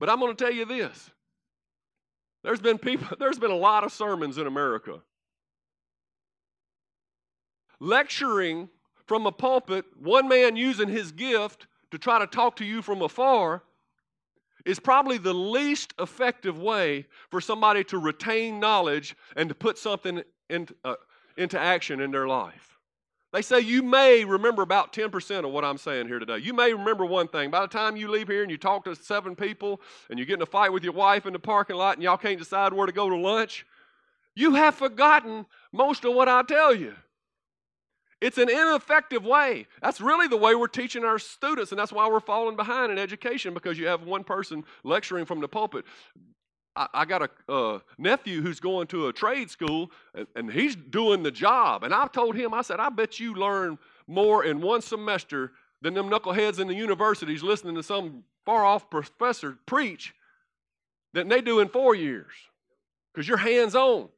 But 0.00 0.08
I'm 0.08 0.18
going 0.18 0.34
to 0.34 0.42
tell 0.42 0.52
you 0.52 0.64
this. 0.64 1.10
There's 2.42 2.58
been 2.58 2.78
people 2.78 3.06
there's 3.18 3.38
been 3.38 3.50
a 3.50 3.54
lot 3.56 3.84
of 3.84 3.92
sermons 3.92 4.38
in 4.38 4.46
America. 4.46 5.02
Lecturing 7.80 8.70
from 9.04 9.26
a 9.26 9.32
pulpit, 9.32 9.84
one 10.00 10.26
man 10.26 10.56
using 10.56 10.88
his 10.88 11.12
gift 11.12 11.66
to 11.90 11.98
try 11.98 12.18
to 12.18 12.26
talk 12.26 12.56
to 12.56 12.64
you 12.64 12.80
from 12.80 13.02
afar 13.02 13.62
is 14.64 14.80
probably 14.80 15.18
the 15.18 15.34
least 15.34 15.92
effective 15.98 16.58
way 16.58 17.04
for 17.30 17.42
somebody 17.42 17.84
to 17.84 17.98
retain 17.98 18.58
knowledge 18.58 19.14
and 19.36 19.50
to 19.50 19.54
put 19.54 19.76
something 19.76 20.22
in, 20.48 20.66
uh, 20.82 20.94
into 21.36 21.58
action 21.58 22.00
in 22.00 22.10
their 22.10 22.26
life. 22.26 22.78
They 23.32 23.42
say 23.42 23.60
you 23.60 23.82
may 23.82 24.24
remember 24.24 24.60
about 24.60 24.92
10% 24.92 25.44
of 25.44 25.50
what 25.50 25.64
I'm 25.64 25.78
saying 25.78 26.06
here 26.06 26.18
today. 26.18 26.38
You 26.38 26.52
may 26.52 26.74
remember 26.74 27.06
one 27.06 27.28
thing. 27.28 27.50
By 27.50 27.62
the 27.62 27.66
time 27.66 27.96
you 27.96 28.08
leave 28.08 28.28
here 28.28 28.42
and 28.42 28.50
you 28.50 28.58
talk 28.58 28.84
to 28.84 28.94
seven 28.94 29.34
people 29.34 29.80
and 30.10 30.18
you 30.18 30.26
get 30.26 30.34
in 30.34 30.42
a 30.42 30.46
fight 30.46 30.72
with 30.72 30.84
your 30.84 30.92
wife 30.92 31.24
in 31.24 31.32
the 31.32 31.38
parking 31.38 31.76
lot 31.76 31.96
and 31.96 32.02
y'all 32.02 32.18
can't 32.18 32.38
decide 32.38 32.74
where 32.74 32.86
to 32.86 32.92
go 32.92 33.08
to 33.08 33.16
lunch, 33.16 33.64
you 34.34 34.54
have 34.54 34.74
forgotten 34.74 35.46
most 35.72 36.04
of 36.04 36.14
what 36.14 36.28
I 36.28 36.42
tell 36.42 36.74
you. 36.74 36.94
It's 38.20 38.38
an 38.38 38.48
ineffective 38.48 39.24
way. 39.24 39.66
That's 39.80 40.00
really 40.00 40.28
the 40.28 40.36
way 40.36 40.54
we're 40.54 40.68
teaching 40.68 41.04
our 41.04 41.18
students, 41.18 41.72
and 41.72 41.78
that's 41.78 41.92
why 41.92 42.08
we're 42.08 42.20
falling 42.20 42.54
behind 42.54 42.92
in 42.92 42.98
education 42.98 43.52
because 43.52 43.78
you 43.78 43.88
have 43.88 44.04
one 44.04 44.22
person 44.22 44.62
lecturing 44.84 45.24
from 45.24 45.40
the 45.40 45.48
pulpit. 45.48 45.84
I, 46.74 46.88
I 46.94 47.04
got 47.04 47.22
a 47.22 47.52
uh, 47.52 47.78
nephew 47.98 48.42
who's 48.42 48.60
going 48.60 48.86
to 48.88 49.08
a 49.08 49.12
trade 49.12 49.50
school, 49.50 49.90
and, 50.14 50.26
and 50.34 50.50
he's 50.50 50.76
doing 50.76 51.22
the 51.22 51.30
job. 51.30 51.84
And 51.84 51.94
I 51.94 52.06
told 52.06 52.36
him, 52.36 52.54
I 52.54 52.62
said, 52.62 52.80
I 52.80 52.88
bet 52.88 53.20
you 53.20 53.34
learn 53.34 53.78
more 54.06 54.44
in 54.44 54.60
one 54.60 54.82
semester 54.82 55.52
than 55.80 55.94
them 55.94 56.08
knuckleheads 56.08 56.58
in 56.58 56.68
the 56.68 56.74
universities 56.74 57.42
listening 57.42 57.74
to 57.74 57.82
some 57.82 58.24
far 58.44 58.64
off 58.64 58.90
professor 58.90 59.58
preach 59.66 60.14
than 61.12 61.28
they 61.28 61.40
do 61.40 61.60
in 61.60 61.68
four 61.68 61.94
years 61.94 62.32
because 63.12 63.28
you're 63.28 63.36
hands 63.36 63.74
on. 63.74 64.08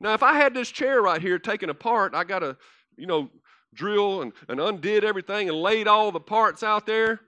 Now, 0.00 0.14
if 0.14 0.22
I 0.22 0.34
had 0.34 0.54
this 0.54 0.70
chair 0.70 1.00
right 1.00 1.20
here 1.20 1.38
taken 1.38 1.70
apart, 1.70 2.14
I 2.14 2.24
got 2.24 2.40
to 2.40 2.56
you 2.96 3.06
know, 3.06 3.30
drill 3.74 4.22
and, 4.22 4.32
and 4.48 4.60
undid 4.60 5.04
everything 5.04 5.48
and 5.48 5.58
laid 5.58 5.88
all 5.88 6.12
the 6.12 6.20
parts 6.20 6.62
out 6.62 6.86
there. 6.86 7.20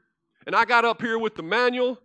And 0.47 0.55
I 0.55 0.65
got 0.65 0.85
up 0.85 1.01
here 1.01 1.19
with 1.19 1.35
the 1.35 1.43
manual 1.43 1.99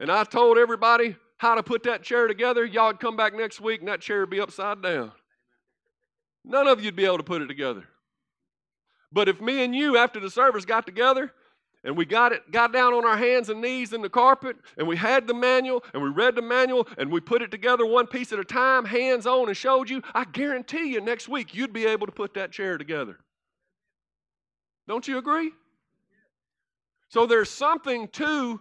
and 0.00 0.10
I 0.10 0.24
told 0.24 0.58
everybody 0.58 1.16
how 1.38 1.54
to 1.54 1.62
put 1.62 1.82
that 1.84 2.02
chair 2.02 2.26
together. 2.26 2.64
Y'all 2.64 2.88
would 2.88 3.00
come 3.00 3.16
back 3.16 3.34
next 3.34 3.60
week 3.60 3.80
and 3.80 3.88
that 3.88 4.00
chair 4.00 4.20
would 4.20 4.30
be 4.30 4.40
upside 4.40 4.82
down. 4.82 5.12
None 6.44 6.66
of 6.66 6.82
you'd 6.82 6.96
be 6.96 7.04
able 7.04 7.18
to 7.18 7.24
put 7.24 7.42
it 7.42 7.46
together. 7.46 7.84
But 9.12 9.28
if 9.28 9.40
me 9.40 9.64
and 9.64 9.74
you, 9.74 9.96
after 9.96 10.20
the 10.20 10.30
service, 10.30 10.64
got 10.64 10.86
together 10.86 11.32
and 11.86 11.96
we 11.96 12.04
got 12.04 12.32
it 12.32 12.50
got 12.50 12.72
down 12.72 12.92
on 12.92 13.06
our 13.06 13.16
hands 13.16 13.48
and 13.48 13.60
knees 13.62 13.92
in 13.92 14.02
the 14.02 14.08
carpet 14.08 14.56
and 14.76 14.86
we 14.86 14.96
had 14.96 15.26
the 15.26 15.34
manual 15.34 15.82
and 15.94 16.02
we 16.02 16.10
read 16.10 16.34
the 16.34 16.42
manual 16.42 16.86
and 16.98 17.10
we 17.10 17.20
put 17.20 17.42
it 17.42 17.50
together 17.50 17.86
one 17.86 18.06
piece 18.06 18.32
at 18.32 18.38
a 18.38 18.44
time 18.44 18.84
hands 18.84 19.26
on 19.26 19.48
and 19.48 19.56
showed 19.56 19.88
you 19.88 20.02
i 20.14 20.24
guarantee 20.24 20.92
you 20.92 21.00
next 21.00 21.28
week 21.28 21.54
you'd 21.54 21.72
be 21.72 21.86
able 21.86 22.06
to 22.06 22.12
put 22.12 22.34
that 22.34 22.50
chair 22.50 22.76
together 22.76 23.18
don't 24.88 25.06
you 25.06 25.16
agree 25.16 25.52
so 27.08 27.24
there's 27.24 27.50
something 27.50 28.08
to 28.08 28.60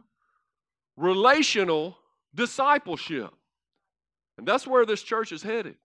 relational 0.97 1.97
discipleship 2.33 3.33
and 4.37 4.47
that's 4.47 4.67
where 4.67 4.85
this 4.85 5.01
church 5.01 5.31
is 5.31 5.41
headed 5.41 5.75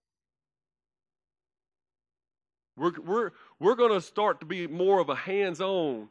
we're, 2.80 2.92
we're, 3.04 3.30
we're 3.58 3.74
going 3.74 3.92
to 3.92 4.00
start 4.00 4.40
to 4.40 4.46
be 4.46 4.66
more 4.66 5.00
of 5.00 5.10
a 5.10 5.14
hands-on 5.14 6.08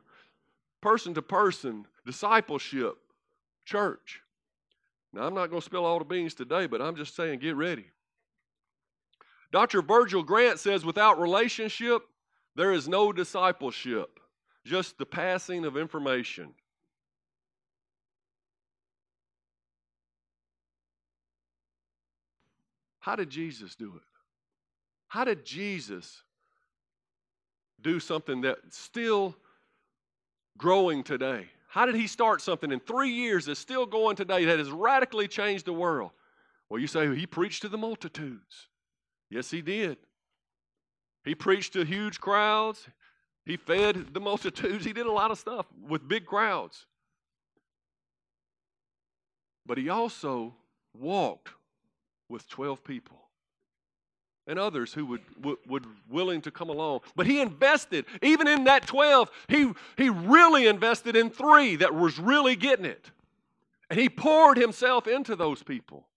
person 0.82 1.14
to 1.16 1.22
person 1.22 1.86
discipleship 2.06 2.98
church. 3.66 4.22
Now, 5.12 5.24
I'm 5.24 5.34
not 5.34 5.50
going 5.50 5.62
to 5.62 5.66
spill 5.66 5.86
all 5.86 6.00
the 6.00 6.06
beans 6.06 6.36
today, 6.36 6.68
but 6.68 6.82
I'm 6.82 6.96
just 6.96 7.16
saying 7.16 7.40
get 7.40 7.56
ready. 7.56 7.86
Dr. 9.52 9.82
Virgil 9.82 10.22
Grant 10.22 10.60
says 10.60 10.86
without 10.86 11.20
relationship, 11.20 12.04
there 12.56 12.72
is 12.72 12.88
no 12.88 13.12
discipleship, 13.12 14.20
just 14.64 14.98
the 15.00 15.06
passing 15.06 15.66
of 15.66 15.76
information. 15.76 16.54
How 23.10 23.16
did 23.16 23.32
Jesus 23.32 23.74
do 23.74 23.94
it? 23.96 24.04
How 25.08 25.24
did 25.24 25.44
Jesus 25.44 26.22
do 27.82 28.00
something 28.00 28.42
that's 28.42 28.78
still 28.78 29.36
growing 30.60 31.04
today? 31.04 31.48
How 31.70 31.88
did 31.88 31.96
he 31.96 32.06
start 32.06 32.40
something 32.40 32.72
in 32.72 32.80
three 32.80 33.10
years 33.10 33.46
that's 33.46 33.60
still 33.60 33.88
going 33.88 34.16
today 34.16 34.46
that 34.46 34.60
has 34.60 34.70
radically 34.70 35.28
changed 35.28 35.66
the 35.66 35.74
world? 35.74 36.12
Well, 36.70 36.80
you 36.80 36.86
say 36.86 37.16
he 37.16 37.26
preached 37.26 37.64
to 37.64 37.68
the 37.68 37.80
multitudes. 37.80 38.68
Yes, 39.32 39.50
he 39.50 39.64
did. 39.64 39.98
He 41.26 41.34
preached 41.34 41.74
to 41.74 41.86
huge 41.86 42.20
crowds. 42.20 42.88
He 43.44 43.58
fed 43.58 44.14
the 44.14 44.20
multitudes. 44.20 44.86
He 44.86 44.94
did 44.94 45.08
a 45.08 45.12
lot 45.12 45.32
of 45.32 45.40
stuff 45.40 45.66
with 45.82 46.08
big 46.08 46.28
crowds. 46.28 46.86
But 49.66 49.80
he 49.80 49.90
also 49.90 50.54
walked 50.94 51.50
with 52.30 52.48
12 52.48 52.84
people 52.84 53.20
and 54.50 54.58
others 54.58 54.94
who 54.94 55.06
would, 55.06 55.22
would, 55.44 55.58
would 55.68 55.86
willing 56.10 56.42
to 56.42 56.52
come 56.52 56.70
along. 56.70 57.02
But 57.16 57.28
he 57.28 57.40
invested, 57.40 58.06
even 58.24 58.48
in 58.48 58.64
that 58.64 58.88
12, 58.88 59.30
he, 59.48 59.72
he 59.96 60.10
really 60.10 60.66
invested 60.66 61.16
in 61.16 61.30
three 61.30 61.76
that 61.78 61.94
was 61.94 62.18
really 62.18 62.56
getting 62.56 62.86
it. 62.86 63.12
And 63.90 64.00
he 64.00 64.10
poured 64.10 64.58
himself 64.58 65.08
into 65.08 65.36
those 65.36 65.62
people. 65.62 66.08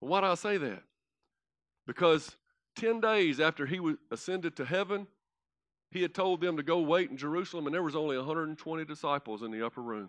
Why 0.00 0.20
do 0.20 0.26
I 0.26 0.34
say 0.34 0.56
that? 0.56 0.82
Because 1.86 2.36
10 2.76 3.00
days 3.00 3.40
after 3.40 3.66
he 3.66 3.80
ascended 4.10 4.56
to 4.56 4.64
heaven, 4.64 5.06
he 5.90 6.02
had 6.02 6.14
told 6.14 6.40
them 6.40 6.56
to 6.56 6.62
go 6.62 6.80
wait 6.80 7.10
in 7.10 7.16
Jerusalem, 7.16 7.66
and 7.66 7.74
there 7.74 7.82
was 7.82 7.94
only 7.94 8.16
120 8.16 8.84
disciples 8.84 9.42
in 9.42 9.50
the 9.50 9.64
upper 9.64 9.82
room. 9.82 10.08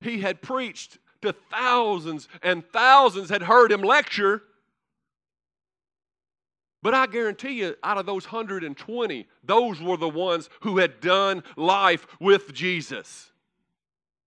He 0.00 0.20
had 0.20 0.42
preached 0.42 0.98
to 1.22 1.34
thousands, 1.50 2.28
and 2.42 2.64
thousands 2.72 3.30
had 3.30 3.42
heard 3.42 3.72
him 3.72 3.82
lecture. 3.82 4.42
But 6.82 6.94
I 6.94 7.06
guarantee 7.06 7.52
you, 7.52 7.76
out 7.82 7.98
of 7.98 8.06
those 8.06 8.24
120, 8.24 9.28
those 9.44 9.80
were 9.80 9.96
the 9.96 10.08
ones 10.08 10.50
who 10.60 10.78
had 10.78 11.00
done 11.00 11.44
life 11.56 12.06
with 12.20 12.52
Jesus. 12.52 13.30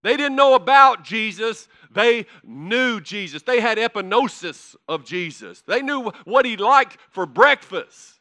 They 0.02 0.16
didn't 0.16 0.36
know 0.36 0.54
about 0.54 1.04
Jesus, 1.04 1.68
they 1.90 2.26
knew 2.44 3.00
Jesus. 3.00 3.42
They 3.42 3.60
had 3.60 3.78
epignosis 3.78 4.76
of 4.88 5.04
Jesus. 5.04 5.62
They 5.62 5.82
knew 5.82 6.12
what 6.24 6.44
he 6.46 6.56
liked 6.56 6.98
for 7.10 7.26
breakfast. 7.26 8.20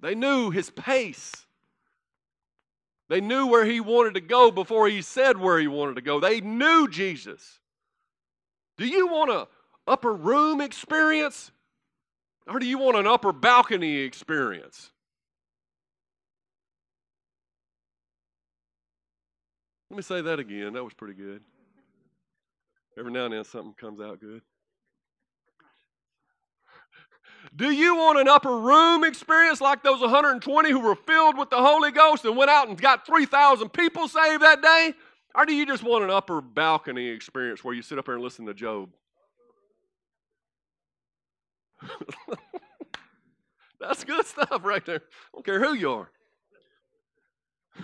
They 0.00 0.14
knew 0.14 0.50
his 0.50 0.70
pace. 0.70 1.32
They 3.10 3.20
knew 3.20 3.48
where 3.48 3.64
he 3.64 3.80
wanted 3.80 4.14
to 4.14 4.20
go 4.20 4.52
before 4.52 4.88
he 4.88 5.02
said 5.02 5.36
where 5.36 5.58
he 5.58 5.66
wanted 5.66 5.96
to 5.96 6.00
go. 6.00 6.20
They 6.20 6.40
knew 6.40 6.86
Jesus. 6.86 7.58
Do 8.78 8.86
you 8.86 9.08
want 9.08 9.32
an 9.32 9.46
upper 9.84 10.12
room 10.12 10.60
experience? 10.60 11.50
Or 12.46 12.60
do 12.60 12.66
you 12.66 12.78
want 12.78 12.96
an 12.96 13.08
upper 13.08 13.32
balcony 13.32 13.96
experience? 13.96 14.92
Let 19.90 19.96
me 19.96 20.02
say 20.04 20.20
that 20.20 20.38
again. 20.38 20.74
That 20.74 20.84
was 20.84 20.94
pretty 20.94 21.14
good. 21.14 21.42
Every 22.96 23.10
now 23.10 23.24
and 23.24 23.34
then 23.34 23.42
something 23.42 23.74
comes 23.74 24.00
out 24.00 24.20
good. 24.20 24.42
Do 27.54 27.70
you 27.70 27.96
want 27.96 28.18
an 28.18 28.28
upper 28.28 28.56
room 28.56 29.02
experience 29.04 29.60
like 29.60 29.82
those 29.82 30.00
120 30.00 30.70
who 30.70 30.80
were 30.80 30.94
filled 30.94 31.36
with 31.36 31.50
the 31.50 31.56
Holy 31.56 31.90
Ghost 31.90 32.24
and 32.24 32.36
went 32.36 32.50
out 32.50 32.68
and 32.68 32.80
got 32.80 33.04
3,000 33.06 33.70
people 33.70 34.06
saved 34.06 34.42
that 34.42 34.62
day? 34.62 34.94
Or 35.34 35.44
do 35.44 35.52
you 35.52 35.66
just 35.66 35.82
want 35.82 36.04
an 36.04 36.10
upper 36.10 36.40
balcony 36.40 37.08
experience 37.08 37.64
where 37.64 37.74
you 37.74 37.82
sit 37.82 37.98
up 37.98 38.06
there 38.06 38.14
and 38.14 38.22
listen 38.22 38.46
to 38.46 38.54
Job? 38.54 38.90
That's 43.80 44.04
good 44.04 44.26
stuff 44.26 44.64
right 44.64 44.84
there. 44.84 45.02
I 45.04 45.28
don't 45.34 45.44
care 45.44 45.64
who 45.64 45.74
you 45.74 45.90
are. 45.90 46.10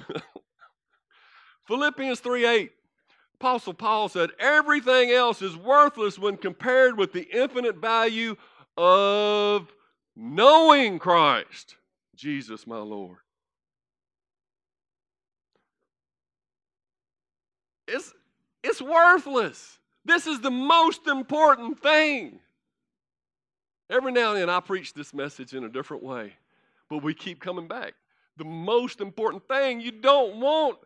Philippians 1.66 2.20
3 2.20 2.46
8. 2.46 2.72
Apostle 3.40 3.74
Paul 3.74 4.08
said, 4.08 4.30
Everything 4.38 5.10
else 5.10 5.42
is 5.42 5.56
worthless 5.56 6.18
when 6.18 6.36
compared 6.36 6.96
with 6.96 7.12
the 7.12 7.28
infinite 7.32 7.76
value 7.76 8.36
of 8.76 9.72
knowing 10.14 10.98
Christ, 10.98 11.76
Jesus 12.14 12.66
my 12.66 12.78
Lord. 12.78 13.18
It's, 17.88 18.12
it's 18.62 18.82
worthless. 18.82 19.78
This 20.04 20.26
is 20.26 20.40
the 20.40 20.50
most 20.50 21.06
important 21.06 21.80
thing. 21.80 22.40
Every 23.88 24.12
now 24.12 24.32
and 24.32 24.40
then 24.40 24.50
I 24.50 24.60
preach 24.60 24.92
this 24.92 25.14
message 25.14 25.54
in 25.54 25.64
a 25.64 25.68
different 25.68 26.02
way, 26.02 26.32
but 26.90 27.02
we 27.02 27.14
keep 27.14 27.40
coming 27.40 27.68
back. 27.68 27.94
The 28.36 28.44
most 28.44 29.00
important 29.00 29.46
thing, 29.46 29.80
you 29.80 29.92
don't 29.92 30.40
want 30.40 30.78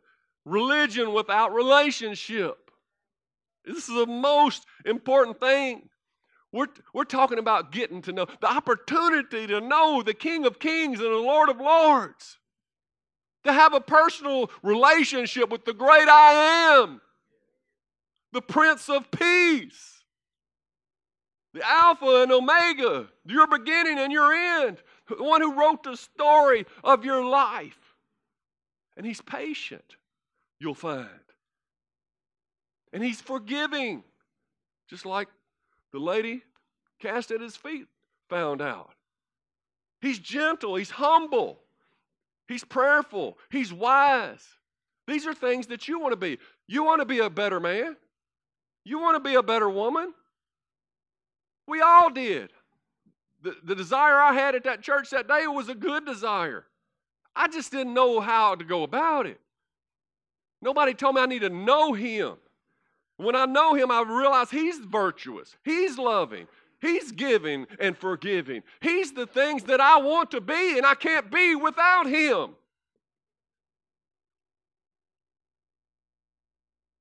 religion 0.45 1.13
without 1.13 1.55
relationship. 1.55 2.71
This 3.65 3.89
is 3.89 3.95
the 3.95 4.07
most 4.07 4.67
important 4.85 5.41
thing. 5.41 5.89
We're, 6.53 6.67
we're 6.93 7.05
talking 7.05 7.39
about 7.39 7.71
getting 7.71 8.03
to 8.03 8.13
know 8.13 8.27
the 8.41 8.51
opportunity 8.51 9.47
to 9.47 9.61
know 9.61 10.03
the 10.03 10.15
King 10.15 10.47
of 10.47 10.59
Kings 10.59 10.99
and 10.99 11.13
the 11.13 11.19
Lord 11.19 11.49
of 11.49 11.61
Lords. 11.61 12.39
To 13.45 13.53
have 13.53 13.73
a 13.73 13.81
personal 13.81 14.51
relationship 14.63 15.49
with 15.49 15.65
the 15.65 15.73
great 15.73 16.09
I 16.09 16.83
am, 16.83 17.01
the 18.33 18.43
Prince 18.43 18.89
of 18.91 19.11
Peace, 19.11 20.05
the 21.55 21.67
Alpha 21.67 22.23
and 22.23 22.33
Omega, 22.33 23.09
your 23.25 23.47
beginning 23.47 23.99
and 23.99 24.13
your 24.13 24.33
end, 24.33 24.79
the 25.09 25.23
one 25.23 25.41
who 25.41 25.59
wrote 25.59 25.83
the 25.83 25.97
story 25.97 26.67
of 26.85 27.05
your 27.05 27.25
life. 27.25 27.79
And 28.97 29.07
He's 29.07 29.23
patient, 29.23 29.97
you'll 30.59 30.75
find. 30.75 31.09
And 32.93 33.03
He's 33.03 33.21
forgiving, 33.21 34.05
just 34.89 35.07
like 35.07 35.29
the 35.93 35.99
lady 35.99 36.43
cast 37.01 37.31
at 37.31 37.41
his 37.41 37.57
feet 37.57 37.87
found 38.29 38.63
out. 38.63 38.91
He's 40.01 40.19
gentle, 40.19 40.77
he's 40.77 40.91
humble, 40.91 41.61
he's 42.49 42.65
prayerful, 42.65 43.39
he's 43.51 43.73
wise. 43.73 44.45
These 45.07 45.27
are 45.27 45.35
things 45.35 45.67
that 45.69 45.89
you 45.89 45.99
want 45.99 46.13
to 46.13 46.17
be. 46.17 46.39
You 46.69 46.85
want 46.85 47.01
to 47.01 47.05
be 47.05 47.19
a 47.19 47.29
better 47.29 47.61
man, 47.61 47.97
you 48.85 48.99
want 48.99 49.23
to 49.23 49.29
be 49.29 49.35
a 49.35 49.43
better 49.43 49.69
woman. 49.69 50.15
We 51.67 51.81
all 51.81 52.11
did. 52.11 52.51
The, 53.43 53.57
the 53.65 53.75
desire 53.75 54.19
I 54.21 54.33
had 54.33 54.55
at 54.55 54.65
that 54.65 54.83
church 54.83 55.11
that 55.11 55.29
day 55.29 55.47
was 55.47 55.69
a 55.69 55.75
good 55.75 56.05
desire. 56.05 56.67
I 57.35 57.49
just 57.49 57.71
didn't 57.71 57.95
know 57.95 58.21
how 58.21 58.55
to 58.55 58.65
go 58.65 58.83
about 58.83 59.27
it. 59.27 59.41
Nobody 60.61 60.95
told 60.95 61.15
me 61.15 61.23
I 61.23 61.27
need 61.27 61.41
to 61.41 61.49
know 61.49 61.93
him. 61.93 62.37
When 63.21 63.37
I 63.37 63.45
know 63.45 63.75
him, 63.75 63.91
I 63.91 64.03
realize 64.03 64.51
he's 64.51 64.79
virtuous, 64.79 65.55
he's 65.63 65.99
loving, 65.99 66.47
he's 66.81 67.13
giving 67.13 67.67
and 67.79 67.97
forgiving. 67.97 68.63
He's 68.81 69.13
the 69.13 69.27
things 69.27 69.65
that 69.65 69.81
I 69.81 69.99
want 69.99 70.31
to 70.31 70.41
be, 70.41 70.79
and 70.79 70.87
I 70.87 70.95
can't 70.95 71.31
be 71.31 71.55
without 71.55 72.07
him. 72.07 72.51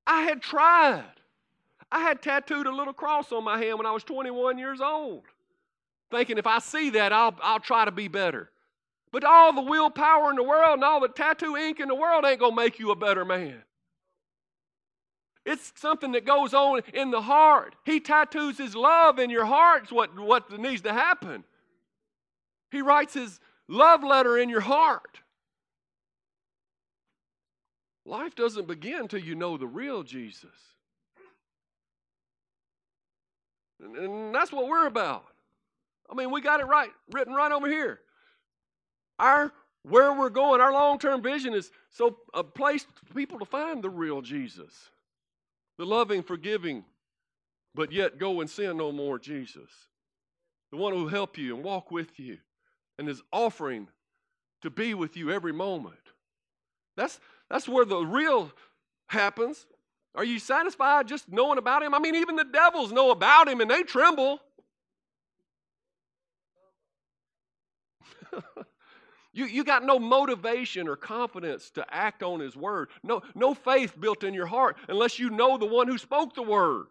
I 0.06 0.24
had 0.24 0.42
tried. 0.42 1.06
I 1.92 2.02
had 2.02 2.22
tattooed 2.22 2.68
a 2.68 2.76
little 2.76 2.94
cross 2.94 3.32
on 3.32 3.46
my 3.46 3.58
hand 3.58 3.78
when 3.78 3.88
I 3.88 3.92
was 3.92 4.04
21 4.04 4.58
years 4.58 4.82
old, 4.82 5.24
thinking 6.12 6.38
if 6.38 6.46
I 6.46 6.60
see 6.60 6.90
that, 6.92 7.14
I'll, 7.14 7.36
I'll 7.42 7.60
try 7.60 7.86
to 7.86 7.92
be 7.92 8.10
better. 8.10 8.52
But 9.12 9.24
all 9.24 9.54
the 9.54 9.62
willpower 9.62 10.30
in 10.32 10.36
the 10.36 10.44
world 10.44 10.74
and 10.74 10.84
all 10.84 11.00
the 11.00 11.08
tattoo 11.08 11.56
ink 11.56 11.80
in 11.80 11.88
the 11.88 11.96
world 11.96 12.26
ain't 12.26 12.40
going 12.40 12.52
to 12.52 12.56
make 12.56 12.78
you 12.78 12.92
a 12.92 12.96
better 12.96 13.24
man. 13.24 13.64
It's 15.50 15.74
something 15.76 16.12
that 16.12 16.26
goes 16.26 16.54
on 16.54 16.84
in 16.94 17.10
the 17.10 17.24
heart. 17.24 17.76
He 17.84 18.00
tattoos 18.00 18.60
his 18.60 18.76
love 18.76 19.18
in 19.18 19.32
your 19.32 19.46
hearts. 19.46 19.92
what, 19.92 20.18
what 20.20 20.60
needs 20.60 20.84
to 20.84 20.94
happen. 20.94 21.44
He 22.70 22.84
writes 22.84 23.16
his 23.16 23.40
love 23.68 24.04
letter 24.04 24.38
in 24.38 24.50
your 24.50 24.62
heart. 24.62 25.22
Life 28.06 28.36
doesn't 28.36 28.68
begin 28.68 29.02
until 29.02 29.22
you 29.22 29.34
know 29.34 29.58
the 29.58 29.66
real 29.66 30.04
Jesus. 30.04 30.54
And, 33.84 33.96
and 33.96 34.36
that's 34.36 34.52
what 34.52 34.68
we're 34.68 34.86
about. 34.86 35.26
I 36.12 36.14
mean, 36.14 36.30
we 36.30 36.42
got 36.42 36.60
it 36.60 36.68
right, 36.68 36.92
written 37.12 37.34
right 37.34 37.52
over 37.52 37.68
here. 37.68 38.02
Our 39.18 39.52
where 39.82 40.14
we're 40.14 40.30
going, 40.30 40.62
our 40.62 40.72
long-term 40.72 41.24
vision 41.24 41.56
is 41.56 41.72
so 41.90 42.18
a 42.36 42.44
place 42.44 42.86
for 43.08 43.14
people 43.16 43.40
to 43.40 43.46
find 43.46 43.84
the 43.84 43.90
real 43.90 44.22
Jesus 44.22 44.92
the 45.80 45.86
loving, 45.86 46.22
forgiving, 46.22 46.84
but 47.74 47.92
yet 47.94 48.20
go 48.20 48.42
and 48.42 48.50
sin 48.50 48.76
no 48.76 48.92
more, 48.92 49.18
Jesus. 49.18 49.70
The 50.72 50.78
one 50.78 50.94
who 50.94 51.04
will 51.04 51.10
help 51.10 51.38
you 51.38 51.56
and 51.56 51.64
walk 51.64 51.90
with 51.90 52.20
you 52.20 52.38
and 53.00 53.08
is 53.08 53.22
offering 53.32 53.88
to 54.62 54.70
be 54.70 54.94
with 54.94 55.16
you 55.16 55.32
every 55.32 55.54
moment. 55.54 55.96
That's, 56.98 57.18
that's 57.50 57.70
where 57.70 57.86
the 57.86 58.00
real 58.00 58.52
happens. 59.08 59.66
Are 60.16 60.26
you 60.26 60.38
satisfied 60.38 61.08
just 61.08 61.32
knowing 61.32 61.58
about 61.58 61.82
him? 61.82 61.94
I 61.94 62.00
mean, 62.00 62.16
even 62.16 62.36
the 62.36 62.44
devils 62.44 62.92
know 62.92 63.12
about 63.12 63.48
him 63.48 63.62
and 63.62 63.72
they 63.72 63.84
tremble. 63.84 64.42
You, 69.32 69.46
you 69.46 69.64
got 69.64 69.84
no 69.84 70.00
motivation 70.00 70.88
or 70.88 70.96
confidence 70.96 71.70
to 71.72 71.86
act 71.94 72.24
on 72.24 72.40
His 72.40 72.56
word. 72.56 72.90
No, 73.04 73.22
no 73.36 73.54
faith 73.54 74.00
built 74.00 74.24
in 74.24 74.34
your 74.34 74.48
heart 74.48 74.78
unless 74.88 75.20
you 75.20 75.30
know 75.30 75.58
the 75.58 75.66
one 75.66 75.88
who 75.88 75.98
spoke 75.98 76.34
the 76.34 76.42
word. 76.42 76.88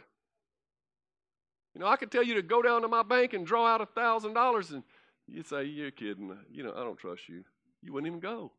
You 1.74 1.80
know, 1.80 1.86
I 1.86 1.96
could 1.96 2.10
tell 2.10 2.22
you 2.22 2.34
to 2.34 2.42
go 2.42 2.62
down 2.62 2.82
to 2.82 2.88
my 2.88 3.02
bank 3.02 3.34
and 3.34 3.46
draw 3.46 3.66
out 3.66 3.80
a 3.80 3.86
thousand 3.86 4.34
dollars, 4.34 4.70
and 4.70 4.82
you'd 5.26 5.46
say, 5.46 5.64
You're 5.64 5.90
kidding. 5.90 6.36
You 6.50 6.62
know, 6.62 6.72
I 6.76 6.84
don't 6.84 6.98
trust 6.98 7.28
you. 7.28 7.44
You 7.82 7.92
wouldn't 7.92 8.08
even 8.08 8.20
go. 8.20 8.52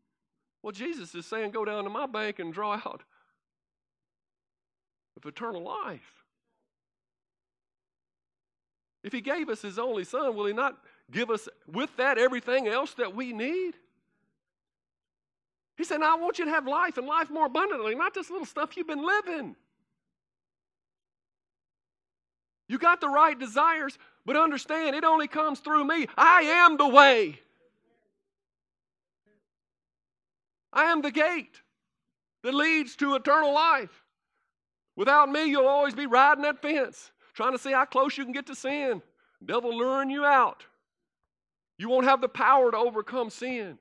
Well, 0.61 0.71
Jesus 0.71 1.15
is 1.15 1.25
saying, 1.25 1.51
go 1.51 1.65
down 1.65 1.83
to 1.85 1.89
my 1.89 2.05
bank 2.05 2.39
and 2.39 2.53
draw 2.53 2.73
out 2.73 3.03
of 5.15 5.25
eternal 5.25 5.63
life. 5.63 6.13
If 9.03 9.13
he 9.13 9.21
gave 9.21 9.49
us 9.49 9.61
his 9.61 9.79
only 9.79 10.03
son, 10.03 10.35
will 10.35 10.45
he 10.45 10.53
not 10.53 10.77
give 11.11 11.29
us 11.29 11.47
with 11.67 11.95
that 11.97 12.17
everything 12.17 12.67
else 12.67 12.93
that 12.95 13.15
we 13.15 13.33
need? 13.33 13.73
He 15.77 15.83
said, 15.83 16.01
I 16.01 16.15
want 16.15 16.39
you 16.39 16.45
to 16.45 16.51
have 16.51 16.67
life 16.67 16.97
and 16.97 17.07
life 17.07 17.29
more 17.29 17.45
abundantly, 17.45 17.95
not 17.95 18.13
this 18.13 18.29
little 18.29 18.45
stuff 18.45 18.75
you've 18.75 18.87
been 18.87 19.05
living. 19.05 19.55
You 22.67 22.77
got 22.77 23.01
the 23.01 23.09
right 23.09 23.37
desires, 23.37 23.97
but 24.25 24.35
understand 24.35 24.95
it 24.95 25.03
only 25.03 25.27
comes 25.27 25.59
through 25.59 25.85
me. 25.85 26.07
I 26.17 26.41
am 26.41 26.77
the 26.77 26.87
way. 26.87 27.39
I 30.71 30.91
am 30.91 31.01
the 31.01 31.11
gate 31.11 31.61
that 32.43 32.53
leads 32.53 32.95
to 32.97 33.15
eternal 33.15 33.53
life. 33.53 34.03
Without 34.95 35.31
me, 35.31 35.45
you'll 35.45 35.65
always 35.65 35.95
be 35.95 36.05
riding 36.05 36.43
that 36.43 36.61
fence, 36.61 37.11
trying 37.33 37.53
to 37.53 37.57
see 37.57 37.71
how 37.71 37.85
close 37.85 38.17
you 38.17 38.23
can 38.23 38.33
get 38.33 38.47
to 38.47 38.55
sin. 38.55 39.01
Devil 39.43 39.75
luring 39.75 40.09
you 40.09 40.25
out. 40.25 40.65
You 41.79 41.89
won't 41.89 42.05
have 42.05 42.21
the 42.21 42.29
power 42.29 42.69
to 42.69 42.77
overcome 42.77 43.29
sin. 43.31 43.79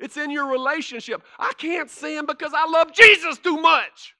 It's 0.00 0.16
in 0.16 0.30
your 0.30 0.50
relationship. 0.50 1.22
I 1.38 1.52
can't 1.56 1.88
sin 1.88 2.26
because 2.26 2.52
I 2.54 2.68
love 2.68 2.92
Jesus 2.92 3.38
too 3.38 3.58
much. 3.58 4.16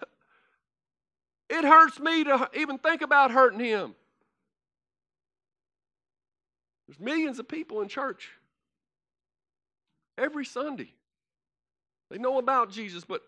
it 1.48 1.64
hurts 1.64 2.00
me 2.00 2.24
to 2.24 2.50
even 2.54 2.76
think 2.78 3.02
about 3.02 3.30
hurting 3.30 3.60
him. 3.60 3.94
There's 6.88 6.98
millions 6.98 7.38
of 7.38 7.46
people 7.46 7.82
in 7.82 7.88
church 7.88 8.30
every 10.18 10.44
Sunday. 10.44 10.92
They 12.10 12.18
know 12.18 12.38
about 12.38 12.70
Jesus, 12.70 13.04
but 13.04 13.22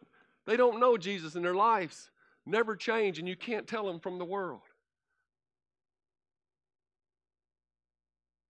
they 0.46 0.56
don't 0.56 0.80
know 0.80 0.96
Jesus, 0.98 1.36
and 1.36 1.44
their 1.44 1.54
lives 1.54 2.10
never 2.44 2.74
change, 2.74 3.20
and 3.20 3.28
you 3.28 3.36
can't 3.36 3.68
tell 3.68 3.86
them 3.86 4.00
from 4.00 4.18
the 4.18 4.24
world. 4.24 4.60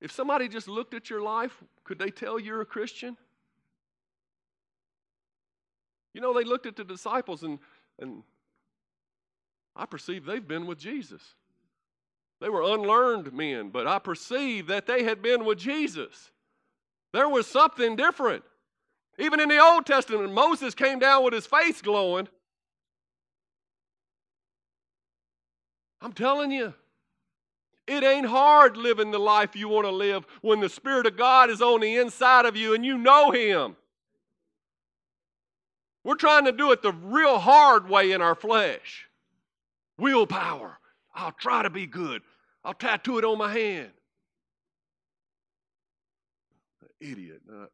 If 0.04 0.12
somebody 0.12 0.48
just 0.48 0.68
looked 0.68 0.92
at 0.92 1.08
your 1.08 1.22
life, 1.22 1.64
could 1.82 1.98
they 1.98 2.10
tell 2.10 2.38
you're 2.38 2.60
a 2.60 2.66
Christian? 2.66 3.16
You 6.12 6.20
know, 6.20 6.34
they 6.34 6.44
looked 6.44 6.66
at 6.66 6.76
the 6.76 6.84
disciples 6.84 7.42
and, 7.42 7.58
and 7.98 8.22
I 9.74 9.86
perceive 9.86 10.26
they've 10.26 10.46
been 10.46 10.66
with 10.66 10.76
Jesus. 10.76 11.22
They 12.42 12.50
were 12.50 12.60
unlearned 12.60 13.32
men, 13.32 13.70
but 13.70 13.86
I 13.86 13.98
perceive 13.98 14.66
that 14.66 14.84
they 14.84 15.04
had 15.04 15.22
been 15.22 15.46
with 15.46 15.56
Jesus. 15.56 16.30
There 17.14 17.30
was 17.30 17.46
something 17.46 17.96
different. 17.96 18.44
Even 19.18 19.40
in 19.40 19.48
the 19.48 19.58
Old 19.58 19.86
Testament, 19.86 20.34
Moses 20.34 20.74
came 20.74 20.98
down 20.98 21.24
with 21.24 21.32
his 21.32 21.46
face 21.46 21.80
glowing. 21.80 22.28
I'm 26.02 26.12
telling 26.12 26.52
you, 26.52 26.74
it 27.86 28.02
ain't 28.02 28.26
hard 28.26 28.76
living 28.76 29.10
the 29.10 29.18
life 29.18 29.54
you 29.54 29.68
want 29.68 29.86
to 29.86 29.90
live 29.90 30.26
when 30.40 30.60
the 30.60 30.68
Spirit 30.68 31.06
of 31.06 31.16
God 31.16 31.50
is 31.50 31.60
on 31.60 31.80
the 31.80 31.96
inside 31.96 32.46
of 32.46 32.56
you 32.56 32.74
and 32.74 32.84
you 32.84 32.96
know 32.96 33.30
Him. 33.30 33.76
We're 36.02 36.16
trying 36.16 36.44
to 36.44 36.52
do 36.52 36.70
it 36.72 36.82
the 36.82 36.92
real 36.92 37.38
hard 37.38 37.88
way 37.88 38.12
in 38.12 38.20
our 38.20 38.34
flesh. 38.34 39.08
Willpower. 39.98 40.78
I'll 41.14 41.32
try 41.32 41.62
to 41.62 41.70
be 41.70 41.86
good. 41.86 42.22
I'll 42.64 42.74
tattoo 42.74 43.18
it 43.18 43.24
on 43.24 43.38
my 43.38 43.52
hand. 43.52 43.90
Idiot. 47.00 47.42
I 47.50 47.66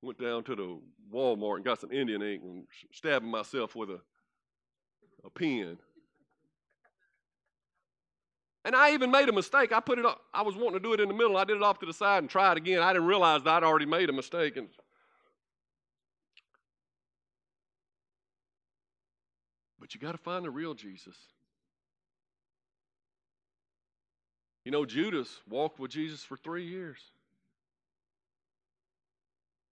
went 0.00 0.18
down 0.18 0.44
to 0.44 0.56
the 0.56 0.78
Walmart 1.12 1.56
and 1.56 1.64
got 1.64 1.80
some 1.80 1.92
Indian 1.92 2.22
ink 2.22 2.42
and 2.42 2.64
stabbing 2.92 3.30
myself 3.30 3.76
with 3.76 3.90
a, 3.90 4.00
a 5.24 5.30
pen. 5.30 5.78
And 8.64 8.76
I 8.76 8.92
even 8.92 9.10
made 9.10 9.28
a 9.28 9.32
mistake. 9.32 9.72
I 9.72 9.80
put 9.80 9.98
it 9.98 10.06
up, 10.06 10.20
I 10.32 10.42
was 10.42 10.54
wanting 10.54 10.74
to 10.74 10.80
do 10.80 10.92
it 10.92 11.00
in 11.00 11.08
the 11.08 11.14
middle. 11.14 11.36
I 11.36 11.44
did 11.44 11.56
it 11.56 11.62
off 11.62 11.80
to 11.80 11.86
the 11.86 11.92
side 11.92 12.18
and 12.18 12.30
tried 12.30 12.56
again. 12.56 12.80
I 12.80 12.92
didn't 12.92 13.08
realize 13.08 13.42
that 13.42 13.54
I'd 13.54 13.64
already 13.64 13.86
made 13.86 14.08
a 14.08 14.12
mistake. 14.12 14.56
And 14.56 14.68
but 19.80 19.94
you 19.94 20.00
got 20.00 20.12
to 20.12 20.18
find 20.18 20.44
the 20.44 20.50
real 20.50 20.74
Jesus. 20.74 21.16
You 24.64 24.70
know, 24.70 24.84
Judas 24.84 25.40
walked 25.48 25.80
with 25.80 25.90
Jesus 25.90 26.22
for 26.22 26.36
three 26.36 26.64
years. 26.64 26.98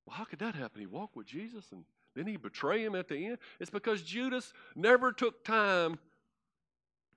Well, 0.04 0.16
how 0.16 0.24
could 0.24 0.40
that 0.40 0.56
happen? 0.56 0.80
He 0.80 0.86
walked 0.86 1.14
with 1.14 1.26
Jesus 1.26 1.66
and 1.70 1.84
then 2.16 2.26
he 2.26 2.36
betray 2.36 2.84
him 2.84 2.96
at 2.96 3.06
the 3.06 3.26
end? 3.26 3.38
It's 3.60 3.70
because 3.70 4.02
Judas 4.02 4.52
never 4.74 5.12
took 5.12 5.44
time 5.44 5.98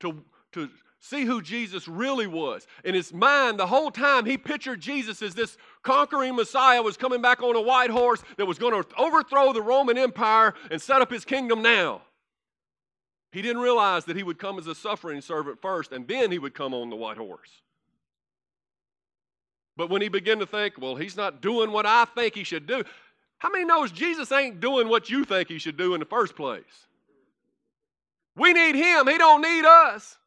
to, 0.02 0.24
to 0.52 0.70
see 1.04 1.26
who 1.26 1.42
Jesus 1.42 1.88
really 1.88 2.28
was. 2.28 2.66
In 2.86 2.96
his 2.96 3.13
mind, 3.13 3.60
the 3.60 3.68
whole 3.68 3.92
time, 3.92 4.26
he 4.26 4.38
pictured 4.38 4.80
Jesus 4.80 5.22
as 5.22 5.36
this 5.36 5.58
conquering 5.82 6.36
Messiah 6.36 6.82
was 6.82 6.96
coming 6.96 7.22
back 7.22 7.44
on 7.44 7.58
a 7.58 7.62
white 7.62 7.89
horse 7.89 8.24
that 8.38 8.46
was 8.46 8.58
going 8.58 8.82
to 8.82 8.88
overthrow 8.98 9.52
the 9.52 9.62
Roman 9.62 9.98
Empire 9.98 10.54
and 10.72 10.82
set 10.82 11.02
up 11.02 11.12
his 11.12 11.26
kingdom 11.26 11.62
now. 11.62 12.02
He 13.34 13.42
didn't 13.42 13.62
realize 13.62 14.06
that 14.06 14.16
he 14.16 14.24
would 14.24 14.39
come 14.39 14.58
as 14.58 14.68
a 14.68 14.76
suffering 14.76 15.20
servant 15.20 15.62
first, 15.62 15.92
and 15.92 16.08
then 16.08 16.32
he 16.32 16.39
would 16.39 16.54
come 16.54 16.74
on 16.74 16.89
the 16.89 16.96
white 16.96 17.18
horse. 17.18 17.52
But 19.76 19.89
when 19.89 20.02
he 20.02 20.08
began 20.08 20.39
to 20.39 20.46
think, 20.46 20.80
well, 20.80 20.96
he's 20.96 21.18
not 21.18 21.42
doing 21.42 21.72
what 21.72 21.86
I 21.86 22.06
think 22.06 22.34
he 22.34 22.46
should 22.46 22.66
do, 22.66 22.84
how 23.39 23.50
many 23.50 23.66
knows 23.66 23.92
Jesus 23.92 24.32
ain't 24.32 24.62
doing 24.62 24.88
what 24.88 25.10
you 25.10 25.26
think 25.26 25.50
he 25.50 25.58
should 25.58 25.76
do 25.76 25.96
in 25.96 26.00
the 26.00 26.06
first 26.06 26.36
place? 26.36 26.88
We 28.38 28.54
need 28.54 28.76
him, 28.76 29.08
he 29.08 29.18
don't 29.18 29.42
need 29.42 29.66
us. 29.66 30.18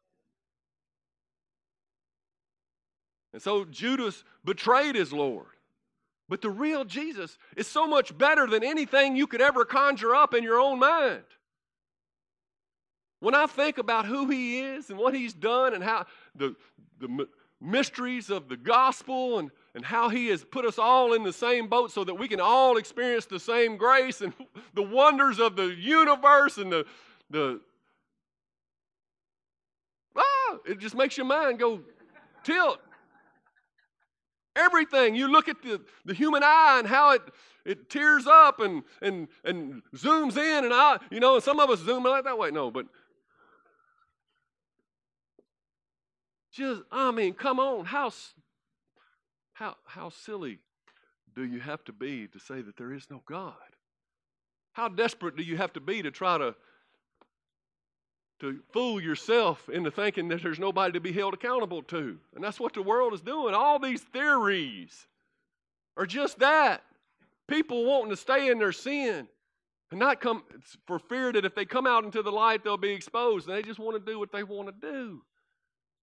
And 3.33 3.41
so 3.41 3.65
Judas 3.65 4.23
betrayed 4.43 4.95
his 4.95 5.13
Lord. 5.13 5.47
But 6.29 6.41
the 6.41 6.49
real 6.49 6.83
Jesus 6.83 7.37
is 7.55 7.67
so 7.67 7.87
much 7.87 8.17
better 8.17 8.47
than 8.47 8.63
anything 8.63 9.15
you 9.15 9.27
could 9.27 9.41
ever 9.41 9.63
conjure 9.63 10.15
up 10.15 10.33
in 10.33 10.43
your 10.43 10.59
own 10.59 10.79
mind. 10.79 11.23
When 13.19 13.33
I 13.33 13.47
think 13.47 13.77
about 13.77 14.05
who 14.05 14.29
he 14.29 14.59
is 14.59 14.89
and 14.89 14.99
what 14.99 15.15
he's 15.15 15.33
done 15.33 15.73
and 15.73 15.83
how 15.83 16.05
the, 16.35 16.55
the 16.99 17.27
mysteries 17.59 18.29
of 18.29 18.47
the 18.47 18.57
gospel 18.57 19.39
and, 19.39 19.49
and 19.73 19.83
how 19.83 20.09
he 20.09 20.27
has 20.27 20.43
put 20.43 20.65
us 20.65 20.77
all 20.77 21.13
in 21.13 21.23
the 21.23 21.33
same 21.33 21.67
boat 21.67 21.91
so 21.91 22.03
that 22.03 22.13
we 22.13 22.27
can 22.27 22.39
all 22.39 22.77
experience 22.77 23.25
the 23.25 23.39
same 23.39 23.77
grace 23.77 24.21
and 24.21 24.33
the 24.75 24.83
wonders 24.83 25.39
of 25.39 25.55
the 25.55 25.67
universe 25.67 26.57
and 26.57 26.71
the, 26.71 26.85
the 27.29 27.59
ah, 30.15 30.57
it 30.67 30.79
just 30.79 30.95
makes 30.95 31.17
your 31.17 31.25
mind 31.25 31.57
go 31.57 31.81
tilt. 32.43 32.79
Everything. 34.57 35.15
You 35.15 35.31
look 35.31 35.47
at 35.47 35.61
the, 35.61 35.79
the 36.05 36.13
human 36.13 36.43
eye 36.43 36.77
and 36.79 36.87
how 36.87 37.11
it, 37.11 37.21
it 37.63 37.89
tears 37.89 38.27
up 38.27 38.59
and, 38.59 38.83
and, 39.01 39.27
and 39.45 39.83
zooms 39.95 40.35
in 40.35 40.65
and 40.65 40.73
out. 40.73 41.03
You 41.11 41.19
know, 41.19 41.39
some 41.39 41.59
of 41.59 41.69
us 41.69 41.79
zoom 41.79 42.03
like 42.03 42.23
that 42.23 42.37
way. 42.37 42.51
No, 42.51 42.71
but 42.71 42.87
just, 46.51 46.81
I 46.91 47.11
mean, 47.11 47.33
come 47.33 47.59
on. 47.59 47.85
How, 47.85 48.11
how, 49.53 49.75
how 49.85 50.09
silly 50.09 50.59
do 51.35 51.43
you 51.43 51.59
have 51.59 51.83
to 51.83 51.93
be 51.93 52.27
to 52.27 52.39
say 52.39 52.61
that 52.61 52.77
there 52.77 52.91
is 52.91 53.07
no 53.11 53.21
God? 53.27 53.53
How 54.73 54.87
desperate 54.87 55.35
do 55.35 55.43
you 55.43 55.57
have 55.57 55.73
to 55.73 55.79
be 55.79 56.01
to 56.01 56.11
try 56.11 56.37
to 56.37 56.55
to 58.39 58.59
fool 58.71 59.01
yourself 59.01 59.67
into 59.69 59.89
thinking 59.89 60.27
that 60.27 60.43
there's 60.43 60.59
nobody 60.59 60.93
to 60.93 60.99
be 60.99 61.11
held 61.11 61.33
accountable 61.33 61.81
to. 61.83 62.17
And 62.35 62.43
that's 62.43 62.59
what 62.59 62.73
the 62.73 62.81
world 62.81 63.13
is 63.13 63.21
doing. 63.21 63.55
All 63.55 63.79
these 63.79 64.01
theories 64.01 65.07
are 65.95 66.05
just 66.05 66.39
that. 66.39 66.83
People 67.47 67.85
wanting 67.85 68.11
to 68.11 68.17
stay 68.17 68.49
in 68.49 68.59
their 68.59 68.71
sin 68.71 69.27
and 69.89 69.99
not 69.99 70.21
come 70.21 70.43
for 70.85 70.99
fear 70.99 71.31
that 71.31 71.45
if 71.45 71.55
they 71.55 71.65
come 71.65 71.87
out 71.87 72.03
into 72.03 72.21
the 72.21 72.31
light, 72.31 72.63
they'll 72.63 72.77
be 72.77 72.91
exposed. 72.91 73.47
And 73.47 73.57
they 73.57 73.61
just 73.61 73.79
want 73.79 73.97
to 73.97 74.11
do 74.11 74.19
what 74.19 74.31
they 74.31 74.43
want 74.43 74.67
to 74.67 74.87
do. 74.87 75.21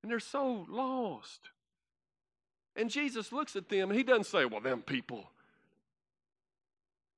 And 0.02 0.10
they're 0.10 0.20
so 0.20 0.66
lost. 0.68 1.50
And 2.76 2.90
Jesus 2.90 3.32
looks 3.32 3.54
at 3.56 3.68
them 3.68 3.90
and 3.90 3.96
he 3.96 4.02
doesn't 4.02 4.24
say, 4.24 4.44
Well, 4.44 4.60
them 4.60 4.82
people. 4.82 5.30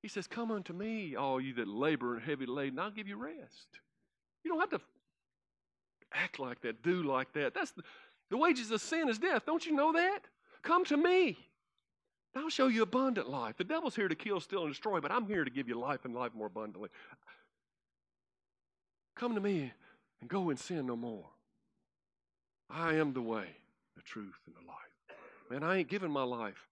He 0.02 0.08
says, 0.08 0.26
Come 0.26 0.50
unto 0.50 0.72
me, 0.72 1.16
all 1.16 1.40
you 1.40 1.54
that 1.54 1.68
labor 1.68 2.14
and 2.14 2.22
heavy 2.22 2.46
laden, 2.46 2.78
I'll 2.78 2.90
give 2.90 3.08
you 3.08 3.16
rest. 3.16 3.80
You 4.44 4.50
don't 4.50 4.60
have 4.60 4.70
to 4.70 4.80
act 6.22 6.38
like 6.38 6.60
that, 6.62 6.82
do 6.82 7.02
like 7.02 7.32
that. 7.34 7.54
That's 7.54 7.72
the, 7.72 7.82
the 8.30 8.36
wages 8.36 8.70
of 8.70 8.80
sin 8.80 9.08
is 9.08 9.18
death. 9.18 9.42
Don't 9.46 9.64
you 9.64 9.72
know 9.72 9.92
that? 9.92 10.20
Come 10.62 10.84
to 10.86 10.96
me. 10.96 11.38
I'll 12.34 12.50
show 12.50 12.66
you 12.66 12.82
abundant 12.82 13.30
life. 13.30 13.56
The 13.56 13.64
devil's 13.64 13.96
here 13.96 14.08
to 14.08 14.14
kill, 14.14 14.40
steal, 14.40 14.62
and 14.62 14.70
destroy, 14.70 15.00
but 15.00 15.10
I'm 15.10 15.26
here 15.26 15.44
to 15.44 15.50
give 15.50 15.68
you 15.68 15.78
life 15.78 16.04
and 16.04 16.14
life 16.14 16.32
more 16.34 16.48
abundantly. 16.48 16.90
Come 19.14 19.34
to 19.34 19.40
me 19.40 19.72
and 20.20 20.28
go 20.28 20.50
and 20.50 20.58
sin 20.58 20.86
no 20.86 20.96
more. 20.96 21.24
I 22.68 22.94
am 22.94 23.14
the 23.14 23.22
way, 23.22 23.46
the 23.96 24.02
truth, 24.02 24.34
and 24.46 24.54
the 24.54 24.66
life. 24.68 24.76
Man, 25.50 25.62
I 25.62 25.78
ain't 25.78 25.88
giving 25.88 26.10
my 26.10 26.24
life 26.24 26.66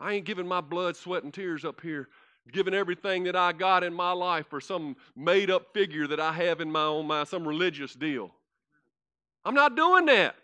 I 0.00 0.12
ain't 0.12 0.24
giving 0.24 0.46
my 0.46 0.60
blood, 0.60 0.96
sweat, 0.96 1.22
and 1.22 1.32
tears 1.32 1.64
up 1.64 1.80
here, 1.80 2.08
giving 2.52 2.74
everything 2.74 3.24
that 3.24 3.36
I 3.36 3.52
got 3.52 3.84
in 3.84 3.94
my 3.94 4.12
life 4.12 4.46
for 4.48 4.60
some 4.60 4.96
made 5.16 5.50
up 5.50 5.72
figure 5.72 6.06
that 6.08 6.20
I 6.20 6.32
have 6.32 6.60
in 6.60 6.70
my 6.70 6.84
own 6.84 7.06
mind, 7.06 7.28
some 7.28 7.46
religious 7.46 7.94
deal. 7.94 8.30
I'm 9.44 9.54
not 9.54 9.76
doing 9.76 10.06
that. 10.06 10.36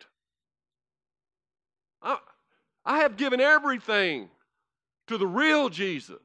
I, 2.02 2.18
I 2.84 2.98
have 2.98 3.16
given 3.16 3.40
everything 3.40 4.28
to 5.06 5.18
the 5.18 5.26
real 5.26 5.68
Jesus. 5.68 6.20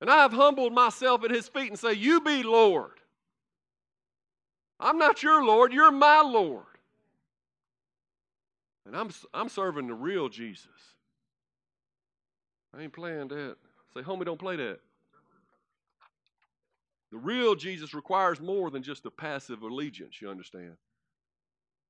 And 0.00 0.10
I 0.10 0.22
have 0.22 0.32
humbled 0.32 0.72
myself 0.72 1.24
at 1.24 1.30
his 1.30 1.48
feet 1.48 1.70
and 1.70 1.78
say, 1.78 1.92
You 1.92 2.20
be 2.20 2.42
Lord. 2.42 2.98
I'm 4.80 4.98
not 4.98 5.22
your 5.22 5.44
Lord, 5.44 5.72
you're 5.72 5.92
my 5.92 6.22
Lord. 6.22 6.64
And 8.84 8.96
I'm, 8.96 9.10
I'm 9.32 9.48
serving 9.48 9.86
the 9.86 9.94
real 9.94 10.28
Jesus. 10.28 10.66
I 12.76 12.82
ain't 12.82 12.92
playing 12.92 13.28
that. 13.28 13.56
Say, 13.94 14.00
homie, 14.00 14.24
don't 14.24 14.40
play 14.40 14.56
that. 14.56 14.80
The 17.12 17.18
real 17.18 17.54
Jesus 17.54 17.94
requires 17.94 18.40
more 18.40 18.70
than 18.70 18.82
just 18.82 19.06
a 19.06 19.10
passive 19.10 19.62
allegiance, 19.62 20.20
you 20.20 20.30
understand? 20.30 20.76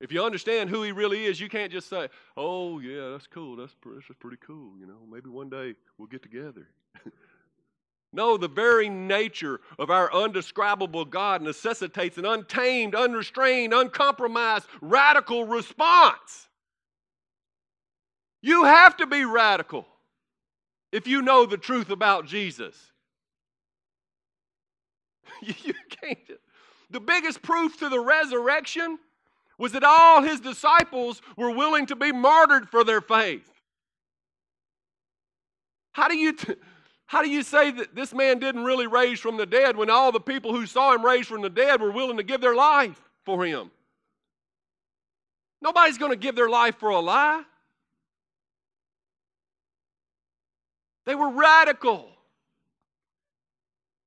If 0.02 0.10
you 0.10 0.24
understand 0.24 0.68
who 0.68 0.82
he 0.82 0.90
really 0.90 1.26
is, 1.26 1.38
you 1.38 1.48
can't 1.48 1.70
just 1.70 1.88
say, 1.88 2.08
oh, 2.36 2.80
yeah, 2.80 3.10
that's 3.10 3.28
cool. 3.28 3.54
That's, 3.54 3.72
that's 3.86 4.18
pretty 4.18 4.36
cool. 4.44 4.72
You 4.76 4.86
know, 4.86 4.98
maybe 5.08 5.30
one 5.30 5.48
day 5.48 5.76
we'll 5.96 6.08
get 6.08 6.22
together. 6.22 6.66
no, 8.12 8.36
the 8.36 8.48
very 8.48 8.88
nature 8.88 9.60
of 9.78 9.90
our 9.90 10.12
undescribable 10.12 11.04
God 11.04 11.40
necessitates 11.40 12.18
an 12.18 12.26
untamed, 12.26 12.96
unrestrained, 12.96 13.72
uncompromised, 13.72 14.66
radical 14.80 15.44
response. 15.44 16.48
You 18.42 18.64
have 18.64 18.96
to 18.96 19.06
be 19.06 19.24
radical 19.24 19.86
if 20.90 21.06
you 21.06 21.22
know 21.22 21.46
the 21.46 21.56
truth 21.56 21.90
about 21.90 22.26
Jesus. 22.26 22.74
you 25.42 25.74
can't. 25.88 26.18
The 26.90 26.98
biggest 26.98 27.40
proof 27.40 27.78
to 27.78 27.88
the 27.88 28.00
resurrection 28.00 28.98
was 29.62 29.70
that 29.70 29.84
all 29.84 30.22
his 30.22 30.40
disciples 30.40 31.22
were 31.36 31.52
willing 31.52 31.86
to 31.86 31.94
be 31.94 32.10
martyred 32.10 32.68
for 32.68 32.82
their 32.82 33.00
faith. 33.00 33.48
How 35.92 36.08
do 36.08 36.16
you 36.16 36.32
t- 36.32 36.56
how 37.06 37.22
do 37.22 37.30
you 37.30 37.44
say 37.44 37.70
that 37.70 37.94
this 37.94 38.12
man 38.12 38.40
didn't 38.40 38.64
really 38.64 38.88
raise 38.88 39.20
from 39.20 39.36
the 39.36 39.46
dead 39.46 39.76
when 39.76 39.88
all 39.88 40.10
the 40.10 40.18
people 40.18 40.52
who 40.52 40.66
saw 40.66 40.92
him 40.92 41.04
raise 41.04 41.28
from 41.28 41.42
the 41.42 41.48
dead 41.48 41.80
were 41.80 41.92
willing 41.92 42.16
to 42.16 42.24
give 42.24 42.40
their 42.40 42.56
life 42.56 43.00
for 43.24 43.46
him? 43.46 43.70
Nobody's 45.60 45.96
going 45.96 46.10
to 46.10 46.16
give 46.16 46.34
their 46.34 46.48
life 46.48 46.74
for 46.80 46.88
a 46.88 46.98
lie. 46.98 47.44
They 51.06 51.14
were 51.14 51.30
radical. 51.30 52.08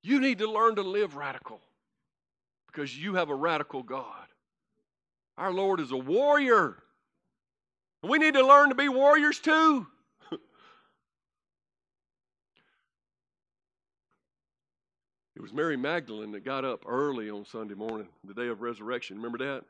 You 0.04 0.20
need 0.20 0.40
to 0.40 0.52
learn 0.52 0.76
to 0.76 0.82
live 0.82 1.16
radical 1.16 1.62
because 2.68 2.98
you 2.98 3.16
have 3.16 3.30
a 3.30 3.36
radical 3.36 3.84
God. 3.84 4.25
Our 5.38 5.52
Lord 5.52 5.80
is 5.80 5.92
a 5.92 5.98
warrior. 5.98 6.78
We 8.04 8.20
need 8.20 8.36
to 8.36 8.46
learn 8.46 8.70
to 8.70 8.76
be 8.76 8.88
warriors 8.88 9.40
too. 9.40 9.88
it 10.32 10.40
was 15.42 15.52
Mary 15.52 15.76
Magdalene 15.76 16.32
that 16.32 16.46
got 16.46 16.64
up 16.64 16.84
early 16.88 17.30
on 17.30 17.46
Sunday 17.46 17.74
morning, 17.74 18.08
the 18.24 18.34
day 18.34 18.48
of 18.48 18.62
resurrection. 18.62 19.18
Remember 19.18 19.40
that? 19.40 19.64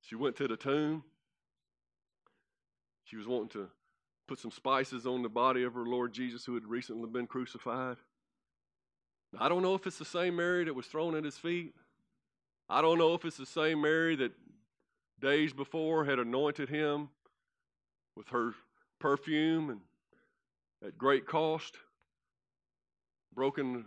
She 0.00 0.14
went 0.16 0.36
to 0.36 0.48
the 0.48 0.56
tomb. 0.56 1.04
She 3.04 3.16
was 3.16 3.26
wanting 3.26 3.50
to 3.50 3.68
put 4.26 4.38
some 4.38 4.50
spices 4.50 5.06
on 5.06 5.22
the 5.22 5.28
body 5.28 5.62
of 5.62 5.74
her 5.74 5.84
Lord 5.84 6.12
Jesus 6.12 6.44
who 6.44 6.54
had 6.54 6.64
recently 6.66 7.08
been 7.08 7.26
crucified. 7.26 7.96
I 9.38 9.48
don't 9.48 9.62
know 9.62 9.74
if 9.74 9.86
it's 9.86 9.98
the 9.98 10.04
same 10.04 10.36
Mary 10.36 10.64
that 10.64 10.74
was 10.74 10.86
thrown 10.86 11.14
at 11.14 11.24
his 11.24 11.36
feet. 11.36 11.74
I 12.68 12.80
don't 12.80 12.98
know 12.98 13.14
if 13.14 13.24
it's 13.24 13.36
the 13.36 13.46
same 13.46 13.80
Mary 13.82 14.16
that 14.16 14.32
days 15.20 15.52
before 15.52 16.04
had 16.04 16.18
anointed 16.18 16.68
him 16.68 17.08
with 18.16 18.28
her 18.28 18.52
perfume 18.98 19.70
and 19.70 19.80
at 20.84 20.98
great 20.98 21.26
cost, 21.26 21.76
broken 23.34 23.86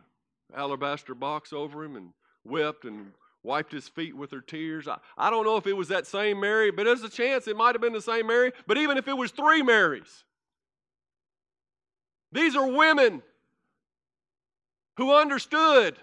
alabaster 0.56 1.14
box 1.14 1.54
over 1.54 1.84
him 1.84 1.96
and 1.96 2.10
wept 2.44 2.86
and 2.86 3.12
wiped 3.44 3.72
his 3.72 3.88
feet 3.88 4.16
with 4.16 4.32
her 4.32 4.42
tears. 4.42 4.88
I, 4.88 4.98
I 5.18 5.30
don't 5.30 5.46
know 5.46 5.58
if 5.58 5.68
it 5.68 5.74
was 5.74 5.88
that 5.90 6.08
same 6.08 6.40
Mary, 6.40 6.72
but 6.72 6.84
there's 6.84 7.04
a 7.04 7.10
chance 7.10 7.48
it 7.48 7.56
might 7.56 7.76
have 7.76 7.82
been 7.82 7.94
the 7.94 8.02
same 8.02 8.28
Mary. 8.28 8.52
But 8.68 8.78
even 8.78 8.98
if 8.98 9.08
it 9.08 9.18
was 9.18 9.32
three 9.32 9.62
Marys, 9.62 10.24
these 12.32 12.56
are 12.56 12.68
women 12.68 13.24
who 14.98 15.16
understood 15.16 15.98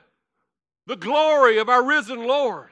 the 0.87 0.97
glory 0.97 1.59
of 1.59 1.69
our 1.69 1.85
risen 1.85 2.27
Lord. 2.27 2.71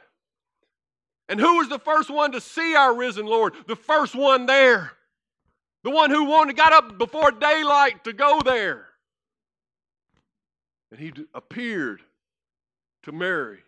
And 1.29 1.41
who 1.41 1.57
was 1.57 1.69
the 1.69 1.79
first 1.79 2.11
one 2.11 2.33
to 2.33 2.41
see 2.41 2.77
our 2.77 2.95
risen 2.95 3.27
Lord? 3.27 3.55
The 3.67 3.77
first 3.77 4.15
one 4.15 4.47
there. 4.47 4.93
The 5.83 5.91
one 5.91 6.11
who 6.11 6.25
wanted 6.25 6.57
got 6.57 6.73
up 6.73 6.99
before 6.99 7.31
daylight 7.31 8.05
to 8.05 8.13
go 8.13 8.41
there. 8.45 8.87
And 10.91 11.01
he 11.01 11.13
appeared 11.35 12.03
to 13.03 13.13
Mary. 13.13 13.59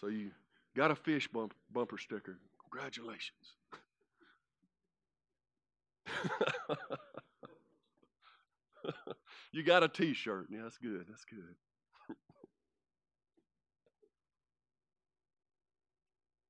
So 0.00 0.08
you 0.08 0.30
got 0.74 0.90
a 0.90 0.94
fish 0.94 1.28
bump, 1.28 1.54
bumper 1.72 1.98
sticker. 1.98 2.38
Congratulations. 2.70 3.56
you 9.52 9.62
got 9.62 9.82
a 9.82 9.88
t 9.88 10.14
shirt. 10.14 10.46
Yeah, 10.50 10.60
that's 10.62 10.78
good. 10.78 11.04
That's 11.08 11.24
good. 11.24 11.54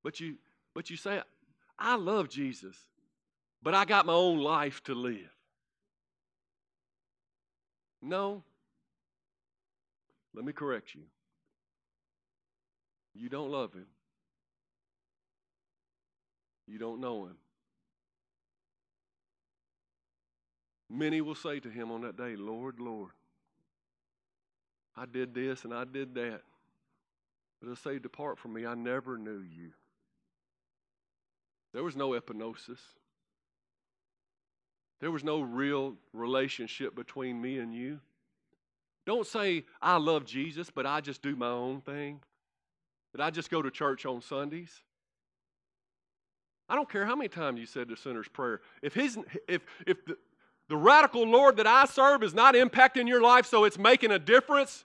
But 0.03 0.21
you 0.21 0.37
but 0.75 0.91
you 0.91 0.97
say, 0.97 1.21
I 1.79 1.97
love 1.97 2.29
Jesus, 2.29 2.77
but 3.63 3.75
I 3.75 3.85
got 3.85 4.07
my 4.07 4.13
own 4.13 4.39
life 4.39 4.83
to 4.85 4.95
live. 4.95 5.31
No. 8.01 8.43
Let 10.33 10.45
me 10.45 10.53
correct 10.53 10.95
you. 10.95 11.03
You 13.15 13.29
don't 13.29 13.51
love 13.51 13.73
him. 13.73 13.87
You 16.67 16.79
don't 16.79 17.01
know 17.01 17.25
him. 17.25 17.37
Many 20.89 21.21
will 21.21 21.35
say 21.35 21.61
to 21.61 21.69
him 21.69 21.91
on 21.91 22.03
that 22.03 22.17
day, 22.17 22.37
Lord, 22.37 22.81
Lord, 22.81 23.11
I 24.97 25.05
did 25.07 25.35
this 25.35 25.65
and 25.65 25.75
I 25.75 25.85
did 25.85 26.15
that. 26.15 26.43
But 27.61 27.67
he'll 27.67 27.77
say, 27.77 27.99
Depart 27.99 28.39
from 28.39 28.53
me, 28.53 28.67
I 28.67 28.75
never 28.75 29.19
knew 29.19 29.41
you. 29.41 29.73
There 31.73 31.85
was 31.85 31.97
no 31.97 32.11
epignosis. 32.11 32.79
There 35.01 35.11
was 35.11 35.25
no 35.25 35.41
real 35.41 35.95
relationship 36.13 36.95
between 36.95 37.41
me 37.41 37.59
and 37.59 37.75
you. 37.75 38.01
Don't 39.07 39.27
say, 39.27 39.65
I 39.81 39.97
love 39.97 40.25
Jesus, 40.25 40.71
but 40.71 40.87
I 40.87 41.01
just 41.01 41.23
do 41.23 41.35
my 41.35 41.49
own 41.49 41.81
thing. 41.81 42.21
That 43.13 43.23
I 43.23 43.31
just 43.31 43.51
go 43.51 43.63
to 43.63 43.71
church 43.71 44.05
on 44.05 44.21
Sundays. 44.21 44.83
I 46.69 46.77
don't 46.77 46.89
care 46.89 47.05
how 47.05 47.17
many 47.17 47.29
times 47.29 47.59
you 47.59 47.67
said 47.67 47.89
the 47.89 47.97
sinner's 47.97 48.29
prayer. 48.29 48.61
If, 48.83 48.95
his, 48.95 49.19
if, 49.49 49.63
if 49.87 50.05
the, 50.05 50.17
the 50.69 50.77
radical 50.77 51.27
Lord 51.27 51.57
that 51.57 51.67
I 51.67 51.87
serve 51.87 52.23
is 52.23 52.35
not 52.35 52.55
impacting 52.55 53.09
your 53.09 53.21
life 53.21 53.47
so 53.47 53.65
it's 53.65 53.79
making 53.79 54.13
a 54.13 54.19
difference 54.21 54.85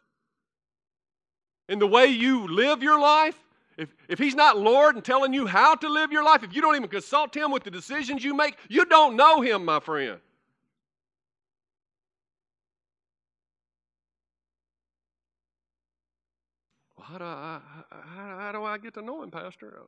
in 1.70 1.78
the 1.78 1.86
way 1.86 2.08
you 2.08 2.48
live 2.48 2.82
your 2.82 3.00
life, 3.00 3.38
if, 3.78 3.94
if 4.08 4.20
He's 4.20 4.36
not 4.36 4.58
Lord 4.58 4.96
and 4.96 5.04
telling 5.04 5.34
you 5.34 5.48
how 5.48 5.76
to 5.76 5.90
live 5.90 6.12
your 6.12 6.24
life, 6.24 6.44
if 6.44 6.56
you 6.56 6.62
don't 6.62 6.76
even 6.76 6.90
consult 6.90 7.36
Him 7.36 7.52
with 7.52 7.64
the 7.64 7.72
decisions 7.72 8.24
you 8.24 8.34
make, 8.34 8.58
you 8.70 8.86
don't 8.86 9.16
know 9.16 9.42
Him, 9.42 9.66
my 9.66 9.80
friend. 9.80 10.20
How 17.02 17.18
do 17.20 17.24
I, 17.24 17.60
how, 17.92 18.38
how 18.40 18.52
do 18.52 18.64
I 18.64 18.78
get 18.80 18.96
to 18.96 19.02
know 19.02 19.22
Him, 19.22 19.30
Pastor? 19.30 19.82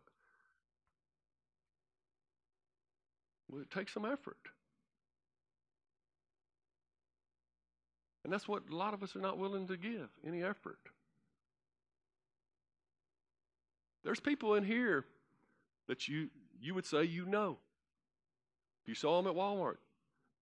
Well, 3.49 3.61
it 3.61 3.71
takes 3.71 3.93
some 3.93 4.05
effort. 4.05 4.37
And 8.23 8.33
that's 8.33 8.47
what 8.47 8.63
a 8.69 8.75
lot 8.75 8.93
of 8.93 9.03
us 9.03 9.15
are 9.15 9.21
not 9.21 9.37
willing 9.37 9.67
to 9.67 9.77
give 9.77 10.09
any 10.25 10.43
effort. 10.43 10.79
There's 14.07 14.21
people 14.21 14.53
in 14.53 14.63
here 14.63 15.03
that 15.89 16.07
you 16.07 16.29
you 16.61 16.73
would 16.73 16.85
say 16.85 17.03
you 17.03 17.25
know. 17.25 17.57
If 18.81 18.87
you 18.87 18.95
saw 18.95 19.21
them 19.21 19.29
at 19.29 19.35
Walmart, 19.37 19.75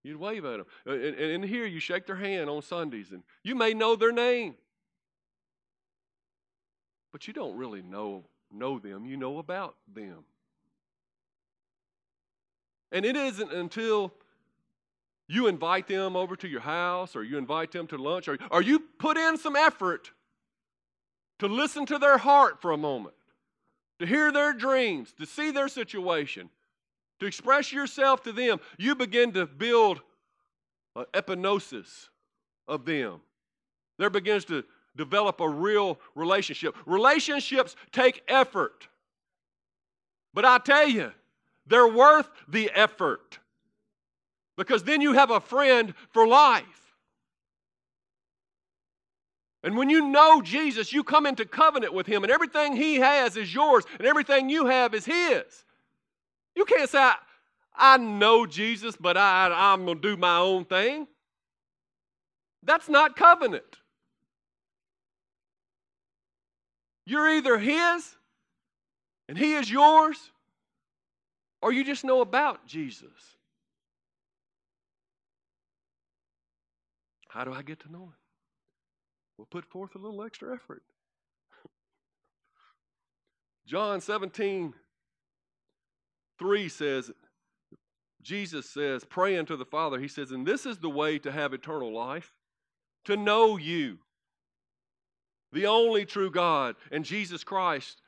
you'd 0.04 0.20
wave 0.20 0.46
at 0.46 0.58
them. 0.58 0.66
And, 0.86 1.02
and 1.02 1.32
in 1.32 1.42
here, 1.42 1.66
you 1.66 1.80
shake 1.80 2.06
their 2.06 2.16
hand 2.16 2.48
on 2.48 2.62
Sundays, 2.62 3.12
and 3.12 3.24
you 3.42 3.56
may 3.56 3.74
know 3.74 3.96
their 3.96 4.12
name, 4.12 4.54
but 7.12 7.28
you 7.28 7.34
don't 7.34 7.58
really 7.58 7.82
know 7.82 8.26
know 8.54 8.78
them. 8.78 9.04
You 9.04 9.18
know 9.18 9.40
about 9.40 9.74
them. 9.92 10.26
And 12.92 13.04
it 13.04 13.16
isn't 13.16 13.52
until 13.52 14.14
you 15.28 15.48
invite 15.48 15.88
them 15.88 16.16
over 16.16 16.36
to 16.36 16.48
your 16.48 16.62
house 16.62 17.16
or 17.16 17.24
you 17.24 17.40
invite 17.40 17.72
them 17.72 17.88
to 17.88 17.98
lunch 17.98 18.28
or, 18.28 18.38
or 18.52 18.62
you 18.62 18.78
put 19.00 19.18
in 19.18 19.40
some 19.40 19.56
effort 19.56 20.12
to 21.40 21.48
listen 21.48 21.88
to 21.88 21.98
their 21.98 22.20
heart 22.20 22.62
for 22.62 22.72
a 22.72 22.78
moment, 22.78 23.16
to 24.00 24.06
hear 24.06 24.32
their 24.32 24.54
dreams, 24.54 25.14
to 25.14 25.26
see 25.26 25.52
their 25.52 25.68
situation, 25.68 26.50
to 27.20 27.26
express 27.26 27.72
yourself 27.72 28.24
to 28.24 28.32
them, 28.32 28.60
you 28.78 28.96
begin 28.96 29.32
to 29.34 29.46
build 29.46 30.02
an 30.96 31.06
epignosis 31.14 32.10
of 32.68 32.86
them. 32.86 33.22
There 33.98 34.10
begins 34.10 34.46
to 34.46 34.64
develop 34.96 35.40
a 35.40 35.48
real 35.48 36.00
relationship. 36.14 36.76
Relationships 36.86 37.76
take 37.92 38.24
effort. 38.28 38.88
But 40.34 40.46
I 40.46 40.58
tell 40.58 40.88
you, 40.88 41.12
they're 41.66 41.88
worth 41.88 42.30
the 42.48 42.70
effort 42.74 43.40
because 44.58 44.84
then 44.84 45.02
you 45.02 45.14
have 45.14 45.32
a 45.32 45.40
friend 45.40 45.94
for 46.12 46.28
life. 46.28 46.85
And 49.66 49.76
when 49.76 49.90
you 49.90 50.08
know 50.10 50.44
Jesus, 50.44 50.94
you 50.94 51.04
come 51.04 51.26
into 51.26 51.44
covenant 51.44 51.92
with 51.92 52.06
him, 52.06 52.24
and 52.24 52.32
everything 52.32 52.76
he 52.76 52.98
has 52.98 53.36
is 53.36 53.52
yours, 53.52 53.84
and 53.98 54.08
everything 54.08 54.48
you 54.48 54.68
have 54.68 54.94
is 54.94 55.06
his. 55.06 55.66
You 56.56 56.66
can't 56.66 56.88
say, 56.88 57.00
I, 57.00 57.16
I 57.76 57.98
know 57.98 58.46
Jesus, 58.46 58.96
but 58.96 59.18
I, 59.18 59.52
I'm 59.52 59.86
going 59.86 60.00
to 60.00 60.10
do 60.10 60.18
my 60.18 60.38
own 60.38 60.66
thing. 60.66 61.08
That's 62.62 62.88
not 62.88 63.16
covenant. 63.16 63.64
You're 67.08 67.30
either 67.30 67.58
his 67.58 68.16
and 69.28 69.36
he 69.36 69.54
is 69.54 69.72
yours, 69.72 70.32
or 71.64 71.74
you 71.74 71.84
just 71.84 72.04
know 72.04 72.22
about 72.22 72.68
Jesus. 72.68 73.10
How 77.30 77.44
do 77.44 77.52
I 77.52 77.64
get 77.64 77.80
to 77.80 77.92
know 77.92 78.04
him? 78.04 78.25
We'll 79.38 79.46
put 79.46 79.66
forth 79.66 79.96
a 79.96 79.98
little 79.98 80.24
extra 80.24 80.54
effort. 80.54 80.84
John 83.66 84.00
17, 84.00 84.74
3 86.38 86.70
says, 86.70 87.12
Jesus 88.22 88.70
says, 88.70 89.04
praying 89.04 89.48
to 89.48 89.58
the 89.58 89.66
Father, 89.66 90.00
he 90.00 90.08
says, 90.08 90.32
and 90.32 90.46
this 90.46 90.66
is 90.66 90.78
the 90.80 90.90
way 90.90 91.20
to 91.20 91.32
have 91.32 91.54
eternal 91.54 91.94
life, 91.94 92.34
to 93.06 93.18
know 93.18 93.58
you, 93.58 94.00
the 95.52 95.68
only 95.68 96.06
true 96.06 96.32
God, 96.32 96.76
and 96.92 97.06
Jesus 97.06 97.44
Christ, 97.44 98.02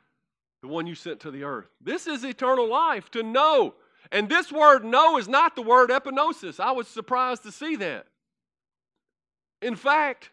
the 0.62 0.68
one 0.68 0.88
you 0.88 0.96
sent 0.96 1.20
to 1.22 1.32
the 1.32 1.44
earth. 1.44 1.70
This 1.82 2.08
is 2.08 2.24
eternal 2.24 2.68
life, 2.68 3.12
to 3.12 3.24
know. 3.24 3.76
And 4.12 4.30
this 4.30 4.52
word 4.52 4.84
know 4.84 5.18
is 5.18 5.28
not 5.28 5.56
the 5.56 5.62
word 5.62 5.90
epignosis. 5.90 6.60
I 6.60 6.72
was 6.72 6.88
surprised 6.88 7.44
to 7.44 7.52
see 7.52 7.76
that. 7.78 8.08
In 9.62 9.76
fact, 9.76 10.32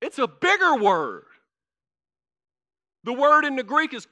it's 0.00 0.18
a 0.18 0.26
bigger 0.26 0.76
word. 0.76 1.24
The 3.04 3.12
word 3.12 3.44
in 3.44 3.56
the 3.56 3.62
Greek 3.62 3.94
is 3.94 4.06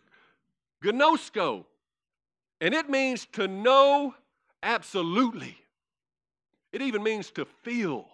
gnosko, 0.83 1.65
and 2.61 2.75
it 2.75 2.89
means 2.89 3.27
to 3.33 3.49
know 3.49 4.15
absolutely. 4.63 5.59
It 6.73 6.83
even 6.83 7.03
means 7.03 7.31
to 7.33 7.45
feel. 7.45 8.07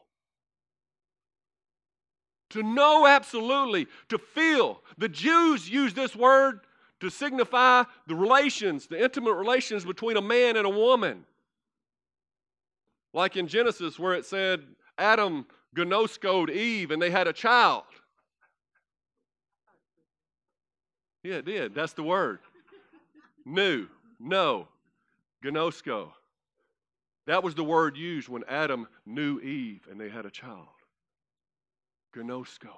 To 2.50 2.62
know 2.62 3.06
absolutely, 3.06 3.86
to 4.08 4.18
feel. 4.18 4.82
The 4.98 5.08
Jews 5.08 5.68
use 5.68 5.94
this 5.94 6.16
word 6.16 6.60
to 7.00 7.10
signify 7.10 7.84
the 8.06 8.14
relations, 8.14 8.86
the 8.86 9.02
intimate 9.02 9.34
relations 9.34 9.84
between 9.84 10.16
a 10.16 10.22
man 10.22 10.56
and 10.56 10.66
a 10.66 10.70
woman. 10.70 11.24
Like 13.12 13.36
in 13.36 13.48
Genesis, 13.48 13.98
where 13.98 14.14
it 14.14 14.24
said 14.24 14.62
Adam 14.98 15.46
gnoskoed 15.76 16.50
Eve 16.50 16.90
and 16.90 17.00
they 17.00 17.10
had 17.10 17.26
a 17.26 17.32
child. 17.32 17.84
Yeah, 21.22 21.36
it 21.36 21.44
did. 21.44 21.74
That's 21.74 21.92
the 21.92 22.02
word. 22.02 22.40
New, 23.44 23.88
No. 24.18 24.68
Gnosko. 25.44 26.12
That 27.26 27.42
was 27.42 27.54
the 27.54 27.64
word 27.64 27.96
used 27.96 28.28
when 28.28 28.44
Adam 28.48 28.88
knew 29.06 29.40
Eve 29.40 29.86
and 29.90 30.00
they 30.00 30.08
had 30.08 30.26
a 30.26 30.30
child. 30.30 30.66
Gnosko. 32.14 32.74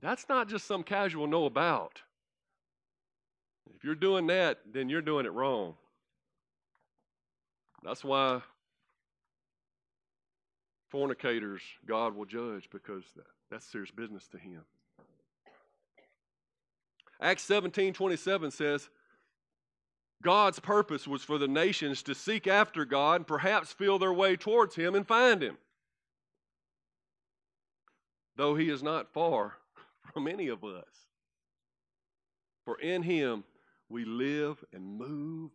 That's 0.00 0.28
not 0.28 0.48
just 0.48 0.66
some 0.66 0.82
casual 0.82 1.26
know 1.26 1.46
about. 1.46 2.02
If 3.74 3.82
you're 3.82 3.94
doing 3.94 4.26
that, 4.28 4.58
then 4.72 4.88
you're 4.88 5.02
doing 5.02 5.26
it 5.26 5.32
wrong. 5.32 5.74
That's 7.82 8.04
why 8.04 8.42
fornicators 10.88 11.62
God 11.86 12.14
will 12.14 12.24
judge 12.24 12.68
because 12.70 13.04
that's 13.50 13.66
serious 13.66 13.90
business 13.90 14.26
to 14.28 14.38
him. 14.38 14.62
Acts 17.20 17.42
17 17.44 17.92
27 17.92 18.50
says, 18.50 18.88
God's 20.22 20.58
purpose 20.58 21.06
was 21.06 21.22
for 21.22 21.38
the 21.38 21.48
nations 21.48 22.02
to 22.04 22.14
seek 22.14 22.46
after 22.46 22.84
God 22.84 23.16
and 23.16 23.26
perhaps 23.26 23.72
feel 23.72 23.98
their 23.98 24.12
way 24.12 24.36
towards 24.36 24.74
Him 24.74 24.94
and 24.94 25.06
find 25.06 25.42
Him. 25.42 25.56
Though 28.36 28.54
He 28.54 28.70
is 28.70 28.82
not 28.82 29.12
far 29.12 29.54
from 30.12 30.26
any 30.26 30.48
of 30.48 30.64
us. 30.64 30.84
For 32.64 32.78
in 32.80 33.02
Him 33.02 33.44
we 33.88 34.04
live 34.04 34.64
and 34.72 34.98
move 34.98 35.50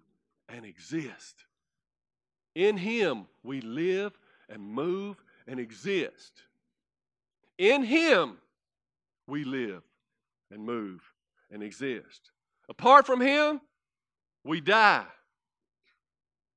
and 0.47 0.65
exist. 0.65 1.43
In 2.55 2.77
Him 2.77 3.25
we 3.43 3.61
live 3.61 4.17
and 4.51 4.61
move 4.61 5.15
and 5.47 5.59
exist. 5.59 6.43
In 7.57 7.83
Him 7.83 8.37
we 9.27 9.43
live 9.43 9.83
and 10.51 10.63
move 10.63 11.01
and 11.49 11.63
exist. 11.63 12.31
Apart 12.69 13.05
from 13.05 13.21
Him, 13.21 13.61
we 14.43 14.61
die. 14.61 15.05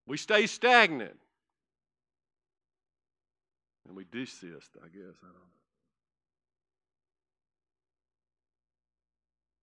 We 0.07 0.17
stay 0.17 0.47
stagnant. 0.47 1.17
And 3.87 3.97
we 3.97 4.05
desist, 4.11 4.71
I 4.83 4.89
guess. 4.89 5.17
I 5.23 5.27
don't 5.27 5.35
know. 5.35 5.41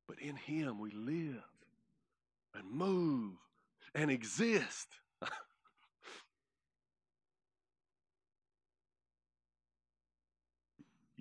But 0.07 0.19
in 0.19 0.35
Him 0.35 0.79
we 0.79 0.91
live 0.91 1.43
and 2.53 2.69
move 2.69 3.33
and 3.95 4.11
exist. 4.11 4.87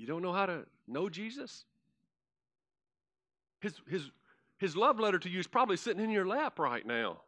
You 0.00 0.06
don't 0.06 0.22
know 0.22 0.32
how 0.32 0.46
to 0.46 0.64
know 0.88 1.10
Jesus? 1.10 1.66
His, 3.60 3.74
his, 3.86 4.10
his 4.56 4.74
love 4.74 4.98
letter 4.98 5.18
to 5.18 5.28
you 5.28 5.38
is 5.38 5.46
probably 5.46 5.76
sitting 5.76 6.02
in 6.02 6.08
your 6.08 6.26
lap 6.26 6.58
right 6.58 6.86
now. 6.86 7.18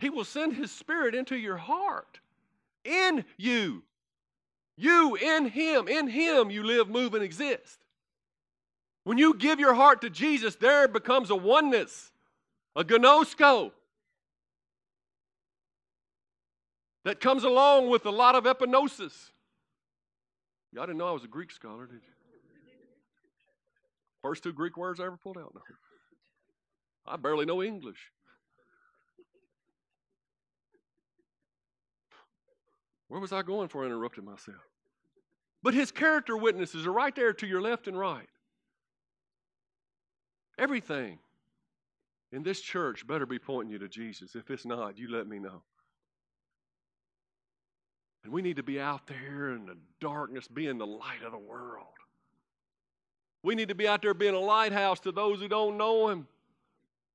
He 0.00 0.10
will 0.10 0.24
send 0.24 0.54
His 0.54 0.72
Spirit 0.72 1.14
into 1.14 1.36
your 1.36 1.56
heart, 1.56 2.18
in 2.84 3.24
you. 3.36 3.84
You 4.76 5.14
in 5.14 5.46
Him. 5.46 5.86
In 5.86 6.08
Him 6.08 6.50
you 6.50 6.64
live, 6.64 6.88
move, 6.88 7.14
and 7.14 7.22
exist. 7.22 7.78
When 9.04 9.16
you 9.16 9.34
give 9.34 9.60
your 9.60 9.74
heart 9.74 10.00
to 10.00 10.10
Jesus, 10.10 10.56
there 10.56 10.88
becomes 10.88 11.30
a 11.30 11.36
oneness, 11.36 12.10
a 12.74 12.82
gnosko, 12.82 13.70
that 17.04 17.20
comes 17.20 17.44
along 17.44 17.90
with 17.90 18.06
a 18.06 18.10
lot 18.10 18.34
of 18.34 18.44
epignosis. 18.44 19.30
Y'all 20.72 20.86
didn't 20.86 20.98
know 20.98 21.08
I 21.08 21.12
was 21.12 21.24
a 21.24 21.28
Greek 21.28 21.52
scholar, 21.52 21.86
did 21.86 22.02
you? 22.02 22.14
First 24.22 24.42
two 24.42 24.52
Greek 24.52 24.76
words 24.76 25.00
I 25.00 25.04
ever 25.04 25.18
pulled 25.18 25.36
out. 25.36 25.52
No. 25.54 25.60
I 27.06 27.16
barely 27.16 27.44
know 27.44 27.62
English. 27.62 28.10
Where 33.08 33.20
was 33.20 33.32
I 33.32 33.42
going 33.42 33.68
for 33.68 33.82
I 33.82 33.86
interrupted 33.86 34.24
myself? 34.24 34.56
But 35.62 35.74
his 35.74 35.90
character 35.90 36.36
witnesses 36.36 36.86
are 36.86 36.92
right 36.92 37.14
there 37.14 37.32
to 37.34 37.46
your 37.46 37.60
left 37.60 37.86
and 37.86 37.98
right. 37.98 38.28
Everything 40.58 41.18
in 42.32 42.42
this 42.42 42.60
church 42.60 43.06
better 43.06 43.26
be 43.26 43.38
pointing 43.38 43.72
you 43.72 43.78
to 43.78 43.88
Jesus. 43.88 44.34
If 44.34 44.50
it's 44.50 44.64
not, 44.64 44.98
you 44.98 45.10
let 45.10 45.26
me 45.26 45.38
know. 45.38 45.62
And 48.24 48.32
we 48.32 48.40
need 48.42 48.56
to 48.56 48.62
be 48.62 48.80
out 48.80 49.06
there 49.06 49.52
in 49.52 49.66
the 49.66 49.76
darkness, 50.00 50.48
being 50.48 50.78
the 50.78 50.86
light 50.86 51.22
of 51.24 51.32
the 51.32 51.38
world. 51.38 51.86
We 53.42 53.54
need 53.54 53.68
to 53.68 53.74
be 53.74 53.86
out 53.86 54.00
there 54.00 54.14
being 54.14 54.34
a 54.34 54.40
lighthouse 54.40 54.98
to 55.00 55.12
those 55.12 55.40
who 55.40 55.48
don't 55.48 55.76
know 55.76 56.08
Him. 56.08 56.26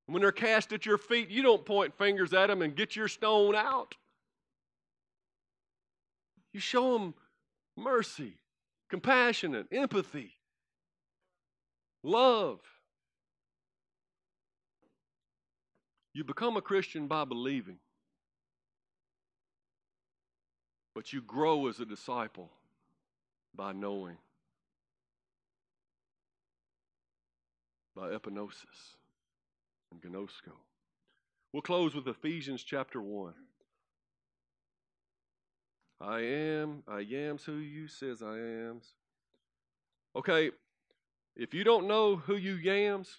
When 0.05 0.21
they're 0.21 0.31
cast 0.31 0.71
at 0.71 0.85
your 0.85 0.99
feet, 0.99 1.29
you 1.29 1.41
don't 1.41 1.65
point 1.65 1.97
fingers 1.97 2.33
at 2.33 2.47
them 2.47 2.61
and 2.61 2.75
get 2.75 2.95
your 2.95 3.07
stone 3.07 3.55
out. 3.55 3.95
You 6.53 6.59
show 6.59 6.93
them 6.93 7.13
mercy, 7.75 8.33
compassion, 8.89 9.55
and 9.55 9.67
empathy, 9.71 10.33
love. 12.03 12.59
You 16.13 16.23
become 16.23 16.57
a 16.57 16.61
Christian 16.61 17.07
by 17.07 17.25
believing, 17.25 17.77
but 20.95 21.13
you 21.13 21.21
grow 21.21 21.67
as 21.67 21.79
a 21.79 21.85
disciple 21.85 22.49
by 23.55 23.71
knowing, 23.71 24.17
by 27.95 28.09
epignosis 28.09 28.95
and 29.91 30.01
gnosko. 30.01 30.53
We'll 31.51 31.61
close 31.61 31.95
with 31.95 32.07
Ephesians 32.07 32.63
chapter 32.63 33.01
1. 33.01 33.33
I 36.01 36.19
am, 36.21 36.83
I 36.87 37.01
am's 37.01 37.43
who 37.43 37.55
you 37.55 37.87
says 37.87 38.21
I 38.21 38.37
am's. 38.37 38.93
Okay, 40.15 40.51
if 41.35 41.53
you 41.53 41.63
don't 41.63 41.87
know 41.87 42.15
who 42.15 42.35
you 42.35 42.53
yams, 42.53 43.17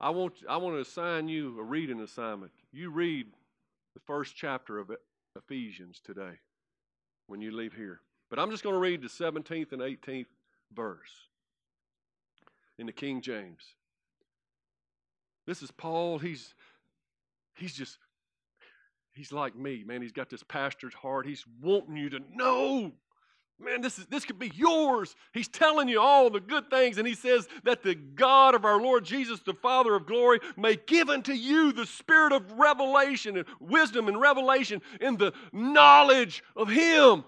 I 0.00 0.10
want, 0.10 0.34
I 0.48 0.56
want 0.56 0.76
to 0.76 0.80
assign 0.80 1.28
you 1.28 1.58
a 1.58 1.62
reading 1.62 2.00
assignment. 2.00 2.52
You 2.72 2.90
read 2.90 3.26
the 3.94 4.00
first 4.00 4.36
chapter 4.36 4.78
of 4.78 4.90
Ephesians 5.36 6.00
today 6.04 6.38
when 7.26 7.40
you 7.40 7.50
leave 7.50 7.74
here. 7.74 8.00
But 8.30 8.38
I'm 8.38 8.50
just 8.50 8.62
going 8.62 8.74
to 8.74 8.80
read 8.80 9.02
the 9.02 9.08
17th 9.08 9.72
and 9.72 9.82
18th 9.82 10.26
verse 10.74 11.28
in 12.78 12.86
the 12.86 12.92
King 12.92 13.20
James. 13.20 13.74
This 15.46 15.62
is 15.62 15.70
Paul. 15.70 16.18
He's 16.18 16.54
he's 17.54 17.74
just 17.74 17.98
he's 19.12 19.32
like 19.32 19.54
me, 19.54 19.84
man. 19.84 20.02
He's 20.02 20.12
got 20.12 20.30
this 20.30 20.42
pastor's 20.42 20.94
heart. 20.94 21.26
He's 21.26 21.44
wanting 21.62 21.96
you 21.96 22.08
to 22.10 22.20
know. 22.32 22.92
Man, 23.60 23.80
this 23.80 23.98
is 23.98 24.06
this 24.06 24.24
could 24.24 24.38
be 24.38 24.50
yours. 24.54 25.14
He's 25.32 25.46
telling 25.46 25.88
you 25.88 26.00
all 26.00 26.28
the 26.28 26.40
good 26.40 26.68
things, 26.70 26.98
and 26.98 27.06
he 27.06 27.14
says 27.14 27.46
that 27.62 27.82
the 27.82 27.94
God 27.94 28.54
of 28.54 28.64
our 28.64 28.80
Lord 28.80 29.04
Jesus, 29.04 29.40
the 29.40 29.54
Father 29.54 29.94
of 29.94 30.06
glory, 30.06 30.40
may 30.56 30.76
give 30.76 31.08
unto 31.08 31.32
you 31.32 31.72
the 31.72 31.86
spirit 31.86 32.32
of 32.32 32.52
revelation 32.52 33.36
and 33.36 33.46
wisdom 33.60 34.08
and 34.08 34.20
revelation 34.20 34.82
in 35.00 35.16
the 35.16 35.32
knowledge 35.52 36.42
of 36.56 36.68
Him. 36.68 37.24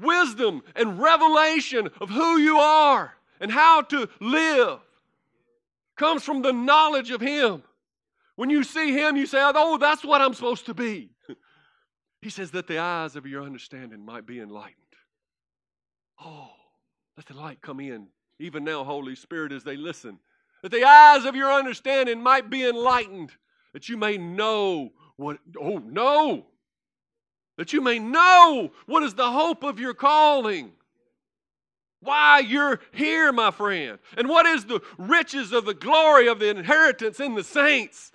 Wisdom 0.00 0.62
and 0.76 1.00
revelation 1.00 1.88
of 2.00 2.08
who 2.08 2.38
you 2.38 2.58
are 2.58 3.14
and 3.40 3.50
how 3.50 3.82
to 3.82 4.08
live 4.20 4.78
comes 5.96 6.22
from 6.22 6.40
the 6.42 6.52
knowledge 6.52 7.10
of 7.10 7.20
Him. 7.20 7.64
When 8.36 8.48
you 8.48 8.62
see 8.62 8.92
Him, 8.92 9.16
you 9.16 9.26
say, 9.26 9.40
Oh, 9.42 9.76
that's 9.76 10.04
what 10.04 10.20
I'm 10.20 10.34
supposed 10.34 10.66
to 10.66 10.74
be. 10.74 11.10
He 12.20 12.30
says 12.30 12.50
that 12.52 12.66
the 12.66 12.78
eyes 12.78 13.16
of 13.16 13.26
your 13.26 13.42
understanding 13.42 14.04
might 14.04 14.26
be 14.26 14.40
enlightened. 14.40 14.74
Oh, 16.24 16.50
let 17.16 17.26
the 17.26 17.34
light 17.34 17.60
come 17.62 17.80
in, 17.80 18.08
even 18.40 18.64
now, 18.64 18.84
Holy 18.84 19.14
Spirit, 19.14 19.52
as 19.52 19.64
they 19.64 19.76
listen. 19.76 20.18
That 20.62 20.72
the 20.72 20.84
eyes 20.84 21.24
of 21.24 21.36
your 21.36 21.52
understanding 21.52 22.22
might 22.22 22.50
be 22.50 22.68
enlightened, 22.68 23.30
that 23.72 23.88
you 23.88 23.96
may 23.96 24.18
know 24.18 24.90
what, 25.16 25.38
oh, 25.60 25.78
no, 25.78 26.46
that 27.56 27.72
you 27.72 27.80
may 27.80 27.98
know 27.98 28.72
what 28.86 29.02
is 29.02 29.14
the 29.14 29.30
hope 29.30 29.62
of 29.62 29.78
your 29.78 29.94
calling 29.94 30.72
why 32.00 32.40
you're 32.40 32.80
here, 32.92 33.32
my 33.32 33.50
friend. 33.50 33.98
And 34.16 34.28
what 34.28 34.46
is 34.46 34.64
the 34.64 34.80
riches 34.96 35.52
of 35.52 35.64
the 35.64 35.74
glory 35.74 36.28
of 36.28 36.38
the 36.38 36.48
inheritance 36.48 37.18
in 37.20 37.34
the 37.34 37.44
saints? 37.44 38.12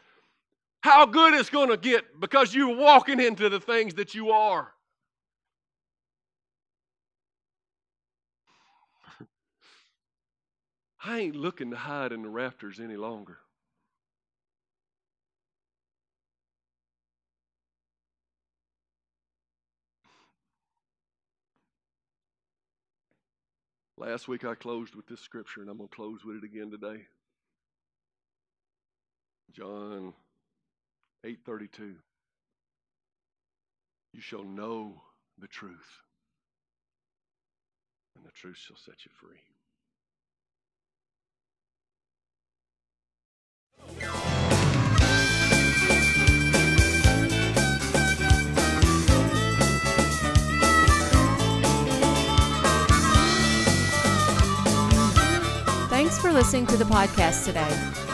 How 0.84 1.06
good 1.06 1.34
it's 1.34 1.50
going 1.50 1.70
to 1.70 1.78
get 1.78 2.20
because 2.20 2.54
you're 2.54 2.76
walking 2.76 3.22
into 3.22 3.48
the 3.48 3.62
things 3.62 3.94
that 3.94 4.14
you 4.14 4.32
are. 4.32 4.74
I 11.06 11.20
ain't 11.20 11.38
looking 11.38 11.72
to 11.72 11.78
hide 11.78 12.12
in 12.12 12.22
the 12.22 12.28
rafters 12.28 12.82
any 12.82 12.98
longer. 12.98 13.38
Last 23.96 24.28
week 24.28 24.44
I 24.44 24.54
closed 24.54 24.96
with 24.96 25.08
this 25.08 25.22
scripture, 25.22 25.62
and 25.62 25.70
I'm 25.70 25.78
going 25.78 25.88
to 25.88 25.96
close 25.96 26.26
with 26.26 26.36
it 26.36 26.44
again 26.44 26.72
today. 26.72 27.06
John 29.54 30.14
8:32. 31.26 31.96
You 34.12 34.22
shall 34.22 34.44
know 34.44 35.02
the 35.40 35.48
truth, 35.48 36.02
and 38.16 38.26
the 38.26 38.32
truth 38.32 38.58
shall 38.58 38.78
set 38.78 39.06
you 39.06 39.12
free. 39.12 39.40
Thanks 55.90 56.20
for 56.20 56.32
listening 56.32 56.68
to 56.68 56.78
the 56.78 56.86
podcast 56.86 57.46
today. 57.46 58.03